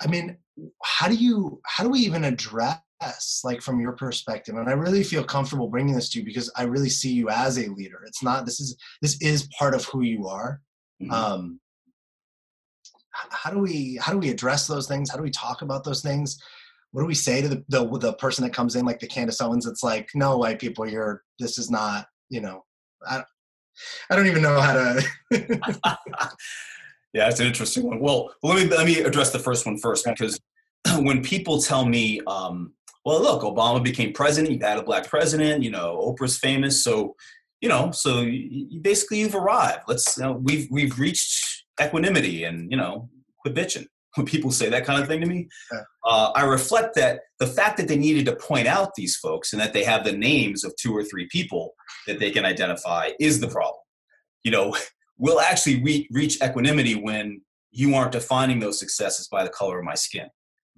I 0.00 0.06
mean, 0.06 0.36
how 0.82 1.08
do 1.08 1.14
you 1.14 1.60
how 1.64 1.84
do 1.84 1.90
we 1.90 2.00
even 2.00 2.24
address 2.24 3.40
like 3.44 3.60
from 3.60 3.80
your 3.80 3.92
perspective? 3.92 4.56
And 4.56 4.68
I 4.68 4.72
really 4.72 5.02
feel 5.02 5.24
comfortable 5.24 5.68
bringing 5.68 5.94
this 5.94 6.08
to 6.10 6.20
you 6.20 6.24
because 6.24 6.50
I 6.56 6.64
really 6.64 6.88
see 6.88 7.12
you 7.12 7.28
as 7.28 7.58
a 7.58 7.68
leader. 7.68 8.02
It's 8.06 8.22
not 8.22 8.46
this 8.46 8.60
is 8.60 8.76
this 9.02 9.20
is 9.20 9.48
part 9.58 9.74
of 9.74 9.84
who 9.86 10.02
you 10.02 10.26
are. 10.26 10.60
Mm-hmm. 11.02 11.12
Um, 11.12 11.60
how 13.30 13.50
do 13.50 13.58
we 13.58 13.98
how 14.00 14.12
do 14.12 14.18
we 14.18 14.30
address 14.30 14.66
those 14.66 14.86
things? 14.86 15.10
How 15.10 15.16
do 15.16 15.22
we 15.22 15.30
talk 15.30 15.62
about 15.62 15.84
those 15.84 16.02
things? 16.02 16.40
What 16.92 17.02
do 17.02 17.06
we 17.06 17.14
say 17.14 17.42
to 17.42 17.48
the 17.48 17.64
the, 17.68 17.98
the 17.98 18.12
person 18.14 18.44
that 18.44 18.52
comes 18.54 18.76
in 18.76 18.84
like 18.84 19.00
the 19.00 19.06
Candace 19.06 19.40
Owens? 19.40 19.66
It's 19.66 19.82
like, 19.82 20.10
no, 20.14 20.38
white 20.38 20.60
people, 20.60 20.88
you're 20.88 21.22
this 21.38 21.58
is 21.58 21.70
not 21.70 22.06
you 22.28 22.40
know. 22.40 22.64
I, 23.06 23.22
I 24.08 24.16
don't 24.16 24.28
even 24.28 24.42
know 24.42 24.60
how 24.60 24.72
to. 24.72 25.02
Yeah, 27.14 27.28
it's 27.28 27.38
an 27.38 27.46
interesting 27.46 27.84
one. 27.84 28.00
Well, 28.00 28.34
let 28.42 28.56
me 28.56 28.76
let 28.76 28.84
me 28.84 28.98
address 28.98 29.30
the 29.30 29.38
first 29.38 29.64
one 29.64 29.78
first 29.78 30.04
because 30.04 30.38
when 30.98 31.22
people 31.22 31.62
tell 31.62 31.86
me, 31.86 32.20
um, 32.26 32.74
well, 33.04 33.22
look, 33.22 33.42
Obama 33.42 33.82
became 33.82 34.12
president, 34.12 34.52
you 34.52 34.58
had 34.60 34.78
a 34.78 34.82
black 34.82 35.08
president, 35.08 35.62
you 35.62 35.70
know, 35.70 35.96
Oprah's 36.04 36.36
famous, 36.38 36.82
so 36.82 37.14
you 37.60 37.68
know, 37.68 37.92
so 37.92 38.22
you, 38.22 38.80
basically 38.80 39.20
you've 39.20 39.36
arrived. 39.36 39.82
Let's 39.86 40.16
you 40.16 40.24
know, 40.24 40.32
we've 40.32 40.66
we've 40.72 40.98
reached 40.98 41.64
equanimity, 41.80 42.44
and 42.44 42.68
you 42.70 42.76
know, 42.76 43.08
quit 43.38 43.54
bitching. 43.54 43.86
When 44.16 44.26
people 44.26 44.52
say 44.52 44.68
that 44.68 44.84
kind 44.84 45.02
of 45.02 45.08
thing 45.08 45.20
to 45.22 45.26
me, 45.26 45.48
uh, 46.04 46.30
I 46.36 46.44
reflect 46.44 46.94
that 46.94 47.22
the 47.40 47.48
fact 47.48 47.76
that 47.78 47.88
they 47.88 47.98
needed 47.98 48.26
to 48.26 48.36
point 48.36 48.68
out 48.68 48.94
these 48.94 49.16
folks 49.16 49.52
and 49.52 49.60
that 49.60 49.72
they 49.72 49.82
have 49.82 50.04
the 50.04 50.12
names 50.12 50.62
of 50.62 50.72
two 50.76 50.96
or 50.96 51.02
three 51.02 51.26
people 51.32 51.74
that 52.06 52.20
they 52.20 52.30
can 52.30 52.44
identify 52.44 53.10
is 53.18 53.40
the 53.40 53.48
problem. 53.48 53.82
You 54.44 54.52
know, 54.52 54.76
we'll 55.18 55.40
actually 55.40 55.82
re- 55.82 56.08
reach 56.10 56.42
equanimity 56.42 56.94
when 56.94 57.40
you 57.70 57.94
aren't 57.94 58.12
defining 58.12 58.60
those 58.60 58.78
successes 58.78 59.28
by 59.28 59.44
the 59.44 59.50
color 59.50 59.78
of 59.78 59.84
my 59.84 59.94
skin. 59.94 60.26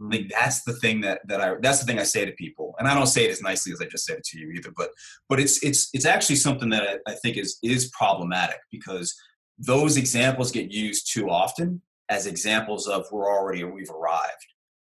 Mm-hmm. 0.00 0.06
I 0.06 0.16
think 0.16 0.30
that's 0.32 0.62
the 0.64 0.74
thing 0.74 1.00
that 1.02 1.20
that 1.26 1.40
I 1.40 1.54
that's 1.60 1.80
the 1.80 1.86
thing 1.86 1.98
I 1.98 2.04
say 2.04 2.24
to 2.24 2.32
people, 2.32 2.74
and 2.78 2.88
I 2.88 2.94
don't 2.94 3.06
say 3.06 3.24
it 3.24 3.30
as 3.30 3.42
nicely 3.42 3.72
as 3.72 3.80
I 3.80 3.86
just 3.86 4.04
said 4.04 4.18
it 4.18 4.24
to 4.24 4.38
you 4.38 4.50
either. 4.50 4.70
But 4.76 4.90
but 5.28 5.40
it's 5.40 5.62
it's 5.62 5.88
it's 5.92 6.06
actually 6.06 6.36
something 6.36 6.68
that 6.70 6.82
I, 6.82 7.10
I 7.10 7.14
think 7.14 7.36
is 7.36 7.58
is 7.62 7.90
problematic 7.90 8.58
because 8.70 9.14
those 9.58 9.96
examples 9.96 10.52
get 10.52 10.70
used 10.70 11.10
too 11.12 11.30
often 11.30 11.80
as 12.08 12.26
examples 12.26 12.86
of 12.86 13.06
we're 13.10 13.30
already 13.30 13.62
or 13.62 13.72
we've 13.72 13.90
arrived. 13.90 14.46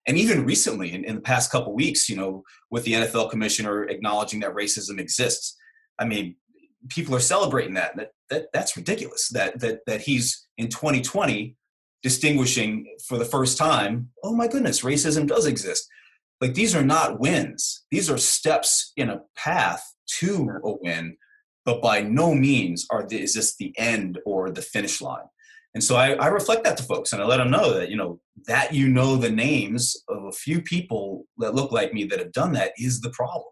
And 0.08 0.18
even 0.18 0.46
recently, 0.46 0.94
in, 0.94 1.04
in 1.04 1.16
the 1.16 1.22
past 1.22 1.52
couple 1.52 1.74
weeks, 1.74 2.08
you 2.08 2.16
know, 2.16 2.44
with 2.72 2.86
the 2.86 2.94
NFL 2.94 3.30
commissioner 3.30 3.84
acknowledging 3.86 4.40
that 4.42 4.54
racism 4.54 5.00
exists, 5.00 5.58
I 6.00 6.06
mean, 6.06 6.36
people 6.90 7.16
are 7.16 7.20
celebrating 7.20 7.74
that. 7.76 7.96
That, 7.98 8.12
that 8.30 8.46
that's 8.54 8.78
ridiculous. 8.78 9.30
That 9.30 9.60
that 9.60 9.80
that 9.88 10.02
he's 10.02 10.48
in 10.58 10.70
2020 10.70 11.56
distinguishing 12.04 12.96
for 13.08 13.18
the 13.18 13.26
first 13.26 13.58
time. 13.58 14.10
Oh 14.24 14.36
my 14.36 14.48
goodness, 14.48 14.82
racism 14.82 15.28
does 15.28 15.46
exist. 15.46 15.88
Like 16.40 16.54
these 16.54 16.76
are 16.76 16.84
not 16.84 17.20
wins. 17.20 17.84
These 17.92 18.10
are 18.10 18.18
steps 18.18 18.94
in 18.96 19.10
a 19.10 19.22
path 19.36 19.84
to 20.20 20.60
a 20.64 20.74
win, 20.82 21.18
but 21.66 21.82
by 21.82 22.02
no 22.02 22.34
means 22.34 22.86
are 22.92 23.06
the, 23.06 23.22
is 23.22 23.34
this 23.34 23.56
the 23.56 23.74
end 23.78 24.20
or 24.26 24.52
the 24.52 24.62
finish 24.62 25.02
line. 25.02 25.26
And 25.74 25.84
so 25.84 25.96
I, 25.96 26.14
I 26.14 26.28
reflect 26.28 26.64
that 26.64 26.78
to 26.78 26.84
folks 26.84 27.14
and 27.14 27.22
I 27.22 27.26
let 27.26 27.38
them 27.38 27.52
know 27.52 27.74
that, 27.74 27.90
you 27.90 27.98
know, 27.98 28.20
that 28.46 28.74
you 28.74 28.88
know 28.88 29.16
the 29.16 29.30
names 29.30 29.96
of 30.08 30.24
a 30.26 30.32
few 30.32 30.62
people 30.62 31.26
that 31.40 31.56
look 31.56 31.72
like 31.72 31.94
me 31.94 32.06
that 32.06 32.20
have 32.20 32.32
done 32.32 32.54
that 32.54 32.72
is 32.78 33.02
the 33.02 33.10
problem 33.10 33.46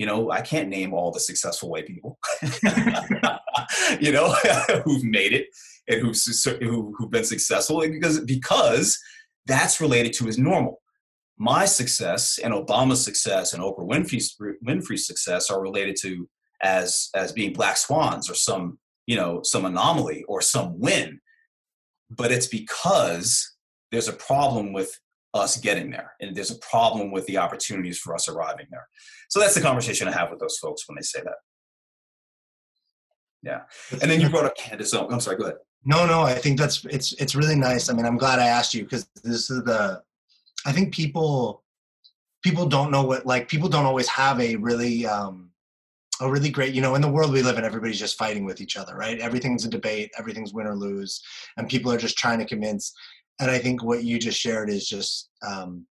you 0.00 0.06
know 0.06 0.30
i 0.30 0.40
can't 0.40 0.68
name 0.68 0.94
all 0.94 1.10
the 1.12 1.20
successful 1.20 1.68
white 1.68 1.86
people 1.86 2.18
you 4.00 4.12
know 4.12 4.32
who've 4.84 5.04
made 5.04 5.32
it 5.32 5.48
and 5.88 6.00
who've, 6.00 6.16
who, 6.60 6.94
who've 6.96 7.10
been 7.10 7.24
successful 7.24 7.80
because 7.80 8.20
because 8.20 8.98
that's 9.46 9.80
related 9.80 10.12
to 10.14 10.26
his 10.26 10.38
normal. 10.38 10.80
My 11.38 11.64
success 11.64 12.38
and 12.42 12.52
obama's 12.52 13.02
success 13.02 13.54
and 13.54 13.62
oprah 13.62 13.88
winfrey's, 13.88 14.36
winfrey's 14.64 15.06
success 15.06 15.50
are 15.50 15.60
related 15.60 15.96
to 16.02 16.28
as 16.62 17.08
as 17.14 17.32
being 17.32 17.54
black 17.54 17.78
swans 17.78 18.28
or 18.28 18.34
some 18.34 18.78
you 19.06 19.16
know 19.16 19.40
some 19.42 19.64
anomaly 19.64 20.24
or 20.28 20.40
some 20.40 20.78
win. 20.78 21.20
But 22.10 22.32
it's 22.32 22.46
because 22.46 23.56
there's 23.90 24.08
a 24.08 24.12
problem 24.12 24.72
with 24.72 24.98
us 25.34 25.56
getting 25.56 25.90
there, 25.90 26.12
and 26.20 26.34
there's 26.34 26.50
a 26.50 26.58
problem 26.58 27.12
with 27.12 27.26
the 27.26 27.38
opportunities 27.38 27.98
for 27.98 28.14
us 28.14 28.28
arriving 28.28 28.66
there. 28.70 28.86
So 29.28 29.40
that's 29.40 29.54
the 29.54 29.60
conversation 29.60 30.08
I 30.08 30.12
have 30.12 30.30
with 30.30 30.40
those 30.40 30.58
folks 30.58 30.88
when 30.88 30.96
they 30.96 31.02
say 31.02 31.20
that. 31.22 31.36
Yeah, 33.42 33.60
and 34.02 34.10
then 34.10 34.20
you 34.20 34.28
brought 34.28 34.44
up 34.44 34.56
Candace. 34.56 34.92
Owens. 34.92 35.12
I'm 35.12 35.20
sorry. 35.20 35.36
Go 35.36 35.44
ahead. 35.44 35.56
No, 35.84 36.06
no, 36.06 36.22
I 36.22 36.34
think 36.34 36.58
that's 36.58 36.84
it's 36.86 37.12
it's 37.14 37.34
really 37.34 37.56
nice. 37.56 37.88
I 37.88 37.94
mean, 37.94 38.06
I'm 38.06 38.18
glad 38.18 38.38
I 38.38 38.46
asked 38.46 38.74
you 38.74 38.82
because 38.82 39.08
this 39.22 39.50
is 39.50 39.64
the 39.64 40.02
I 40.66 40.72
think 40.72 40.92
people 40.92 41.62
people 42.42 42.66
don't 42.66 42.90
know 42.90 43.02
what 43.02 43.26
like 43.26 43.48
people 43.48 43.68
don't 43.68 43.86
always 43.86 44.08
have 44.08 44.40
a 44.40 44.56
really 44.56 45.06
um 45.06 45.50
a 46.20 46.30
really 46.30 46.50
great 46.50 46.74
you 46.74 46.82
know 46.82 46.94
in 46.94 47.00
the 47.00 47.08
world 47.08 47.32
we 47.32 47.42
live 47.42 47.58
in 47.58 47.64
everybody's 47.64 47.98
just 47.98 48.18
fighting 48.18 48.44
with 48.44 48.60
each 48.60 48.76
other 48.76 48.94
right 48.94 49.18
everything's 49.20 49.64
a 49.64 49.70
debate 49.70 50.10
everything's 50.18 50.52
win 50.52 50.66
or 50.66 50.74
lose 50.74 51.22
and 51.56 51.68
people 51.68 51.90
are 51.90 51.98
just 51.98 52.18
trying 52.18 52.38
to 52.38 52.44
convince 52.44 52.92
and 53.40 53.50
i 53.50 53.58
think 53.58 53.82
what 53.82 54.04
you 54.04 54.18
just 54.18 54.38
shared 54.38 54.70
is 54.70 54.88
just 54.88 55.30
um 55.46 55.86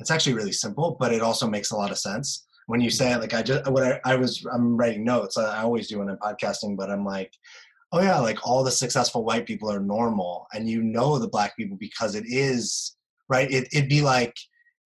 it's 0.00 0.10
actually 0.10 0.34
really 0.34 0.52
simple 0.52 0.96
but 0.98 1.12
it 1.12 1.22
also 1.22 1.46
makes 1.46 1.70
a 1.70 1.76
lot 1.76 1.90
of 1.90 1.98
sense 1.98 2.46
when 2.66 2.80
you 2.80 2.90
say 2.90 3.12
it 3.12 3.20
like 3.20 3.34
i 3.34 3.42
just 3.42 3.70
what 3.70 3.84
i, 3.84 4.00
I 4.04 4.16
was 4.16 4.44
i'm 4.52 4.76
writing 4.76 5.04
notes 5.04 5.38
i 5.38 5.62
always 5.62 5.88
do 5.88 5.98
when 5.98 6.08
i'm 6.08 6.18
podcasting 6.18 6.76
but 6.76 6.90
i'm 6.90 7.04
like 7.04 7.32
oh 7.92 8.00
yeah 8.00 8.18
like 8.18 8.46
all 8.46 8.64
the 8.64 8.70
successful 8.70 9.24
white 9.24 9.46
people 9.46 9.70
are 9.70 9.80
normal 9.80 10.46
and 10.52 10.68
you 10.68 10.82
know 10.82 11.18
the 11.18 11.28
black 11.28 11.56
people 11.56 11.76
because 11.78 12.14
it 12.14 12.24
is 12.26 12.96
right 13.28 13.50
it, 13.50 13.68
it'd 13.72 13.88
be 13.88 14.02
like 14.02 14.34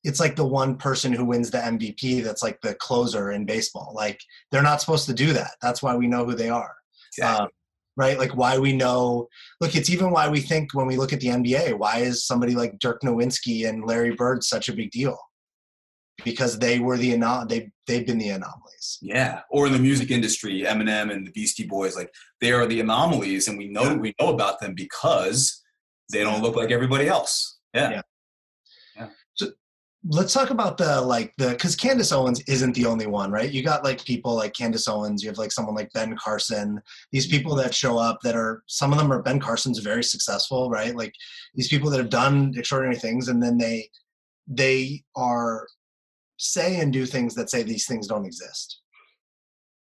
it's 0.04 0.20
like 0.20 0.36
the 0.36 0.46
one 0.46 0.76
person 0.76 1.12
who 1.12 1.24
wins 1.24 1.50
the 1.50 1.58
MVP 1.58 2.22
that's 2.22 2.42
like 2.42 2.60
the 2.60 2.74
closer 2.74 3.32
in 3.32 3.44
baseball. 3.44 3.92
Like 3.94 4.20
they're 4.50 4.62
not 4.62 4.80
supposed 4.80 5.06
to 5.06 5.12
do 5.12 5.32
that. 5.32 5.52
That's 5.60 5.82
why 5.82 5.96
we 5.96 6.06
know 6.06 6.24
who 6.24 6.34
they 6.34 6.48
are. 6.48 6.74
Exactly. 7.12 7.44
Um, 7.44 7.50
right? 7.99 8.18
Like 8.18 8.34
why 8.34 8.57
we 8.57 8.72
know. 8.72 9.28
Look, 9.61 9.74
it's 9.74 9.90
even 9.90 10.11
why 10.11 10.28
we 10.28 10.40
think 10.40 10.72
when 10.72 10.86
we 10.86 10.96
look 10.96 11.12
at 11.12 11.20
the 11.20 11.28
NBA, 11.28 11.76
why 11.76 11.99
is 11.99 12.24
somebody 12.24 12.55
like 12.55 12.78
Dirk 12.78 13.03
Nowitzki 13.03 13.68
and 13.68 13.84
Larry 13.84 14.14
Bird 14.14 14.42
such 14.42 14.70
a 14.70 14.72
big 14.72 14.90
deal? 14.90 15.18
Because 16.24 16.59
they 16.59 16.78
were 16.78 16.96
the 16.96 17.14
anom- 17.14 17.49
they 17.49 17.70
they've 17.86 18.07
been 18.07 18.18
the 18.18 18.30
anomalies. 18.30 18.99
Yeah, 19.03 19.42
or 19.51 19.66
in 19.66 19.72
the 19.72 19.78
music 19.78 20.11
industry, 20.11 20.62
Eminem 20.62 21.12
and 21.12 21.26
the 21.26 21.30
Beastie 21.32 21.66
Boys, 21.66 21.94
like 21.94 22.11
they 22.40 22.53
are 22.53 22.66
the 22.66 22.80
anomalies, 22.80 23.49
and 23.49 23.59
we 23.59 23.68
know 23.68 23.82
yeah. 23.82 23.94
we 23.94 24.14
know 24.20 24.32
about 24.32 24.61
them 24.61 24.74
because 24.74 25.62
they 26.11 26.22
don't 26.22 26.42
look 26.42 26.57
like 26.57 26.70
everybody 26.70 27.07
else. 27.07 27.59
Yeah. 27.74 27.90
yeah 27.90 28.03
let's 30.11 30.32
talk 30.32 30.48
about 30.48 30.78
the 30.78 31.00
like 31.02 31.34
the 31.36 31.50
because 31.50 31.76
Candace 31.76 32.12
Owens 32.12 32.40
isn't 32.48 32.74
the 32.74 32.86
only 32.86 33.06
one, 33.06 33.30
right? 33.30 33.50
You 33.50 33.62
got 33.62 33.84
like 33.84 34.02
people 34.04 34.34
like 34.34 34.54
Candace 34.54 34.88
Owens, 34.88 35.22
you 35.22 35.28
have 35.28 35.36
like 35.38 35.52
someone 35.52 35.74
like 35.74 35.92
Ben 35.92 36.16
Carson, 36.16 36.80
these 37.12 37.26
people 37.26 37.54
that 37.56 37.74
show 37.74 37.98
up 37.98 38.18
that 38.22 38.34
are 38.34 38.62
some 38.66 38.92
of 38.92 38.98
them 38.98 39.12
are 39.12 39.22
Ben 39.22 39.38
Carson's 39.38 39.80
very 39.80 40.02
successful, 40.02 40.70
right? 40.70 40.96
Like 40.96 41.12
these 41.54 41.68
people 41.68 41.90
that 41.90 41.98
have 41.98 42.09
done 42.09 42.54
extraordinary 42.56 42.98
things 42.98 43.28
and 43.28 43.42
then 43.42 43.59
they 43.59 43.90
they 44.46 45.04
are 45.14 45.66
say 46.38 46.80
and 46.80 46.90
do 46.92 47.04
things 47.04 47.34
that 47.34 47.50
say 47.50 47.62
these 47.62 47.86
things 47.86 48.06
don't 48.06 48.24
exist. 48.24 48.80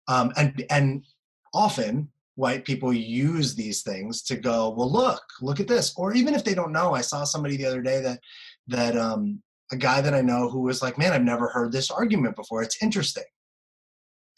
Um 0.07 0.33
and 0.37 0.65
and 0.71 1.05
often 1.53 2.09
white 2.37 2.65
people 2.65 2.93
use 2.93 3.55
these 3.57 3.83
things 3.83 4.23
to 4.23 4.37
go, 4.37 4.71
well 4.71 4.91
look, 4.91 5.23
look 5.41 5.59
at 5.59 5.67
this. 5.69 5.93
Or 5.97 6.15
even 6.15 6.35
if 6.35 6.45
they 6.45 6.55
don't 6.55 6.73
know, 6.73 6.95
I 6.95 7.01
saw 7.01 7.25
somebody 7.25 7.57
the 7.57 7.67
other 7.67 7.83
day 7.83 8.01
that 8.03 8.21
that 8.69 8.97
um 8.97 9.43
a 9.73 9.77
guy 9.77 10.01
that 10.01 10.15
I 10.15 10.21
know 10.21 10.49
who 10.49 10.61
was 10.61 10.83
like, 10.83 10.99
"Man, 10.99 11.13
I've 11.13 11.25
never 11.25 11.49
heard 11.49 11.73
this 11.73 11.91
argument 11.91 12.37
before. 12.37 12.63
It's 12.63 12.83
interesting." 12.83 13.25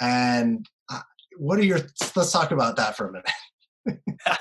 And 0.00 0.66
uh, 0.90 1.00
what 1.36 1.58
are 1.58 1.64
your? 1.64 1.80
Let's 2.16 2.32
talk 2.32 2.52
about 2.52 2.76
that 2.76 2.96
for 2.96 3.08
a 3.08 3.12
minute. 3.12 3.30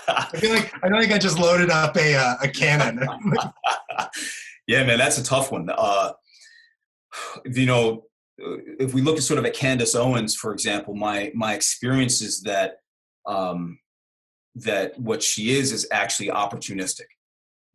I 0.07 0.37
feel 0.37 0.53
like 0.53 0.73
I 0.83 0.89
don't 0.89 1.01
think 1.01 1.11
I 1.11 1.17
just 1.17 1.39
loaded 1.39 1.69
up 1.69 1.97
a 1.97 2.15
uh, 2.15 2.35
a 2.41 2.47
cannon. 2.47 2.99
yeah, 4.67 4.83
man, 4.85 4.97
that's 4.97 5.17
a 5.17 5.23
tough 5.23 5.51
one. 5.51 5.69
Uh, 5.69 6.13
you 7.45 7.65
know, 7.65 8.03
if 8.37 8.93
we 8.93 9.01
look 9.01 9.17
at 9.17 9.23
sort 9.23 9.39
of 9.39 9.45
at 9.45 9.53
Candace 9.53 9.95
Owens, 9.95 10.35
for 10.35 10.53
example, 10.53 10.95
my 10.95 11.31
my 11.33 11.53
experience 11.53 12.21
is 12.21 12.41
that 12.43 12.77
um, 13.25 13.79
that 14.55 14.97
what 14.99 15.23
she 15.23 15.55
is 15.55 15.71
is 15.71 15.87
actually 15.91 16.29
opportunistic. 16.29 17.07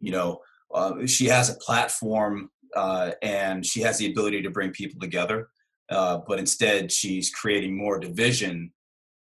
You 0.01 0.12
know, 0.12 0.41
uh, 0.73 1.07
she 1.07 1.27
has 1.27 1.51
a 1.51 1.55
platform 1.55 2.51
uh, 2.77 3.12
and 3.23 3.64
she 3.64 3.81
has 3.81 3.99
the 3.99 4.11
ability 4.11 4.43
to 4.43 4.51
bring 4.51 4.71
people 4.71 5.01
together. 5.01 5.49
Uh, 5.91 6.19
but 6.27 6.39
instead, 6.39 6.93
she's 6.93 7.31
creating 7.31 7.77
more 7.77 7.99
division, 7.99 8.73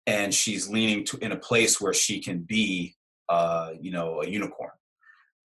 and 0.07 0.35
she's 0.35 0.69
leaning 0.69 1.05
to 1.05 1.17
in 1.19 1.33
a 1.33 1.37
place 1.37 1.81
where 1.81 1.95
she 1.95 2.21
can 2.21 2.41
be, 2.41 2.95
uh, 3.29 3.71
you 3.81 3.91
know, 3.91 4.23
a 4.23 4.29
unicorn. 4.29 4.71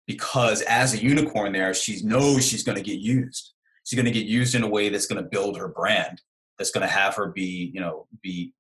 Because 0.06 0.62
as 0.64 0.94
a 0.94 1.02
unicorn, 1.02 1.54
there 1.54 1.74
she 1.74 2.02
knows 2.04 2.46
she's 2.46 2.64
going 2.64 2.78
to 2.78 2.84
get 2.84 3.00
used. 3.00 3.54
She's 3.84 3.98
going 3.98 4.12
to 4.12 4.20
get 4.20 4.28
used 4.28 4.56
in 4.56 4.64
a 4.64 4.68
way 4.68 4.90
that's 4.90 5.08
going 5.08 5.24
to 5.24 5.30
build 5.30 5.58
her 5.58 5.70
brand. 5.70 6.22
That's 6.58 6.72
going 6.72 6.86
to 6.86 6.94
have 6.94 7.16
her 7.16 7.28
be, 7.28 7.72
you 7.74 7.80
know, 7.80 8.08
be 8.22 8.54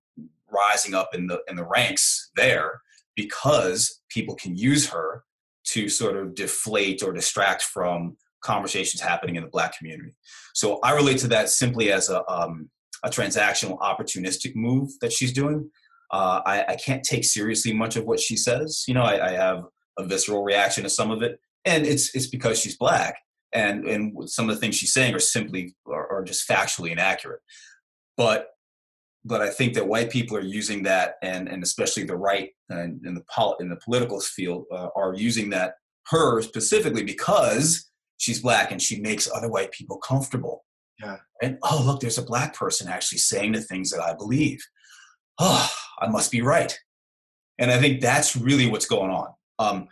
rising 0.50 0.94
up 0.94 1.10
in 1.14 1.28
the 1.28 1.40
in 1.50 1.56
the 1.58 1.66
ranks 1.66 2.32
there 2.36 2.82
because 3.16 4.02
people 4.10 4.36
can 4.36 4.56
use 4.56 4.88
her 4.88 5.24
to 5.66 5.90
sort 5.90 6.16
of 6.16 6.36
deflate 6.36 7.04
or 7.04 7.12
distract 7.12 7.64
from 7.64 8.16
conversations 8.48 9.02
happening 9.02 9.36
in 9.36 9.44
the 9.44 9.50
black 9.50 9.78
community. 9.78 10.16
So 10.56 10.80
I 10.82 10.94
relate 10.94 11.20
to 11.20 11.28
that 11.28 11.50
simply 11.50 11.92
as 11.92 12.10
a, 12.10 12.26
um, 12.32 12.70
a 13.04 13.10
transactional 13.10 13.78
opportunistic 13.80 14.56
move 14.56 14.90
that 15.02 15.12
she's 15.14 15.34
doing. 15.34 15.70
Uh, 16.12 16.42
I, 16.46 16.66
I, 16.70 16.76
can't 16.78 17.04
take 17.04 17.26
seriously 17.26 17.74
much 17.74 17.98
of 17.98 18.06
what 18.06 18.22
she 18.22 18.38
says. 18.38 18.86
You 18.88 18.94
know, 18.94 19.04
I, 19.04 19.28
I, 19.28 19.32
have 19.34 19.66
a 20.00 20.06
visceral 20.06 20.42
reaction 20.42 20.84
to 20.84 20.90
some 20.90 21.12
of 21.12 21.22
it, 21.22 21.38
and 21.66 21.86
it's 21.86 22.16
it's 22.16 22.28
because 22.28 22.62
she's 22.62 22.78
black, 22.78 23.20
and 23.54 23.86
and 23.86 24.30
some 24.30 24.50
of 24.50 24.56
the 24.56 24.62
things 24.62 24.78
she's 24.78 24.94
saying 24.94 25.14
are 25.14 25.20
simply 25.20 25.76
are, 25.86 26.10
are 26.10 26.24
just 26.24 26.48
factually 26.48 26.92
inaccurate. 26.92 27.42
But 28.16 28.48
but 29.26 29.42
I 29.42 29.50
think 29.50 29.74
that 29.74 29.90
white 29.90 30.10
people 30.10 30.38
are 30.38 30.54
using 30.60 30.84
that, 30.84 31.16
and 31.22 31.50
and 31.50 31.62
especially 31.62 32.06
the 32.06 32.16
right 32.16 32.52
and 32.70 33.06
in 33.06 33.14
the 33.14 33.26
pol- 33.30 33.58
in 33.60 33.68
the 33.68 33.82
political 33.84 34.22
field 34.22 34.64
uh, 34.72 34.88
are 34.96 35.14
using 35.14 35.50
that 35.50 35.74
her 36.10 36.42
specifically 36.42 37.04
because 37.04 37.90
she's 38.18 38.42
black 38.42 38.72
and 38.72 38.82
she 38.82 39.00
makes 39.00 39.30
other 39.34 39.50
white 39.50 39.72
people 39.72 39.98
comfortable. 39.98 40.66
Yeah. 41.02 41.18
And 41.42 41.60
oh, 41.64 41.84
look, 41.86 42.02
there's 42.02 42.18
a 42.18 42.24
black 42.24 42.56
person 42.56 42.88
actually 42.88 43.20
saying 43.20 43.54
the 43.54 43.62
things 43.62 43.92
that 43.92 44.02
I 44.02 44.14
believe. 44.16 44.60
Oh, 45.40 45.70
I 46.00 46.08
must 46.08 46.32
be 46.32 46.42
right. 46.42 46.78
And 47.60 47.72
I 47.72 47.80
think 47.80 48.02
that's 48.02 48.36
really 48.36 48.68
what's 48.68 48.86
going 48.86 49.12
on. 49.12 49.28
Um, 49.60 49.88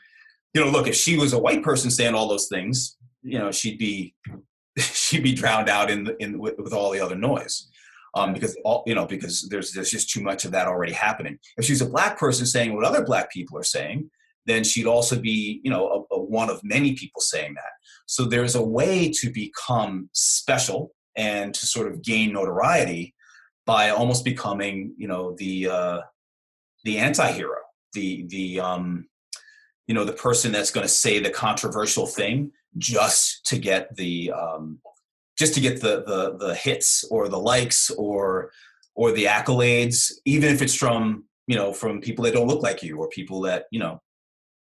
you 0.53 0.63
know, 0.63 0.69
look, 0.69 0.87
if 0.87 0.95
she 0.95 1.17
was 1.17 1.33
a 1.33 1.39
white 1.39 1.63
person 1.63 1.91
saying 1.91 2.15
all 2.15 2.27
those 2.27 2.47
things, 2.47 2.97
you 3.21 3.37
know, 3.37 3.51
she'd 3.51 3.77
be 3.77 4.15
she'd 4.77 5.23
be 5.23 5.33
drowned 5.33 5.69
out 5.69 5.91
in 5.91 6.05
the, 6.05 6.15
in 6.21 6.39
with, 6.39 6.55
with 6.57 6.73
all 6.73 6.91
the 6.91 6.99
other 6.99 7.15
noise. 7.15 7.69
Um, 8.15 8.31
because 8.31 8.55
all 8.63 8.83
you 8.85 8.95
know, 8.95 9.05
because 9.05 9.47
there's 9.49 9.73
there's 9.73 9.91
just 9.91 10.09
too 10.09 10.21
much 10.21 10.45
of 10.45 10.51
that 10.51 10.67
already 10.67 10.93
happening. 10.93 11.37
If 11.57 11.65
she's 11.65 11.81
a 11.81 11.89
black 11.89 12.17
person 12.17 12.45
saying 12.45 12.73
what 12.73 12.85
other 12.85 13.03
black 13.03 13.29
people 13.29 13.57
are 13.57 13.63
saying, 13.63 14.09
then 14.45 14.63
she'd 14.63 14.85
also 14.85 15.19
be, 15.19 15.59
you 15.63 15.69
know, 15.69 16.07
one 16.29 16.49
of 16.49 16.61
many 16.63 16.93
people 16.93 17.21
saying 17.21 17.53
that. 17.55 17.71
So 18.05 18.25
there's 18.25 18.55
a 18.55 18.63
way 18.63 19.11
to 19.11 19.31
become 19.31 20.09
special 20.13 20.91
and 21.15 21.53
to 21.53 21.65
sort 21.65 21.91
of 21.91 22.03
gain 22.03 22.33
notoriety 22.33 23.15
by 23.65 23.89
almost 23.89 24.23
becoming, 24.23 24.93
you 24.97 25.07
know, 25.07 25.35
the 25.37 25.69
uh, 25.69 26.01
the 26.83 26.99
anti-hero, 26.99 27.57
the 27.93 28.25
the 28.27 28.59
um, 28.59 29.07
you 29.87 29.93
know, 29.93 30.03
the 30.03 30.13
person 30.13 30.51
that's 30.51 30.71
going 30.71 30.85
to 30.85 30.93
say 30.93 31.19
the 31.19 31.29
controversial 31.29 32.05
thing 32.05 32.51
just 32.77 33.45
to 33.47 33.57
get 33.57 33.95
the 33.95 34.31
um, 34.31 34.79
just 35.37 35.53
to 35.55 35.61
get 35.61 35.81
the 35.81 36.03
the 36.05 36.37
the 36.37 36.55
hits 36.55 37.03
or 37.09 37.27
the 37.27 37.39
likes 37.39 37.89
or 37.91 38.51
or 38.95 39.11
the 39.11 39.25
accolades, 39.25 40.11
even 40.25 40.53
if 40.53 40.61
it's 40.61 40.75
from 40.75 41.25
you 41.47 41.55
know 41.55 41.73
from 41.73 42.01
people 42.01 42.23
that 42.23 42.33
don't 42.33 42.47
look 42.47 42.63
like 42.63 42.83
you 42.83 42.97
or 42.97 43.09
people 43.09 43.41
that 43.41 43.65
you 43.71 43.79
know 43.79 44.01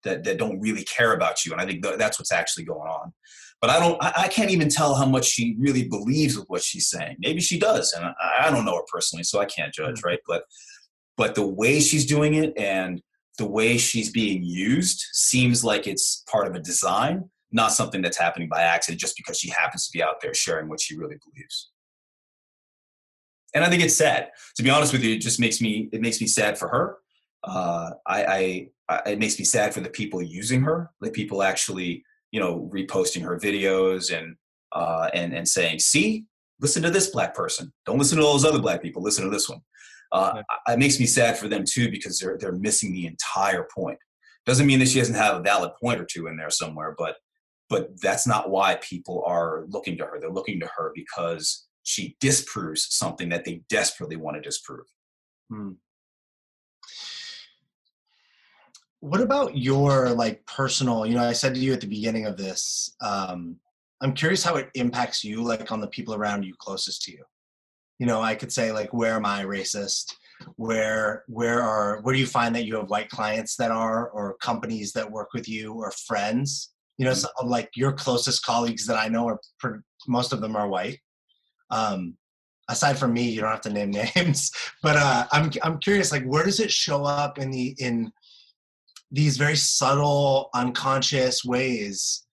that 0.04 0.24
that 0.24 0.38
don't 0.38 0.60
really 0.60 0.84
care 0.84 1.14
about 1.14 1.46
you. 1.46 1.52
And 1.52 1.62
i 1.62 1.66
think 1.66 1.84
th- 1.84 1.98
that's 1.98 2.20
what's 2.20 2.32
actually 2.32 2.66
going 2.66 2.88
on. 2.88 3.14
But 3.62 3.70
i 3.70 3.80
don't 3.80 4.02
I, 4.02 4.14
I, 4.18 4.28
can't 4.28 4.52
even 4.52 4.70
tell 4.70 4.96
how 4.96 5.06
much 5.06 5.26
she 5.26 5.56
really 5.60 5.88
believes 5.88 6.38
with 6.38 6.48
what 6.48 6.62
she's 6.62 6.90
saying. 6.90 7.18
Maybe 7.20 7.42
she 7.42 7.60
does 7.60 7.94
and 7.94 8.06
I, 8.06 8.14
I 8.48 8.52
don't 8.52 8.66
know 8.66 8.76
her 8.76 8.86
personally 8.92 9.24
so 9.24 9.40
i 9.40 9.46
can't 9.46 9.74
judge 9.74 10.02
mm. 10.02 10.06
right? 10.06 10.20
But 10.28 10.44
but 11.16 11.36
the 11.36 11.46
way 11.46 11.80
she's 11.80 12.06
doing 12.06 12.36
it 12.36 12.54
and 12.58 13.02
the 13.38 13.48
way 13.48 13.78
she's 13.78 14.12
being 14.12 14.44
used 14.44 15.04
seems 15.14 15.64
like 15.64 15.88
it's 15.88 16.24
part 16.30 16.48
of 16.48 16.56
a 16.56 16.60
design 16.60 17.30
not 17.52 17.72
something 17.72 18.02
that's 18.02 18.18
happening 18.18 18.50
by 18.50 18.62
accident 18.64 19.00
just 19.00 19.16
because 19.16 19.38
she 19.38 19.50
happens 19.50 19.86
to 19.86 19.96
be 19.96 20.02
out 20.02 20.20
there 20.22 20.34
sharing 20.34 20.68
what 20.68 20.82
she 20.82 20.98
really 20.98 21.18
believes. 21.24 21.70
And 23.54 23.64
i 23.64 23.70
think 23.70 23.84
it's 23.84 23.96
sad. 23.96 24.32
To 24.58 24.64
be 24.64 24.70
honest 24.70 24.92
with 24.92 25.04
you 25.04 25.16
it 25.16 25.22
just 25.22 25.40
makes 25.40 25.62
me 25.62 25.90
it 25.94 26.02
makes 26.02 26.20
me 26.20 26.28
sad 26.28 26.58
for 26.58 26.68
her 26.68 26.98
uh, 27.44 27.92
I, 28.08 28.70
I, 28.90 29.02
it 29.10 29.20
makes 29.20 29.38
me 29.38 29.46
sad 29.46 29.74
for 29.74 29.82
the 29.82 29.90
people 29.90 30.22
using 30.22 30.62
her, 30.62 30.92
the 31.02 31.12
people 31.12 31.44
actually, 31.44 32.04
you 32.32 32.40
know, 32.40 32.70
reposting 32.74 33.22
her 33.24 33.38
videos 33.38 34.16
and 34.16 34.36
uh, 34.72 35.10
and 35.14 35.34
and 35.34 35.48
saying, 35.48 35.80
"See, 35.80 36.26
listen 36.60 36.84
to 36.84 36.90
this 36.90 37.10
black 37.10 37.36
person. 37.36 37.72
Don't 37.86 38.00
listen 38.00 38.18
to 38.18 38.24
all 38.24 38.34
those 38.34 38.46
other 38.46 38.62
black 38.62 38.82
people. 38.82 39.02
Listen 39.02 39.24
to 39.26 39.30
this 39.30 39.50
one." 39.50 39.60
Uh, 40.12 40.34
yeah. 40.36 40.74
It 40.74 40.80
makes 40.80 41.00
me 41.00 41.06
sad 41.06 41.38
for 41.38 41.48
them 41.48 41.64
too 41.68 41.90
because 41.90 42.20
they're 42.20 42.38
they're 42.38 42.54
missing 42.54 42.94
the 42.94 43.08
entire 43.08 43.68
point. 43.76 43.98
Doesn't 44.46 44.68
mean 44.68 44.80
that 44.80 44.90
she 44.90 45.00
doesn't 45.00 45.16
have 45.16 45.38
a 45.38 45.42
valid 45.44 45.72
point 45.82 46.02
or 46.02 46.06
two 46.06 46.28
in 46.28 46.38
there 46.38 46.50
somewhere, 46.50 46.96
but 46.98 47.16
but 47.70 47.90
that's 48.02 48.28
not 48.28 48.50
why 48.50 48.76
people 48.82 49.24
are 49.26 49.66
looking 49.70 49.98
to 49.98 50.06
her. 50.06 50.20
They're 50.20 50.30
looking 50.30 50.60
to 50.60 50.70
her 50.78 50.92
because 50.94 51.66
she 51.84 52.16
disproves 52.20 52.88
something 52.90 53.30
that 53.30 53.46
they 53.46 53.62
desperately 53.70 54.16
want 54.16 54.36
to 54.36 54.42
disprove. 54.42 54.86
Hmm. 55.52 55.72
What 59.04 59.20
about 59.20 59.58
your 59.58 60.12
like 60.12 60.46
personal? 60.46 61.06
You 61.06 61.16
know, 61.16 61.26
I 61.26 61.34
said 61.34 61.56
to 61.56 61.60
you 61.60 61.74
at 61.74 61.82
the 61.82 61.88
beginning 61.88 62.26
of 62.26 62.38
this. 62.38 62.96
Um, 63.02 63.58
I'm 64.00 64.14
curious 64.14 64.46
how 64.46 64.56
it 64.56 64.70
impacts 64.76 65.26
you, 65.26 65.44
like 65.44 65.74
on 65.74 65.82
the 65.82 65.90
people 65.90 66.16
around 66.16 66.44
you 66.44 66.54
closest 66.58 67.02
to 67.04 67.12
you. 67.12 67.26
You 68.00 68.06
know, 68.06 68.22
I 68.22 68.34
could 68.34 68.50
say 68.50 68.72
like, 68.72 68.94
where 68.94 69.16
am 69.16 69.26
I 69.26 69.44
racist? 69.44 70.14
Where 70.56 71.26
where 71.28 71.62
are 71.62 72.00
where 72.04 72.14
do 72.14 72.20
you 72.20 72.26
find 72.26 72.56
that 72.56 72.66
you 72.66 72.78
have 72.78 72.90
white 72.90 73.10
clients 73.10 73.58
that 73.58 73.72
are, 73.72 74.08
or 74.08 74.38
companies 74.38 74.94
that 74.94 75.12
work 75.12 75.34
with 75.34 75.50
you, 75.50 75.74
or 75.74 75.92
friends? 75.92 76.72
You 76.98 77.04
know, 77.04 77.12
mm-hmm. 77.12 77.20
so, 77.42 77.46
like 77.46 77.72
your 77.76 77.92
closest 77.92 78.46
colleagues 78.46 78.88
that 78.88 78.98
I 78.98 79.10
know 79.10 79.28
are 79.28 79.84
most 80.08 80.32
of 80.32 80.40
them 80.40 80.56
are 80.56 80.70
white. 80.70 81.00
Um, 81.72 82.16
aside 82.70 82.98
from 82.98 83.12
me, 83.12 83.30
you 83.30 83.42
don't 83.42 83.52
have 83.52 83.60
to 83.62 83.70
name 83.70 83.92
names, 84.16 84.50
but 84.82 84.96
uh, 84.96 85.26
I'm 85.34 85.52
I'm 85.62 85.80
curious, 85.80 86.14
like 86.14 86.24
where 86.24 86.46
does 86.46 86.62
it 86.62 86.72
show 86.72 87.04
up 87.04 87.38
in 87.38 87.52
the 87.52 87.76
in 87.80 88.14
these 89.14 89.38
very 89.38 89.56
subtle, 89.56 90.50
unconscious 90.56 91.46
ways 91.46 92.26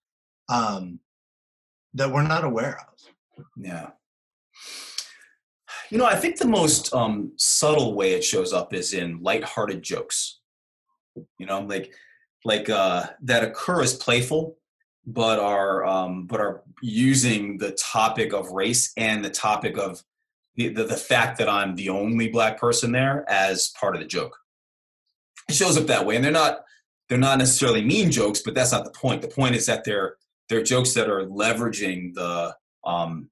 um, 0.48 0.98
that 1.92 2.10
we're 2.10 2.26
not 2.26 2.42
aware 2.42 2.80
of? 2.80 3.44
Yeah. 3.54 3.90
You 5.90 5.98
know, 5.98 6.06
I 6.06 6.16
think 6.16 6.38
the 6.38 6.48
most 6.48 6.92
um, 6.94 7.32
subtle 7.36 7.94
way 7.94 8.14
it 8.14 8.24
shows 8.24 8.52
up 8.52 8.72
is 8.72 8.94
in 8.94 9.22
lighthearted 9.22 9.82
jokes. 9.82 10.40
You 11.38 11.46
know, 11.46 11.60
like 11.60 11.92
like 12.44 12.70
uh, 12.70 13.06
that 13.22 13.44
occur 13.44 13.82
as 13.82 13.94
playful, 13.94 14.56
but 15.06 15.38
are 15.38 15.84
um, 15.84 16.26
but 16.26 16.40
are 16.40 16.62
using 16.80 17.58
the 17.58 17.72
topic 17.72 18.32
of 18.32 18.52
race 18.52 18.92
and 18.96 19.22
the 19.22 19.30
topic 19.30 19.76
of 19.76 20.02
the, 20.54 20.68
the, 20.68 20.84
the 20.84 20.96
fact 20.96 21.36
that 21.38 21.48
I'm 21.48 21.74
the 21.74 21.90
only 21.90 22.28
black 22.28 22.58
person 22.58 22.92
there 22.92 23.28
as 23.28 23.72
part 23.78 23.94
of 23.94 24.00
the 24.00 24.06
joke. 24.06 24.38
It 25.48 25.56
shows 25.56 25.76
up 25.76 25.88
that 25.88 26.06
way, 26.06 26.16
and 26.16 26.24
they're 26.24 26.32
not 26.32 26.60
they're 27.10 27.18
not 27.18 27.38
necessarily 27.38 27.84
mean 27.84 28.10
jokes, 28.12 28.40
but 28.40 28.54
that's 28.54 28.70
not 28.70 28.84
the 28.84 28.92
point. 28.92 29.20
The 29.20 29.28
point 29.28 29.56
is 29.56 29.66
that 29.66 29.84
they're 29.84 30.14
they're 30.48 30.62
jokes 30.62 30.94
that 30.94 31.10
are 31.10 31.26
leveraging 31.26 32.14
the 32.14 32.54
um, 32.84 33.28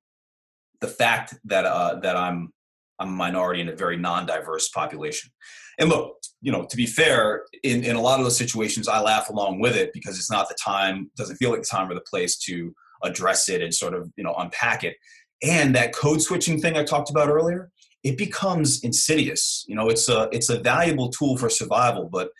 the 0.80 0.88
fact 0.88 1.36
that 1.44 1.64
uh, 1.64 2.00
that 2.00 2.16
I'm 2.16 2.52
I'm 2.98 3.08
a 3.08 3.12
minority 3.12 3.60
in 3.60 3.68
a 3.68 3.76
very 3.76 3.96
non-diverse 3.96 4.68
population. 4.70 5.30
And 5.78 5.88
look, 5.88 6.16
you 6.40 6.50
know, 6.50 6.66
to 6.66 6.76
be 6.76 6.86
fair, 6.86 7.44
in, 7.62 7.84
in 7.84 7.94
a 7.94 8.00
lot 8.00 8.18
of 8.18 8.26
those 8.26 8.36
situations, 8.36 8.88
I 8.88 9.00
laugh 9.00 9.28
along 9.28 9.60
with 9.60 9.76
it 9.76 9.92
because 9.92 10.18
it's 10.18 10.30
not 10.30 10.48
the 10.48 10.56
time, 10.62 11.08
doesn't 11.16 11.36
feel 11.36 11.50
like 11.50 11.60
the 11.60 11.66
time 11.66 11.88
or 11.88 11.94
the 11.94 12.00
place 12.00 12.36
to 12.38 12.74
address 13.04 13.48
it 13.48 13.62
and 13.62 13.72
sort 13.72 13.94
of, 13.94 14.10
you 14.16 14.24
know, 14.24 14.34
unpack 14.38 14.82
it. 14.82 14.96
And 15.40 15.76
that 15.76 15.94
code 15.94 16.20
switching 16.20 16.60
thing 16.60 16.76
I 16.76 16.82
talked 16.82 17.10
about 17.10 17.28
earlier, 17.28 17.70
it 18.02 18.18
becomes 18.18 18.82
insidious. 18.82 19.64
You 19.68 19.76
know, 19.76 19.88
it's 19.88 20.08
a 20.08 20.28
it's 20.32 20.48
a 20.48 20.58
valuable 20.58 21.10
tool 21.10 21.36
for 21.36 21.48
survival, 21.48 22.08
but 22.10 22.30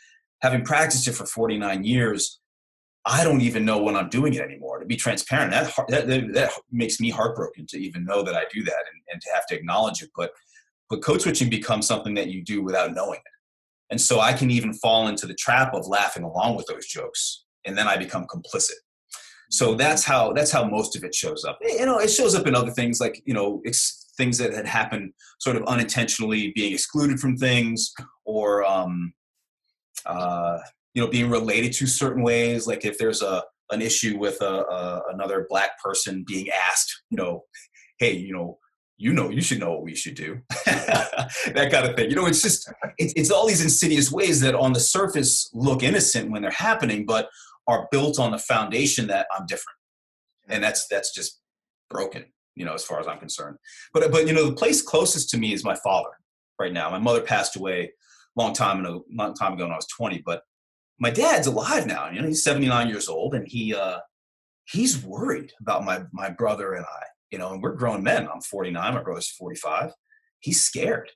having 0.42 0.64
practiced 0.64 1.08
it 1.08 1.12
for 1.12 1.26
49 1.26 1.84
years, 1.84 2.40
I 3.04 3.24
don't 3.24 3.40
even 3.40 3.64
know 3.64 3.82
when 3.82 3.96
I'm 3.96 4.10
doing 4.10 4.34
it 4.34 4.42
anymore. 4.42 4.78
To 4.78 4.86
be 4.86 4.96
transparent, 4.96 5.52
that 5.52 5.72
that, 5.88 6.32
that 6.34 6.50
makes 6.70 7.00
me 7.00 7.10
heartbroken 7.10 7.66
to 7.68 7.78
even 7.78 8.04
know 8.04 8.22
that 8.22 8.34
I 8.34 8.44
do 8.52 8.62
that 8.64 8.84
and, 8.92 9.02
and 9.12 9.20
to 9.22 9.30
have 9.34 9.46
to 9.46 9.54
acknowledge 9.54 10.02
it. 10.02 10.10
But 10.16 10.32
but 10.90 11.02
code 11.02 11.22
switching 11.22 11.50
becomes 11.50 11.86
something 11.86 12.14
that 12.14 12.28
you 12.28 12.42
do 12.42 12.62
without 12.62 12.94
knowing 12.94 13.18
it. 13.18 13.32
And 13.90 14.00
so 14.00 14.20
I 14.20 14.32
can 14.32 14.50
even 14.50 14.74
fall 14.74 15.08
into 15.08 15.26
the 15.26 15.34
trap 15.34 15.74
of 15.74 15.86
laughing 15.86 16.22
along 16.22 16.56
with 16.56 16.66
those 16.66 16.86
jokes, 16.86 17.44
and 17.64 17.76
then 17.76 17.88
I 17.88 17.96
become 17.96 18.26
complicit. 18.26 18.76
So 19.50 19.74
that's 19.74 20.04
how 20.04 20.32
that's 20.32 20.50
how 20.50 20.64
most 20.64 20.94
of 20.96 21.04
it 21.04 21.14
shows 21.14 21.44
up. 21.44 21.58
You 21.62 21.86
know, 21.86 21.98
it 21.98 22.10
shows 22.10 22.34
up 22.34 22.46
in 22.46 22.54
other 22.54 22.70
things 22.70 23.00
like 23.00 23.22
you 23.24 23.32
know 23.32 23.62
things 24.18 24.36
that 24.38 24.52
had 24.52 24.66
happened 24.66 25.12
sort 25.38 25.56
of 25.56 25.62
unintentionally, 25.64 26.52
being 26.54 26.74
excluded 26.74 27.18
from 27.18 27.36
things, 27.36 27.92
or 28.26 28.64
um, 28.64 29.12
uh, 30.06 30.58
you 30.94 31.02
know, 31.02 31.08
being 31.08 31.30
related 31.30 31.72
to 31.74 31.86
certain 31.86 32.22
ways. 32.22 32.66
Like 32.66 32.84
if 32.84 32.98
there's 32.98 33.22
a 33.22 33.44
an 33.70 33.82
issue 33.82 34.18
with 34.18 34.40
a, 34.40 34.64
a 34.64 35.02
another 35.12 35.46
black 35.48 35.78
person 35.82 36.24
being 36.26 36.48
asked, 36.50 37.02
you 37.10 37.16
know, 37.16 37.44
hey, 37.98 38.12
you 38.12 38.32
know, 38.32 38.58
you 38.98 39.12
know 39.12 39.30
you 39.30 39.40
should 39.40 39.60
know 39.60 39.70
what 39.70 39.84
we 39.84 39.94
should 39.94 40.14
do. 40.14 40.40
That 41.54 41.70
kind 41.70 41.86
of 41.86 41.94
thing 41.94 42.10
you 42.10 42.16
know 42.16 42.26
it's 42.26 42.42
just 42.42 42.70
it's, 42.96 43.12
it's 43.14 43.30
all 43.30 43.46
these 43.46 43.62
insidious 43.62 44.10
ways 44.10 44.40
that 44.40 44.54
on 44.54 44.72
the 44.72 44.80
surface 44.80 45.50
look 45.52 45.82
innocent 45.82 46.30
when 46.30 46.42
they're 46.42 46.50
happening 46.50 47.04
but 47.06 47.28
are 47.66 47.86
built 47.90 48.18
on 48.18 48.30
the 48.30 48.38
foundation 48.38 49.06
that 49.08 49.26
i'm 49.36 49.46
different. 49.46 49.76
And 50.48 50.62
that's 50.64 50.86
that's 50.88 51.14
just 51.14 51.40
broken 51.90 52.24
you 52.56 52.64
know 52.64 52.74
as 52.74 52.84
far 52.84 52.98
as 52.98 53.06
i'm 53.06 53.18
concerned. 53.18 53.58
But 53.92 54.10
but 54.10 54.26
you 54.26 54.32
know 54.32 54.46
the 54.46 54.54
place 54.54 54.82
closest 54.82 55.30
to 55.30 55.38
me 55.38 55.52
is 55.52 55.64
my 55.64 55.76
father 55.76 56.10
right 56.58 56.72
now. 56.72 56.90
My 56.90 56.98
mother 56.98 57.20
passed 57.20 57.56
away 57.56 57.92
long 58.38 58.52
time 58.52 58.80
ago 58.80 59.04
long 59.12 59.34
time 59.34 59.52
ago 59.52 59.64
when 59.64 59.72
i 59.72 59.76
was 59.76 59.86
20 59.86 60.22
but 60.24 60.42
my 60.98 61.10
dad's 61.10 61.46
alive 61.46 61.86
now 61.86 62.10
you 62.10 62.20
know 62.20 62.28
he's 62.28 62.42
79 62.42 62.88
years 62.88 63.08
old 63.08 63.34
and 63.34 63.46
he 63.48 63.74
uh 63.74 63.98
he's 64.64 65.04
worried 65.04 65.52
about 65.60 65.84
my 65.84 66.02
my 66.12 66.30
brother 66.30 66.74
and 66.74 66.84
i 66.84 67.04
you 67.30 67.38
know, 67.38 67.52
and 67.52 67.62
we're 67.62 67.72
grown 67.72 68.02
men. 68.02 68.28
I'm 68.32 68.40
49, 68.40 68.94
my 68.94 69.02
brother's 69.02 69.30
45. 69.30 69.92
He's 70.40 70.62
scared, 70.62 71.10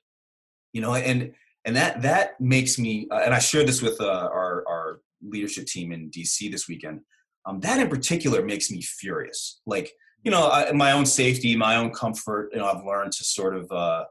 you 0.73 0.81
know, 0.81 0.95
and 0.95 1.33
and 1.65 1.75
that 1.75 2.01
that 2.01 2.39
makes 2.41 2.77
me. 2.77 3.07
Uh, 3.09 3.21
and 3.23 3.33
I 3.33 3.39
shared 3.39 3.67
this 3.67 3.81
with 3.81 3.99
uh, 4.01 4.29
our 4.31 4.63
our 4.67 4.99
leadership 5.21 5.65
team 5.65 5.91
in 5.91 6.11
DC 6.11 6.51
this 6.51 6.67
weekend. 6.67 7.01
Um, 7.45 7.59
that 7.61 7.79
in 7.79 7.89
particular 7.89 8.43
makes 8.43 8.69
me 8.69 8.81
furious. 8.81 9.61
Like, 9.65 9.91
you 10.23 10.31
know, 10.31 10.49
I, 10.49 10.71
my 10.71 10.91
own 10.91 11.05
safety, 11.05 11.55
my 11.55 11.77
own 11.77 11.91
comfort. 11.91 12.49
You 12.51 12.59
know, 12.59 12.67
I've 12.67 12.85
learned 12.85 13.13
to 13.13 13.23
sort 13.23 13.55
of 13.55 13.71
uh, 13.71 14.05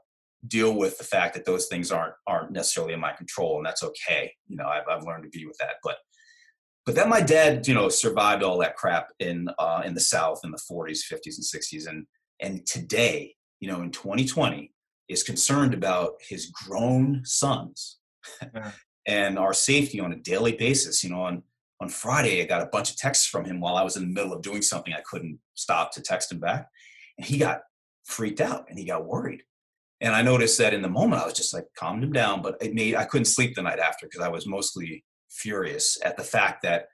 deal 0.49 0.75
with 0.75 0.99
the 0.99 1.05
fact 1.05 1.35
that 1.35 1.45
those 1.45 1.67
things 1.67 1.93
aren't 1.93 2.15
aren't 2.27 2.53
necessarily 2.53 2.95
in 2.95 3.01
my 3.01 3.13
control, 3.13 3.57
and 3.57 3.67
that's 3.67 3.83
okay. 3.83 4.33
You 4.49 4.57
know, 4.57 4.67
I've, 4.67 4.89
I've 4.91 5.05
learned 5.05 5.25
to 5.25 5.31
be 5.31 5.47
with 5.47 5.57
that. 5.59 5.77
But 5.83 5.97
but 6.85 6.95
then 6.95 7.09
my 7.09 7.21
dad, 7.21 7.67
you 7.69 7.75
know, 7.75 7.89
survived 7.89 8.43
all 8.43 8.59
that 8.59 8.77
crap 8.77 9.09
in 9.21 9.49
uh, 9.59 9.83
in 9.85 9.95
the 9.95 10.01
South 10.01 10.41
in 10.45 10.51
the 10.51 10.61
40s, 10.71 11.01
50s, 11.11 11.37
and 11.37 11.63
60s, 11.63 11.89
and 11.89 12.07
and 12.41 12.67
today, 12.67 13.35
you 13.61 13.69
know, 13.69 13.83
in 13.83 13.91
2020, 13.91 14.73
is 15.09 15.23
concerned 15.23 15.75
about 15.75 16.15
his 16.29 16.47
grown 16.47 17.23
sons 17.25 17.99
yeah. 18.55 18.73
and 19.07 19.39
our 19.39 19.55
safety 19.55 20.01
on 20.01 20.13
a 20.13 20.17
daily 20.17 20.53
basis. 20.53 21.05
You 21.05 21.11
know, 21.11 21.23
on 21.23 21.43
on 21.81 21.89
Friday, 21.89 22.43
I 22.43 22.47
got 22.47 22.63
a 22.63 22.71
bunch 22.73 22.91
of 22.91 22.97
texts 22.97 23.27
from 23.27 23.45
him 23.45 23.61
while 23.61 23.77
I 23.77 23.83
was 23.83 23.97
in 23.97 24.03
the 24.03 24.15
middle 24.15 24.33
of 24.33 24.43
doing 24.43 24.63
something 24.63 24.93
I 24.93 25.03
couldn't 25.09 25.39
stop 25.55 25.93
to 25.93 26.03
text 26.03 26.33
him 26.33 26.41
back, 26.41 26.69
and 27.17 27.27
he 27.27 27.39
got 27.39 27.61
freaked 28.05 28.41
out 28.41 28.67
and 28.69 28.79
he 28.79 28.85
got 28.85 29.07
worried. 29.07 29.43
And 30.03 30.17
I 30.17 30.21
noticed 30.21 30.59
that 30.59 30.75
in 30.75 30.83
the 30.83 30.89
moment, 30.89 31.23
I 31.23 31.25
was 31.25 31.35
just 31.35 31.55
like 31.55 31.67
calmed 31.77 32.03
him 32.03 32.13
down, 32.13 32.43
but 32.43 32.57
it 32.61 32.75
made 32.75 32.97
I 32.97 33.05
couldn't 33.05 33.27
sleep 33.27 33.55
the 33.55 33.63
night 33.63 33.79
after 33.79 34.07
because 34.07 34.21
I 34.21 34.29
was 34.29 34.47
mostly 34.49 35.05
furious 35.31 35.97
at 36.05 36.17
the 36.17 36.25
fact 36.25 36.63
that 36.65 36.87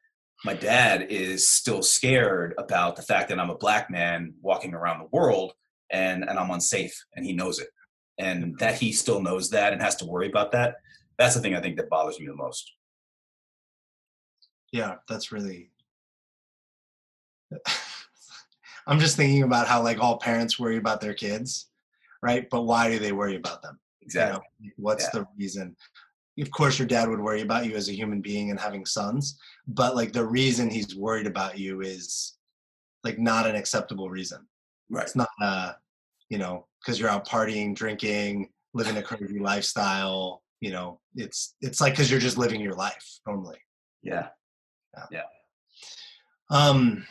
my 0.45 0.53
dad 0.55 1.07
is 1.11 1.49
still 1.49 1.83
scared 1.83 2.55
about 2.59 2.97
the 2.97 3.03
fact 3.03 3.31
that 3.31 3.41
I'm 3.41 3.51
a 3.51 3.57
black 3.57 3.91
man 3.91 4.35
walking 4.43 4.75
around 4.75 5.01
the 5.01 5.09
world 5.11 5.53
and, 5.91 6.23
and 6.23 6.39
I'm 6.39 6.51
unsafe 6.51 7.03
and 7.17 7.25
he 7.25 7.33
knows 7.33 7.59
it. 7.59 7.69
And 8.19 8.59
that 8.59 8.77
he 8.77 8.93
still 8.93 9.23
knows 9.23 9.51
that 9.51 9.73
and 9.73 9.81
has 9.81 9.97
to 9.97 10.05
worry 10.05 10.29
about 10.29 10.53
that. 10.53 10.77
That's 11.17 11.35
the 11.35 11.41
thing 11.41 11.57
I 11.57 11.61
think 11.61 11.77
that 11.79 11.89
bothers 11.89 12.21
me 12.21 12.27
the 12.27 12.37
most. 12.37 12.73
Yeah, 14.71 14.97
that's 15.09 15.33
really. 15.33 15.71
I'm 18.87 19.01
just 19.01 19.17
thinking 19.17 19.43
about 19.45 19.67
how 19.67 19.83
like 19.83 19.99
all 19.99 20.19
parents 20.19 20.59
worry 20.59 20.77
about 20.77 21.01
their 21.01 21.15
kids, 21.15 21.69
right? 22.23 22.49
But 22.51 22.63
why 22.63 22.91
do 22.91 22.99
they 22.99 23.13
worry 23.13 23.37
about 23.37 23.63
them? 23.63 23.79
Exactly. 24.03 24.41
You 24.61 24.69
know, 24.69 24.73
what's 24.77 25.05
yeah. 25.05 25.21
the 25.21 25.27
reason? 25.39 25.77
of 26.41 26.51
course 26.51 26.79
your 26.79 26.89
dad 26.89 27.09
would 27.09 27.21
worry 27.21 27.43
about 27.43 27.67
you 27.67 27.75
as 27.75 27.89
a 27.89 27.95
human 27.95 28.21
being 28.21 28.51
and 28.51 28.61
having 28.61 28.87
sons 28.87 29.39
but 29.67 29.97
like 29.97 30.13
the 30.13 30.25
reason 30.25 30.71
he's 30.71 30.95
worried 30.95 31.27
about 31.27 31.59
you 31.59 31.81
is 31.81 32.37
like 33.05 33.19
not 33.19 33.47
an 33.47 33.57
acceptable 33.57 34.11
reason 34.11 34.47
right 34.91 35.05
it's 35.05 35.17
not 35.17 35.29
uh 35.43 35.73
you 36.29 36.39
know 36.39 36.67
because 36.81 36.99
you're 36.99 37.09
out 37.09 37.27
partying 37.27 37.75
drinking 37.75 38.49
living 38.75 38.97
a 38.97 39.03
crazy 39.03 39.39
lifestyle 39.39 40.43
you 40.61 40.71
know 40.71 41.01
it's 41.15 41.55
it's 41.61 41.81
like 41.81 41.93
because 41.93 42.11
you're 42.11 42.21
just 42.21 42.39
living 42.39 42.61
your 42.61 42.75
life 42.75 43.19
normally 43.27 43.59
yeah. 44.03 44.29
yeah 44.95 45.05
yeah 45.11 45.23
um 46.51 47.05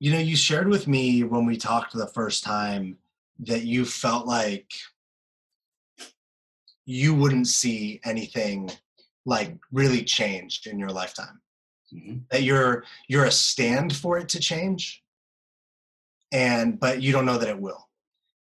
you 0.00 0.10
know 0.12 0.18
you 0.18 0.36
shared 0.36 0.68
with 0.68 0.88
me 0.88 1.22
when 1.22 1.46
we 1.46 1.56
talked 1.56 1.92
the 1.92 2.06
first 2.08 2.42
time 2.42 2.96
that 3.40 3.62
you 3.62 3.84
felt 3.84 4.26
like 4.26 4.70
you 6.84 7.14
wouldn't 7.14 7.48
see 7.48 8.00
anything 8.04 8.70
like 9.24 9.56
really 9.70 10.02
changed 10.02 10.66
in 10.66 10.78
your 10.78 10.90
lifetime 10.90 11.40
mm-hmm. 11.94 12.18
that 12.30 12.42
you're 12.42 12.84
you're 13.08 13.24
a 13.24 13.30
stand 13.30 13.94
for 13.94 14.18
it 14.18 14.28
to 14.28 14.40
change 14.40 15.02
and 16.32 16.80
but 16.80 17.00
you 17.00 17.12
don't 17.12 17.26
know 17.26 17.38
that 17.38 17.48
it 17.48 17.58
will 17.58 17.88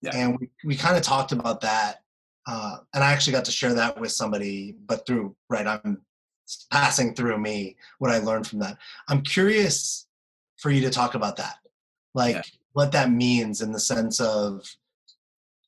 yeah. 0.03 0.13
and 0.15 0.39
we, 0.39 0.49
we 0.65 0.77
kind 0.77 0.97
of 0.97 1.03
talked 1.03 1.33
about 1.33 1.61
that 1.61 2.03
uh, 2.47 2.77
and 2.95 3.03
i 3.03 3.11
actually 3.11 3.33
got 3.33 3.45
to 3.45 3.51
share 3.51 3.75
that 3.75 3.99
with 4.01 4.13
somebody 4.13 4.77
but 4.87 5.05
through 5.07 5.35
right 5.51 5.67
i'm 5.67 6.01
passing 6.71 7.15
through 7.15 7.39
me 7.39 7.77
what 7.99 8.11
i 8.11 8.19
learned 8.19 8.47
from 8.47 8.61
that 8.61 8.79
i'm 9.09 9.23
curious 9.23 10.07
for 10.57 10.71
you 10.71 10.81
to 10.81 10.91
talk 10.91 11.15
about 11.15 11.37
that 11.37 11.57
like 12.15 12.37
Yeah. 12.37 12.43
What 12.79 12.93
that 12.93 13.11
means 13.11 13.61
in 13.61 13.73
the 13.73 13.81
sense 13.81 14.21
of 14.21 14.65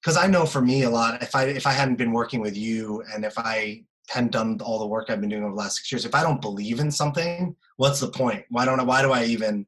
because 0.00 0.16
i 0.16 0.28
know 0.28 0.46
for 0.46 0.60
me 0.60 0.84
a 0.84 0.90
lot 0.90 1.20
if 1.20 1.34
i 1.34 1.42
if 1.42 1.66
i 1.66 1.72
hadn't 1.72 1.96
been 1.96 2.12
working 2.12 2.40
with 2.40 2.56
you 2.56 3.02
and 3.12 3.24
if 3.24 3.36
i 3.36 3.82
hadn't 4.08 4.30
done 4.30 4.56
all 4.62 4.78
the 4.78 4.86
work 4.86 5.10
i've 5.10 5.20
been 5.20 5.28
doing 5.28 5.42
over 5.42 5.50
the 5.50 5.56
last 5.58 5.78
six 5.78 5.90
years 5.90 6.04
if 6.04 6.14
i 6.14 6.22
don't 6.22 6.40
believe 6.40 6.78
in 6.78 6.88
something 6.88 7.56
what's 7.78 7.98
the 7.98 8.06
point 8.06 8.44
why 8.50 8.64
don't 8.64 8.78
i 8.78 8.84
why 8.84 9.02
do 9.02 9.10
i 9.10 9.24
even 9.24 9.66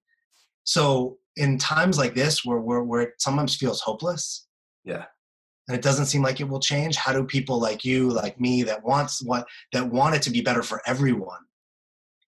so 0.63 1.19
in 1.35 1.59
times 1.59 1.99
like 1.99 2.15
this 2.15 2.45
where 2.45 2.61
where, 2.61 2.85
where 2.85 3.03
it 3.03 3.15
sometimes 3.19 3.57
feels 3.57 3.81
hopeless 3.81 4.47
Yeah. 4.85 5.07
and 5.67 5.77
it 5.77 5.83
doesn't 5.83 6.07
seem 6.07 6.23
like 6.23 6.39
it 6.39 6.49
will 6.49 6.61
change 6.61 6.95
how 6.95 7.13
do 7.13 7.25
people 7.25 7.59
like 7.59 7.85
you 7.85 8.09
like 8.09 8.39
me 8.41 8.63
that 8.63 8.85
wants 8.85 9.21
what 9.21 9.49
that 9.73 9.91
want 9.91 10.15
it 10.15 10.23
to 10.23 10.31
be 10.31 10.43
better 10.43 10.63
for 10.63 10.81
everyone 10.87 11.43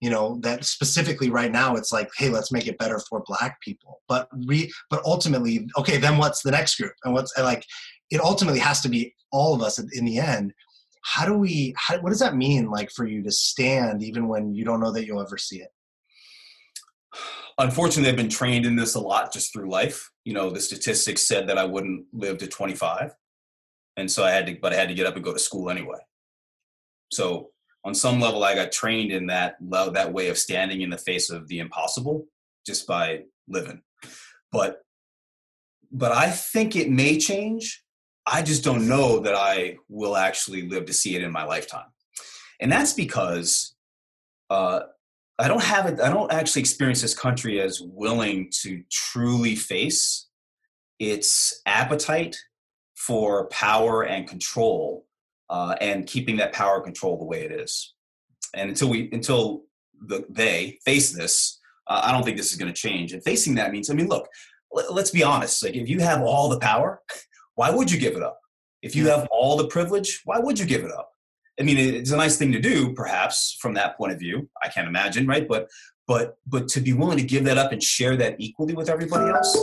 you 0.00 0.10
know 0.10 0.38
that 0.42 0.64
specifically 0.64 1.30
right 1.30 1.52
now 1.52 1.76
it's 1.76 1.92
like 1.92 2.10
hey 2.16 2.28
let's 2.28 2.52
make 2.52 2.66
it 2.66 2.78
better 2.78 3.00
for 3.08 3.22
black 3.26 3.60
people. 3.60 4.00
But 4.08 4.28
re 4.46 4.70
but 4.90 5.04
ultimately 5.04 5.68
okay 5.78 5.96
then 5.96 6.18
what's 6.18 6.42
the 6.42 6.50
next 6.50 6.76
group? 6.76 6.92
And 7.04 7.14
what's 7.14 7.34
and 7.36 7.44
like 7.44 7.64
it 8.10 8.20
ultimately 8.20 8.60
has 8.60 8.80
to 8.82 8.88
be 8.88 9.14
all 9.32 9.54
of 9.54 9.62
us 9.62 9.78
in- 9.78 10.04
the 10.04 10.18
end. 10.18 10.52
How 11.02 11.26
do 11.26 11.34
we 11.34 11.74
how, 11.76 11.98
what 12.00 12.10
does 12.10 12.20
that 12.20 12.36
mean 12.36 12.70
like 12.70 12.90
for 12.90 13.06
you 13.06 13.22
to 13.24 13.30
stand 13.30 14.02
even 14.02 14.28
when 14.28 14.54
you 14.54 14.64
don't 14.64 14.80
know 14.80 14.92
that 14.92 15.04
you'll 15.04 15.20
ever 15.20 15.36
see 15.36 15.60
it? 15.60 15.68
Unfortunately, 17.58 18.10
I've 18.10 18.16
been 18.16 18.28
trained 18.28 18.66
in 18.66 18.74
this 18.74 18.94
a 18.94 19.00
lot 19.00 19.32
just 19.32 19.52
through 19.52 19.70
life. 19.70 20.10
You 20.24 20.32
know, 20.32 20.50
the 20.50 20.60
statistics 20.60 21.22
said 21.22 21.48
that 21.48 21.58
I 21.58 21.64
wouldn't 21.64 22.06
live 22.12 22.38
to 22.38 22.48
25, 22.48 23.14
and 23.96 24.10
so 24.10 24.24
I 24.24 24.32
had 24.32 24.46
to, 24.46 24.56
but 24.60 24.72
I 24.72 24.76
had 24.76 24.88
to 24.88 24.94
get 24.94 25.06
up 25.06 25.14
and 25.14 25.24
go 25.24 25.32
to 25.32 25.38
school 25.38 25.70
anyway. 25.70 25.98
So 27.12 27.50
on 27.84 27.94
some 27.94 28.20
level, 28.20 28.44
I 28.44 28.54
got 28.54 28.72
trained 28.72 29.12
in 29.12 29.26
that 29.26 29.56
that 29.60 30.12
way 30.12 30.28
of 30.28 30.38
standing 30.38 30.80
in 30.80 30.90
the 30.90 30.98
face 30.98 31.30
of 31.30 31.48
the 31.48 31.58
impossible 31.58 32.26
just 32.66 32.86
by 32.86 33.24
living. 33.48 33.82
But 34.50 34.82
but 35.92 36.12
I 36.12 36.30
think 36.30 36.76
it 36.76 36.90
may 36.90 37.18
change. 37.18 37.82
I 38.26 38.42
just 38.42 38.64
don't 38.64 38.88
know 38.88 39.20
that 39.20 39.34
I 39.34 39.76
will 39.88 40.16
actually 40.16 40.68
live 40.68 40.86
to 40.86 40.92
see 40.92 41.14
it 41.14 41.22
in 41.22 41.30
my 41.30 41.44
lifetime, 41.44 41.86
and 42.60 42.72
that's 42.72 42.94
because 42.94 43.74
uh, 44.48 44.80
I 45.38 45.48
don't 45.48 45.62
have 45.62 45.86
it. 45.86 46.00
I 46.00 46.10
don't 46.10 46.32
actually 46.32 46.60
experience 46.60 47.02
this 47.02 47.14
country 47.14 47.60
as 47.60 47.80
willing 47.80 48.50
to 48.62 48.82
truly 48.90 49.56
face 49.56 50.28
its 50.98 51.60
appetite 51.66 52.36
for 52.94 53.46
power 53.48 54.04
and 54.04 54.26
control, 54.26 55.06
uh, 55.50 55.76
and 55.80 56.06
keeping 56.06 56.36
that 56.36 56.52
power 56.52 56.80
control 56.80 57.18
the 57.18 57.24
way 57.24 57.42
it 57.42 57.52
is. 57.52 57.94
And 58.54 58.70
until 58.70 58.88
we, 58.88 59.08
until 59.12 59.62
the, 60.06 60.24
they 60.28 60.78
face 60.84 61.12
this, 61.12 61.60
uh, 61.86 62.02
I 62.04 62.12
don't 62.12 62.24
think 62.24 62.36
this 62.36 62.52
is 62.52 62.58
going 62.58 62.72
to 62.72 62.78
change. 62.78 63.12
And 63.12 63.22
facing 63.22 63.54
that 63.56 63.72
means, 63.72 63.90
I 63.90 63.94
mean, 63.94 64.08
look, 64.08 64.28
let, 64.72 64.92
let's 64.92 65.10
be 65.10 65.22
honest. 65.22 65.62
Like, 65.62 65.74
if 65.74 65.88
you 65.88 66.00
have 66.00 66.22
all 66.22 66.48
the 66.48 66.58
power, 66.58 67.02
why 67.54 67.70
would 67.70 67.90
you 67.90 67.98
give 67.98 68.16
it 68.16 68.22
up? 68.22 68.38
If 68.82 68.94
you 68.94 69.08
have 69.08 69.26
all 69.30 69.56
the 69.56 69.66
privilege, 69.66 70.20
why 70.24 70.38
would 70.38 70.58
you 70.58 70.66
give 70.66 70.84
it 70.84 70.90
up? 70.90 71.10
I 71.58 71.62
mean, 71.62 71.78
it's 71.78 72.10
a 72.10 72.16
nice 72.16 72.36
thing 72.36 72.52
to 72.52 72.60
do, 72.60 72.92
perhaps 72.94 73.56
from 73.60 73.74
that 73.74 73.96
point 73.96 74.12
of 74.12 74.18
view. 74.18 74.48
I 74.62 74.68
can't 74.68 74.88
imagine, 74.88 75.26
right? 75.26 75.46
But 75.46 75.68
but 76.06 76.36
but 76.46 76.68
to 76.68 76.80
be 76.80 76.92
willing 76.92 77.16
to 77.18 77.24
give 77.24 77.44
that 77.44 77.58
up 77.58 77.72
and 77.72 77.82
share 77.82 78.16
that 78.16 78.36
equally 78.38 78.74
with 78.74 78.90
everybody 78.90 79.30
else 79.30 79.56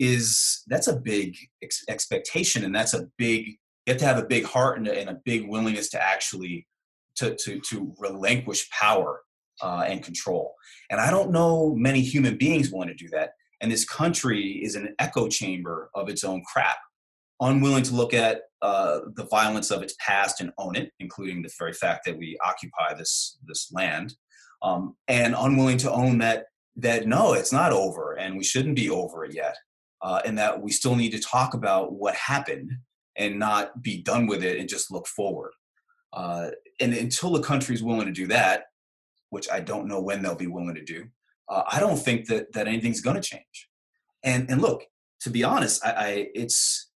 is 0.00 0.62
that's 0.68 0.88
a 0.88 0.96
big 0.96 1.36
ex- 1.62 1.84
expectation, 1.88 2.64
and 2.64 2.74
that's 2.74 2.94
a 2.94 3.08
big. 3.16 3.58
You 3.88 3.94
have 3.94 4.00
to 4.00 4.06
have 4.06 4.18
a 4.18 4.26
big 4.26 4.44
heart 4.44 4.76
and 4.76 4.86
a, 4.86 5.00
and 5.00 5.08
a 5.08 5.18
big 5.24 5.48
willingness 5.48 5.88
to 5.90 6.02
actually 6.02 6.66
to 7.16 7.34
to 7.36 7.58
to 7.70 7.94
relinquish 7.98 8.68
power 8.68 9.22
uh, 9.62 9.84
and 9.86 10.02
control. 10.02 10.54
And 10.90 11.00
I 11.00 11.10
don't 11.10 11.30
know 11.30 11.74
many 11.74 12.02
human 12.02 12.36
beings 12.36 12.70
willing 12.70 12.88
to 12.88 12.94
do 12.94 13.08
that. 13.12 13.30
And 13.62 13.72
this 13.72 13.86
country 13.86 14.60
is 14.62 14.74
an 14.74 14.94
echo 14.98 15.26
chamber 15.26 15.88
of 15.94 16.10
its 16.10 16.22
own 16.22 16.42
crap 16.44 16.76
unwilling 17.40 17.82
to 17.84 17.94
look 17.94 18.12
at 18.12 18.42
uh, 18.60 18.98
the 19.14 19.24
violence 19.24 19.70
of 19.70 19.82
its 19.82 19.94
past 20.04 20.42
and 20.42 20.52
own 20.58 20.76
it, 20.76 20.90
including 21.00 21.40
the 21.40 21.50
very 21.58 21.72
fact 21.72 22.04
that 22.04 22.18
we 22.18 22.36
occupy 22.44 22.92
this 22.92 23.38
this 23.46 23.72
land, 23.72 24.12
um, 24.60 24.96
and 25.08 25.34
unwilling 25.34 25.78
to 25.78 25.90
own 25.90 26.18
that 26.18 26.44
that 26.76 27.06
no, 27.06 27.32
it's 27.32 27.52
not 27.52 27.72
over, 27.72 28.18
and 28.18 28.36
we 28.36 28.44
shouldn't 28.44 28.76
be 28.76 28.90
over 28.90 29.24
it 29.24 29.34
yet, 29.34 29.56
uh, 30.02 30.20
and 30.26 30.36
that 30.36 30.60
we 30.60 30.72
still 30.72 30.94
need 30.94 31.12
to 31.12 31.20
talk 31.20 31.54
about 31.54 31.94
what 31.94 32.14
happened 32.14 32.70
and 33.18 33.38
not 33.38 33.82
be 33.82 34.00
done 34.02 34.26
with 34.26 34.42
it 34.42 34.58
and 34.58 34.68
just 34.68 34.90
look 34.90 35.06
forward. 35.06 35.52
Uh, 36.12 36.50
and 36.80 36.94
until 36.94 37.32
the 37.32 37.42
country 37.42 37.74
is 37.74 37.82
willing 37.82 38.06
to 38.06 38.12
do 38.12 38.26
that, 38.28 38.64
which 39.30 39.50
I 39.50 39.60
don't 39.60 39.88
know 39.88 40.00
when 40.00 40.22
they'll 40.22 40.34
be 40.34 40.46
willing 40.46 40.74
to 40.74 40.84
do, 40.84 41.04
uh, 41.48 41.64
I 41.70 41.80
don't 41.80 41.98
think 41.98 42.26
that 42.28 42.52
that 42.52 42.68
anything's 42.68 43.00
going 43.00 43.16
to 43.16 43.22
change. 43.22 43.68
And 44.22 44.50
and 44.50 44.62
look, 44.62 44.84
to 45.22 45.30
be 45.30 45.44
honest, 45.44 45.84
I, 45.84 45.90
I 45.90 46.28
it's 46.34 46.90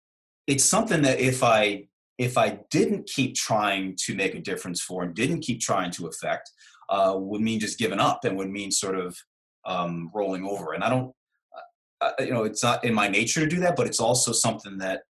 it's 0.46 0.64
something 0.64 1.02
that 1.02 1.18
if 1.18 1.42
I 1.42 1.88
if 2.18 2.36
I 2.36 2.60
didn't 2.70 3.06
keep 3.06 3.34
trying 3.34 3.96
to 4.04 4.14
make 4.14 4.34
a 4.34 4.40
difference 4.40 4.80
for 4.80 5.02
and 5.02 5.14
didn't 5.14 5.40
keep 5.40 5.60
trying 5.60 5.90
to 5.92 6.06
affect, 6.06 6.50
uh, 6.90 7.14
would 7.16 7.40
mean 7.40 7.58
just 7.58 7.78
giving 7.78 7.98
up 7.98 8.24
and 8.24 8.36
would 8.36 8.50
mean 8.50 8.70
sort 8.70 8.98
of 8.98 9.16
um, 9.64 10.10
rolling 10.14 10.44
over. 10.44 10.74
And 10.74 10.84
I 10.84 10.90
don't, 10.90 11.14
uh, 12.02 12.10
you 12.18 12.30
know, 12.30 12.44
it's 12.44 12.62
not 12.62 12.84
in 12.84 12.92
my 12.92 13.08
nature 13.08 13.40
to 13.40 13.46
do 13.46 13.60
that, 13.60 13.74
but 13.74 13.86
it's 13.86 14.00
also 14.00 14.32
something 14.32 14.76
that, 14.78 15.04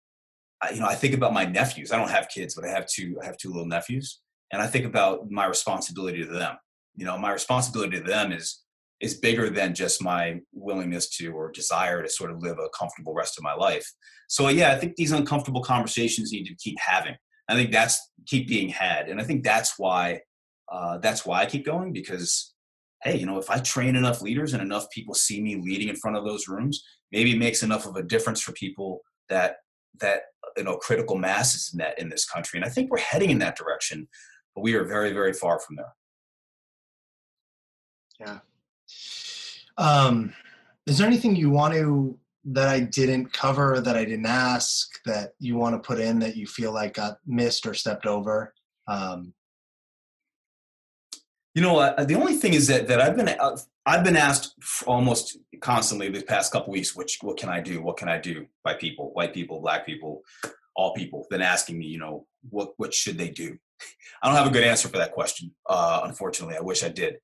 I, 0.63 0.71
you 0.71 0.81
know, 0.81 0.87
I 0.87 0.95
think 0.95 1.15
about 1.15 1.33
my 1.33 1.45
nephews. 1.45 1.93
I 1.93 1.97
don't 1.97 2.11
have 2.11 2.29
kids, 2.29 2.55
but 2.55 2.65
I 2.65 2.69
have 2.69 2.87
two. 2.87 3.19
I 3.23 3.27
have 3.27 3.37
two 3.37 3.51
little 3.51 3.67
nephews, 3.67 4.21
and 4.53 4.61
I 4.61 4.67
think 4.67 4.85
about 4.85 5.31
my 5.31 5.47
responsibility 5.47 6.25
to 6.25 6.33
them. 6.33 6.57
You 6.97 7.07
know, 7.07 7.17
my 7.19 7.33
responsibility 7.33 7.99
to 7.99 8.03
them 8.03 8.33
is 8.33 8.63
is 9.01 9.15
bigger 9.15 9.49
than 9.49 9.75
just 9.75 10.03
my 10.03 10.39
willingness 10.53 11.09
to 11.09 11.33
or 11.33 11.51
desire 11.51 12.03
to 12.03 12.09
sort 12.09 12.31
of 12.31 12.43
live 12.43 12.59
a 12.59 12.69
comfortable 12.79 13.15
rest 13.15 13.39
of 13.39 13.45
my 13.45 13.55
life. 13.55 13.91
So 14.29 14.49
yeah, 14.49 14.73
I 14.73 14.77
think 14.77 14.97
these 14.97 15.13
uncomfortable 15.13 15.63
conversations 15.63 16.33
need 16.33 16.45
to 16.45 16.55
keep 16.57 16.79
having. 16.79 17.15
I 17.49 17.55
think 17.55 17.73
that's 17.73 18.11
keep 18.27 18.47
being 18.47 18.69
had, 18.69 19.09
and 19.09 19.21
I 19.21 19.25
think 19.25 19.43
that's 19.43 19.79
why 19.79 20.21
uh, 20.71 20.99
that's 20.99 21.25
why 21.25 21.41
I 21.41 21.47
keep 21.47 21.65
going 21.65 21.93
because 21.93 22.55
hey, 23.03 23.17
you 23.17 23.25
know, 23.25 23.39
if 23.39 23.49
I 23.49 23.59
train 23.61 23.97
enough 23.97 24.21
leaders 24.21 24.53
and 24.53 24.63
enough 24.63 24.91
people 24.91 25.15
see 25.15 25.41
me 25.41 25.57
leading 25.57 25.89
in 25.89 25.97
front 25.97 26.19
of 26.19 26.25
those 26.25 26.49
rooms, 26.49 26.85
maybe 27.11 27.33
it 27.33 27.39
makes 27.39 27.63
enough 27.63 27.87
of 27.87 27.97
a 27.97 28.03
difference 28.03 28.43
for 28.43 28.53
people 28.53 29.01
that 29.31 29.57
that 29.99 30.23
you 30.57 30.65
know 30.65 30.77
critical 30.77 31.17
mass 31.17 31.55
is 31.55 31.75
met 31.75 31.99
in 31.99 32.09
this 32.09 32.25
country, 32.25 32.59
and 32.59 32.65
I 32.65 32.69
think 32.69 32.91
we're 32.91 32.99
heading 32.99 33.31
in 33.31 33.39
that 33.39 33.57
direction, 33.57 34.09
but 34.55 34.63
we 34.63 34.75
are 34.75 34.85
very 34.85 35.13
very 35.13 35.33
far 35.33 35.59
from 35.61 35.77
there. 35.77 35.95
Yeah. 38.19 38.39
Um, 39.79 40.35
is 40.87 40.99
there 40.99 41.07
anything 41.07 41.37
you 41.37 41.51
want 41.51 41.75
to 41.75 42.19
that 42.45 42.69
I 42.69 42.81
didn't 42.81 43.33
cover 43.33 43.81
that 43.81 43.97
I 43.97 44.05
didn't 44.05 44.27
ask 44.27 44.89
that 45.05 45.33
you 45.39 45.57
want 45.57 45.75
to 45.75 45.87
put 45.87 46.01
in 46.01 46.19
that 46.21 46.37
you 46.37 46.47
feel 46.47 46.73
like 46.73 46.95
got 46.95 47.19
missed 47.27 47.67
or 47.67 47.75
stepped 47.75 48.07
over? 48.07 48.55
Um, 48.89 49.33
You 51.55 51.63
know, 51.63 51.79
uh, 51.79 52.05
the 52.05 52.15
only 52.15 52.35
thing 52.35 52.55
is 52.55 52.69
that 52.69 52.87
that 52.89 53.01
I've 53.01 53.17
been 53.17 53.29
uh, 53.29 53.57
I've 53.85 54.05
been 54.05 54.17
asked 54.17 54.55
almost 54.87 55.39
constantly 55.61 56.09
the 56.09 56.23
past 56.23 56.53
couple 56.53 56.73
weeks, 56.73 56.95
which 56.95 57.19
what 57.23 57.39
can 57.39 57.49
I 57.49 57.61
do? 57.61 57.83
What 57.83 57.97
can 57.97 58.09
I 58.09 58.19
do? 58.19 58.47
By 58.63 58.75
people, 58.75 59.13
white 59.13 59.35
people, 59.35 59.61
black 59.61 59.85
people, 59.85 60.23
all 60.77 60.95
people, 60.95 61.27
been 61.29 61.43
asking 61.43 61.79
me, 61.79 61.87
you 61.87 61.99
know, 61.99 62.27
what 62.49 62.73
what 62.77 62.95
should 62.95 63.19
they 63.19 63.31
do? 63.31 63.59
I 64.23 64.29
don't 64.29 64.37
have 64.37 64.47
a 64.47 64.51
good 64.51 64.65
answer 64.65 64.89
for 64.89 64.99
that 64.99 65.13
question. 65.13 65.53
Uh, 65.67 66.03
unfortunately, 66.05 66.57
I 66.57 66.61
wish 66.61 66.85
I 66.85 66.89
did. 66.89 67.17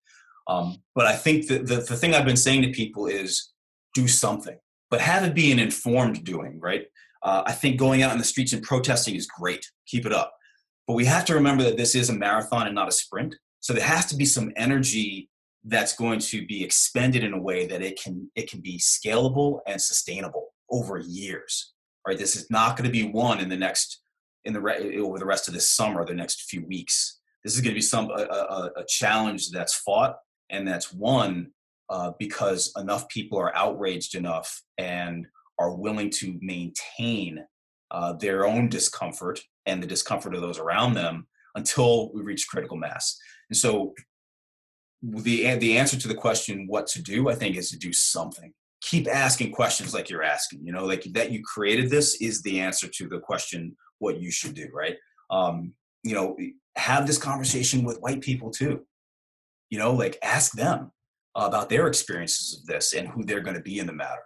Um, 0.48 0.82
but 0.94 1.06
I 1.06 1.16
think 1.16 1.48
that 1.48 1.66
the, 1.66 1.76
the 1.76 1.96
thing 1.96 2.14
I've 2.14 2.24
been 2.24 2.36
saying 2.36 2.62
to 2.62 2.70
people 2.70 3.06
is 3.06 3.52
do 3.94 4.08
something, 4.08 4.56
but 4.90 5.00
have 5.00 5.24
it 5.24 5.34
be 5.34 5.52
an 5.52 5.58
informed 5.58 6.24
doing, 6.24 6.60
right? 6.60 6.86
Uh, 7.22 7.42
I 7.46 7.52
think 7.52 7.78
going 7.78 8.02
out 8.02 8.12
in 8.12 8.18
the 8.18 8.24
streets 8.24 8.52
and 8.52 8.62
protesting 8.62 9.16
is 9.16 9.26
great. 9.26 9.70
Keep 9.86 10.06
it 10.06 10.12
up. 10.12 10.34
But 10.86 10.94
we 10.94 11.04
have 11.04 11.24
to 11.26 11.34
remember 11.34 11.64
that 11.64 11.76
this 11.76 11.94
is 11.94 12.08
a 12.08 12.12
marathon 12.12 12.66
and 12.66 12.74
not 12.74 12.88
a 12.88 12.92
sprint. 12.92 13.34
So 13.66 13.72
there 13.72 13.82
has 13.82 14.06
to 14.06 14.16
be 14.16 14.24
some 14.24 14.52
energy 14.54 15.28
that's 15.64 15.96
going 15.96 16.20
to 16.20 16.46
be 16.46 16.62
expended 16.62 17.24
in 17.24 17.32
a 17.32 17.42
way 17.42 17.66
that 17.66 17.82
it 17.82 18.00
can 18.00 18.30
it 18.36 18.48
can 18.48 18.60
be 18.60 18.78
scalable 18.78 19.58
and 19.66 19.82
sustainable 19.82 20.54
over 20.70 20.98
years. 20.98 21.72
Right? 22.06 22.16
This 22.16 22.36
is 22.36 22.48
not 22.48 22.76
going 22.76 22.84
to 22.84 22.92
be 22.92 23.10
one 23.10 23.40
in 23.40 23.48
the 23.48 23.56
next 23.56 24.02
in 24.44 24.52
the 24.52 24.60
re- 24.60 24.96
over 25.00 25.18
the 25.18 25.26
rest 25.26 25.48
of 25.48 25.54
this 25.54 25.68
summer, 25.68 26.04
the 26.04 26.14
next 26.14 26.42
few 26.42 26.64
weeks. 26.64 27.18
This 27.42 27.56
is 27.56 27.60
going 27.60 27.72
to 27.72 27.74
be 27.74 27.80
some 27.80 28.08
a, 28.10 28.22
a, 28.22 28.70
a 28.76 28.84
challenge 28.86 29.50
that's 29.50 29.74
fought 29.74 30.14
and 30.48 30.68
that's 30.68 30.92
won 30.92 31.50
uh, 31.90 32.12
because 32.20 32.72
enough 32.76 33.08
people 33.08 33.36
are 33.36 33.52
outraged 33.56 34.14
enough 34.14 34.62
and 34.78 35.26
are 35.58 35.74
willing 35.74 36.10
to 36.10 36.38
maintain 36.40 37.44
uh, 37.90 38.12
their 38.12 38.46
own 38.46 38.68
discomfort 38.68 39.40
and 39.66 39.82
the 39.82 39.88
discomfort 39.88 40.36
of 40.36 40.40
those 40.40 40.60
around 40.60 40.94
them 40.94 41.26
until 41.56 42.12
we 42.12 42.22
reach 42.22 42.46
critical 42.46 42.76
mass. 42.76 43.18
And 43.50 43.56
so 43.56 43.94
the 45.02 45.54
the 45.56 45.78
answer 45.78 45.98
to 45.98 46.08
the 46.08 46.14
question 46.14 46.66
what 46.66 46.86
to 46.88 47.02
do, 47.02 47.28
I 47.28 47.34
think, 47.34 47.56
is 47.56 47.70
to 47.70 47.78
do 47.78 47.92
something. 47.92 48.52
Keep 48.80 49.08
asking 49.08 49.52
questions 49.52 49.94
like 49.94 50.10
you're 50.10 50.22
asking. 50.22 50.64
You 50.64 50.72
know, 50.72 50.84
like 50.84 51.04
that 51.12 51.30
you 51.30 51.42
created 51.42 51.90
this 51.90 52.20
is 52.20 52.42
the 52.42 52.60
answer 52.60 52.88
to 52.88 53.08
the 53.08 53.18
question 53.18 53.76
what 53.98 54.20
you 54.20 54.30
should 54.30 54.54
do, 54.54 54.68
right? 54.72 54.96
Um, 55.30 55.72
you 56.02 56.14
know, 56.14 56.36
have 56.76 57.06
this 57.06 57.18
conversation 57.18 57.84
with 57.84 58.00
white 58.00 58.20
people 58.20 58.50
too. 58.50 58.84
You 59.70 59.78
know, 59.78 59.92
like 59.92 60.18
ask 60.22 60.52
them. 60.52 60.92
about 61.34 61.68
their 61.68 61.86
experiences 61.86 62.58
of 62.58 62.66
this 62.66 62.94
and 62.94 63.08
who 63.08 63.22
they're 63.22 63.42
going 63.42 63.56
to 63.56 63.62
be 63.62 63.78
in 63.78 63.86
the 63.86 63.92
matter. 63.92 64.24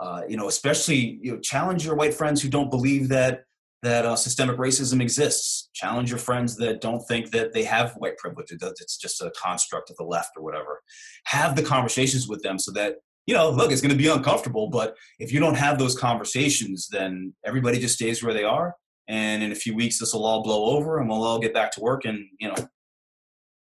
Uh, 0.00 0.22
you 0.28 0.36
know, 0.36 0.48
especially 0.48 1.18
you 1.22 1.32
know, 1.32 1.38
challenge 1.38 1.84
your 1.86 1.94
white 1.94 2.14
friends 2.14 2.42
who 2.42 2.48
don't 2.48 2.70
believe 2.70 3.08
that 3.08 3.44
that 3.82 4.04
uh, 4.04 4.16
systemic 4.16 4.56
racism 4.56 5.00
exists. 5.00 5.70
Challenge 5.72 6.10
your 6.10 6.18
friends 6.18 6.56
that 6.56 6.80
don't 6.80 7.00
think 7.06 7.30
that 7.30 7.52
they 7.52 7.64
have 7.64 7.94
white 7.94 8.16
privilege. 8.18 8.50
It's 8.50 8.96
just 8.96 9.22
a 9.22 9.32
construct 9.36 9.90
of 9.90 9.96
the 9.96 10.04
left 10.04 10.30
or 10.36 10.42
whatever. 10.42 10.82
Have 11.26 11.54
the 11.54 11.62
conversations 11.62 12.28
with 12.28 12.42
them 12.42 12.58
so 12.58 12.72
that 12.72 12.96
you 13.28 13.34
know, 13.34 13.50
look, 13.50 13.70
it's 13.70 13.82
going 13.82 13.92
to 13.92 13.96
be 13.96 14.08
uncomfortable, 14.08 14.70
but 14.70 14.96
if 15.18 15.30
you 15.30 15.38
don't 15.38 15.54
have 15.54 15.78
those 15.78 15.94
conversations, 15.94 16.88
then 16.90 17.34
everybody 17.44 17.78
just 17.78 17.96
stays 17.96 18.22
where 18.22 18.32
they 18.32 18.42
are. 18.42 18.74
And 19.06 19.42
in 19.42 19.52
a 19.52 19.54
few 19.54 19.74
weeks, 19.74 19.98
this 19.98 20.14
will 20.14 20.24
all 20.24 20.42
blow 20.42 20.64
over 20.76 20.98
and 20.98 21.10
we'll 21.10 21.22
all 21.22 21.38
get 21.38 21.52
back 21.52 21.70
to 21.72 21.80
work 21.82 22.06
and, 22.06 22.24
you 22.40 22.48
know, 22.48 22.54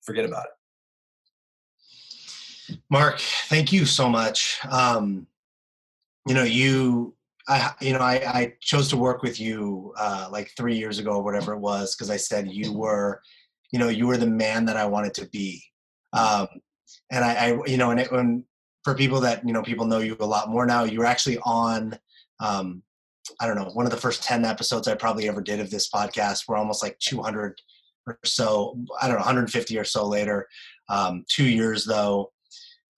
forget 0.02 0.26
about 0.26 0.46
it. 2.70 2.80
Mark, 2.90 3.20
thank 3.20 3.72
you 3.72 3.86
so 3.86 4.10
much. 4.10 4.60
Um, 4.68 5.28
you 6.28 6.34
know, 6.34 6.44
you, 6.44 7.16
I, 7.48 7.72
you 7.82 7.94
know, 7.94 8.00
I, 8.00 8.14
I 8.26 8.54
chose 8.62 8.90
to 8.90 8.98
work 8.98 9.22
with 9.22 9.40
you 9.40 9.94
uh, 9.98 10.30
like 10.32 10.52
three 10.56 10.78
years 10.78 11.00
ago, 11.00 11.12
or 11.12 11.24
whatever 11.24 11.54
it 11.54 11.60
was, 11.60 11.96
because 11.96 12.10
I 12.10 12.18
said 12.18 12.52
you 12.52 12.72
were, 12.72 13.22
you 13.72 13.80
know, 13.80 13.90
you 13.90 14.08
were 14.08 14.18
the 14.18 14.28
man 14.28 14.66
that 14.66 14.78
I 14.78 14.86
wanted 14.86 15.14
to 15.16 15.28
be. 15.28 15.64
Um, 16.14 16.48
and 17.12 17.26
I, 17.26 17.34
I, 17.34 17.60
you 17.66 17.78
know, 17.78 17.92
and 17.92 18.00
it, 18.00 18.12
when 18.12 18.46
for 18.84 18.94
people 18.94 19.22
that 19.22 19.46
you 19.48 19.54
know 19.54 19.64
people 19.64 19.86
know 19.86 20.00
you 20.00 20.16
a 20.20 20.26
lot 20.26 20.50
more 20.50 20.66
now 20.66 20.84
you 20.84 21.00
were 21.00 21.06
actually 21.06 21.38
on 21.44 21.98
um, 22.40 22.84
i 23.40 23.48
don't 23.48 23.56
know 23.56 23.70
one 23.74 23.86
of 23.86 23.92
the 23.92 23.98
first 23.98 24.24
10 24.24 24.46
episodes 24.46 24.88
i 24.88 24.96
probably 24.96 25.28
ever 25.28 25.42
did 25.42 25.60
of 25.60 25.70
this 25.70 25.90
podcast 25.90 26.44
we're 26.48 26.58
almost 26.58 26.84
like 26.84 26.98
200 27.00 27.60
or 28.08 28.20
so 28.26 28.78
i 29.02 29.08
don't 29.08 29.16
know 29.16 29.22
150 29.22 29.78
or 29.78 29.84
so 29.84 30.08
later. 30.08 30.48
Um, 30.90 31.24
two 31.30 31.48
years 31.48 31.86
though. 31.86 32.32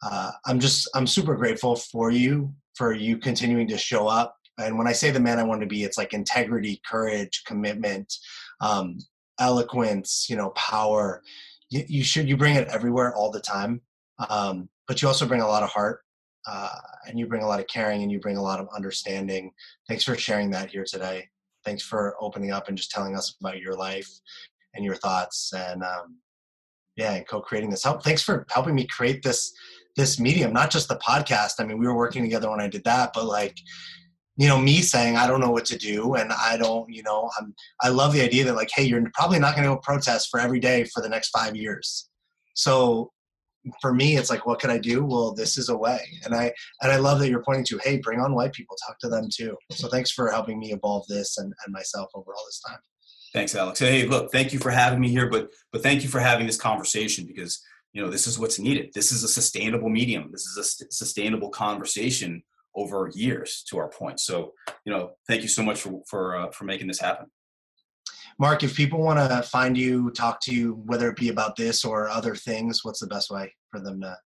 Uh, 0.02 0.32
i'm 0.46 0.60
just 0.60 0.89
i'm 0.96 1.08
super 1.08 1.36
grateful 1.36 1.76
for 1.76 2.12
you 2.12 2.54
for 2.76 2.94
you 2.94 3.18
continuing 3.18 3.68
to 3.68 3.78
show 3.78 4.08
up 4.08 4.36
and 4.58 4.78
when 4.78 4.88
i 4.88 4.92
say 4.92 5.12
the 5.12 5.20
man 5.20 5.40
i 5.40 5.44
want 5.44 5.62
to 5.62 5.68
be 5.68 5.84
it's 5.84 5.98
like 5.98 6.14
integrity 6.14 6.82
courage 6.90 7.44
commitment 7.46 8.14
um, 8.62 8.98
eloquence 9.40 10.28
you 10.30 10.36
know 10.36 10.50
power 10.52 11.22
you, 11.70 11.84
you 11.88 12.04
should 12.04 12.30
you 12.30 12.38
bring 12.38 12.56
it 12.56 12.68
everywhere 12.70 13.14
all 13.16 13.32
the 13.32 13.40
time 13.40 13.82
um, 14.30 14.70
but 14.88 15.02
you 15.02 15.08
also 15.08 15.26
bring 15.26 15.42
a 15.42 15.48
lot 15.48 15.64
of 15.64 15.70
heart 15.70 16.02
uh, 16.48 16.70
and 17.08 17.18
you 17.18 17.26
bring 17.26 17.44
a 17.44 17.48
lot 17.48 17.60
of 17.60 17.68
caring 17.68 18.04
and 18.04 18.12
you 18.12 18.20
bring 18.20 18.38
a 18.38 18.42
lot 18.42 18.60
of 18.60 18.68
understanding. 18.76 19.52
Thanks 19.88 20.04
for 20.04 20.16
sharing 20.16 20.52
that 20.52 20.70
here 20.70 20.86
today. 20.86 21.28
Thanks 21.64 21.84
for 21.84 22.16
opening 22.20 22.52
up 22.52 22.68
and 22.68 22.78
just 22.78 22.92
telling 22.92 23.16
us 23.16 23.36
about 23.40 23.60
your 23.60 23.74
life 23.74 24.10
and 24.76 24.86
your 24.86 24.96
thoughts 24.96 25.52
and 25.54 25.84
um, 25.84 26.18
yeah, 26.96 27.14
and 27.14 27.28
co-creating 27.28 27.72
this. 27.72 27.84
Help. 27.84 28.04
Thanks 28.04 28.22
for 28.22 28.46
helping 28.50 28.76
me 28.76 28.86
create 28.86 29.24
this 29.24 29.54
this 29.96 30.20
medium, 30.20 30.52
not 30.54 30.72
just 30.72 30.88
the 30.89 30.98
podcast. 30.98 31.54
I 31.60 31.66
mean, 31.66 31.78
we 31.78 31.88
were 31.88 31.96
working 31.96 32.24
together 32.24 32.50
when 32.50 32.60
I 32.60 32.68
did 32.68 32.84
that, 32.84 33.12
but 33.14 33.26
like 33.26 33.58
you 34.38 34.48
know 34.48 34.58
me 34.58 34.82
saying 34.82 35.16
i 35.16 35.28
don't 35.28 35.39
know 35.39 35.52
what 35.52 35.66
to 35.66 35.78
do 35.78 36.16
and 36.16 36.32
i 36.34 36.58
don't 36.58 36.89
you 36.89 37.04
know 37.04 37.30
i'm 37.39 37.54
i 37.82 37.89
love 37.89 38.14
the 38.14 38.22
idea 38.22 38.43
that 38.43 38.56
like 38.56 38.70
hey 38.74 38.84
you're 38.84 39.02
probably 39.14 39.39
not 39.39 39.56
going 39.56 39.68
to 39.68 39.74
go 39.74 39.80
protest 39.82 40.28
for 40.30 40.39
every 40.39 40.60
day 40.60 40.84
for 40.93 41.02
the 41.02 41.10
next 41.10 41.30
five 41.30 41.56
years. 41.56 42.10
So 42.54 43.12
for 43.82 43.93
me 43.93 44.16
it's 44.16 44.30
like 44.30 44.46
what 44.46 44.60
could 44.60 44.70
i 44.70 44.78
do? 44.78 45.06
Well 45.06 45.34
this 45.34 45.58
is 45.58 45.70
a 45.70 45.78
way. 45.78 46.00
And 46.24 46.36
i 46.36 46.52
and 46.82 46.91
i 46.91 46.98
love 46.98 47.20
that 47.20 47.30
you're 47.30 47.43
pointing 47.43 47.66
to 47.66 47.80
hey 47.84 47.98
bring 47.98 48.20
on 48.20 48.36
white 48.36 48.54
people 48.54 48.76
talk 48.86 49.00
to 49.00 49.10
them 49.10 49.28
too. 49.34 49.56
So 49.72 49.88
thanks 49.88 50.12
for 50.12 50.30
helping 50.30 50.60
me 50.60 50.72
evolve 50.72 51.08
this 51.08 51.38
and, 51.38 51.54
and 51.66 51.74
myself 51.74 52.10
over 52.14 52.32
all 52.34 52.46
this 52.48 52.62
time. 52.68 52.80
Thanks 53.34 53.56
alex. 53.56 53.80
Hey 53.80 54.06
look 54.06 54.32
thank 54.32 54.54
you 54.54 54.60
for 54.60 54.72
having 54.72 55.00
me 55.00 55.10
here 55.10 55.30
but 55.30 55.50
but 55.72 55.82
thank 55.82 56.04
you 56.04 56.10
for 56.10 56.20
having 56.20 56.46
this 56.46 56.58
conversation 56.58 57.26
because 57.26 57.62
you 57.96 58.04
know 58.04 58.10
this 58.10 58.28
is 58.28 58.38
what's 58.38 58.60
needed 58.60 58.91
this 58.93 59.12
is 59.12 59.24
a 59.24 59.28
sustainable 59.28 59.89
medium 59.89 60.30
this 60.32 60.46
is 60.46 60.58
a 60.58 60.64
st- 60.64 60.93
sustainable 60.93 61.50
conversation 61.50 62.43
over 62.76 63.10
years 63.16 63.64
to 63.68 63.78
our 63.78 63.89
point 63.89 64.20
so 64.20 64.52
you 64.86 64.91
know 64.91 65.12
thank 65.28 65.41
you 65.41 65.48
so 65.48 65.64
much 65.64 65.80
for 65.80 66.02
for 66.08 66.36
uh, 66.36 66.52
for 66.52 66.66
making 66.66 66.88
this 66.88 67.00
happen 67.00 67.26
Mark, 68.38 68.64
if 68.64 68.76
people 68.76 69.00
want 69.00 69.18
to 69.18 69.43
find 69.43 69.78
you, 69.78 70.12
talk 70.12 70.41
to 70.41 70.54
you, 70.54 70.82
whether 70.86 71.10
it 71.10 71.16
be 71.16 71.30
about 71.30 71.56
this 71.56 71.86
or 71.86 72.10
other 72.10 72.36
things, 72.36 72.84
what's 72.84 73.00
the 73.00 73.08
best 73.08 73.32
way 73.32 73.54
for 73.72 73.80
them 73.80 74.02
to 74.02 74.18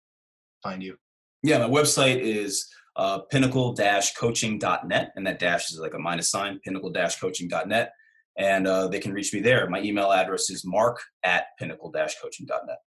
find 0.63 0.81
you? 0.81 0.95
Yeah, 1.43 1.59
my 1.59 1.69
website 1.69 2.19
is 2.19 2.67
uh, 2.95 3.19
pinnacle-coaching.net, 3.19 5.11
and 5.15 5.27
that 5.27 5.37
dash 5.37 5.71
is 5.71 5.77
like 5.77 5.93
a 5.93 5.99
minus 5.99 6.31
sign, 6.31 6.59
pinnacle-coaching.net, 6.65 7.91
and 8.35 8.67
uh, 8.67 8.87
they 8.87 8.99
can 8.99 9.13
reach 9.13 9.31
me 9.31 9.41
there. 9.41 9.69
My 9.69 9.79
email 9.79 10.11
address 10.11 10.49
is 10.49 10.65
mark 10.65 10.99
at 11.23 11.45
pinnacle-coaching.net. 11.59 12.79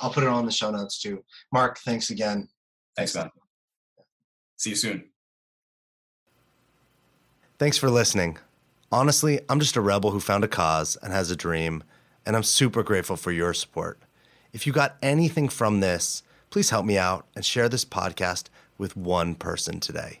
I'll 0.00 0.10
put 0.10 0.22
it 0.22 0.28
on 0.28 0.46
the 0.46 0.52
show 0.52 0.70
notes 0.70 1.00
too. 1.00 1.24
Mark, 1.52 1.78
thanks 1.78 2.10
again. 2.10 2.48
Thanks, 2.96 3.14
man. 3.14 3.30
See 4.56 4.70
you 4.70 4.76
soon. 4.76 5.04
Thanks 7.58 7.76
for 7.76 7.90
listening. 7.90 8.38
Honestly, 8.92 9.40
I'm 9.48 9.60
just 9.60 9.76
a 9.76 9.80
rebel 9.80 10.10
who 10.10 10.20
found 10.20 10.44
a 10.44 10.48
cause 10.48 10.96
and 11.02 11.12
has 11.12 11.30
a 11.30 11.36
dream, 11.36 11.84
and 12.26 12.34
I'm 12.34 12.42
super 12.42 12.82
grateful 12.82 13.16
for 13.16 13.32
your 13.32 13.54
support. 13.54 13.98
If 14.52 14.66
you 14.66 14.72
got 14.72 14.96
anything 15.02 15.48
from 15.48 15.80
this, 15.80 16.22
please 16.50 16.70
help 16.70 16.84
me 16.84 16.98
out 16.98 17.26
and 17.36 17.44
share 17.44 17.68
this 17.68 17.84
podcast 17.84 18.48
with 18.78 18.96
one 18.96 19.34
person 19.34 19.78
today. 19.78 20.20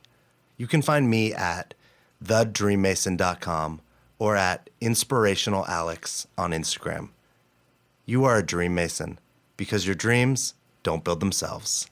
You 0.56 0.66
can 0.66 0.82
find 0.82 1.10
me 1.10 1.32
at 1.32 1.74
thedreammason.com 2.22 3.80
or 4.18 4.36
at 4.36 4.70
inspirationalalex 4.80 6.26
on 6.36 6.50
Instagram. 6.52 7.08
You 8.04 8.24
are 8.24 8.36
a 8.36 8.46
dream 8.46 8.74
mason 8.74 9.18
because 9.60 9.86
your 9.86 9.94
dreams 9.94 10.54
don't 10.82 11.04
build 11.04 11.20
themselves. 11.20 11.86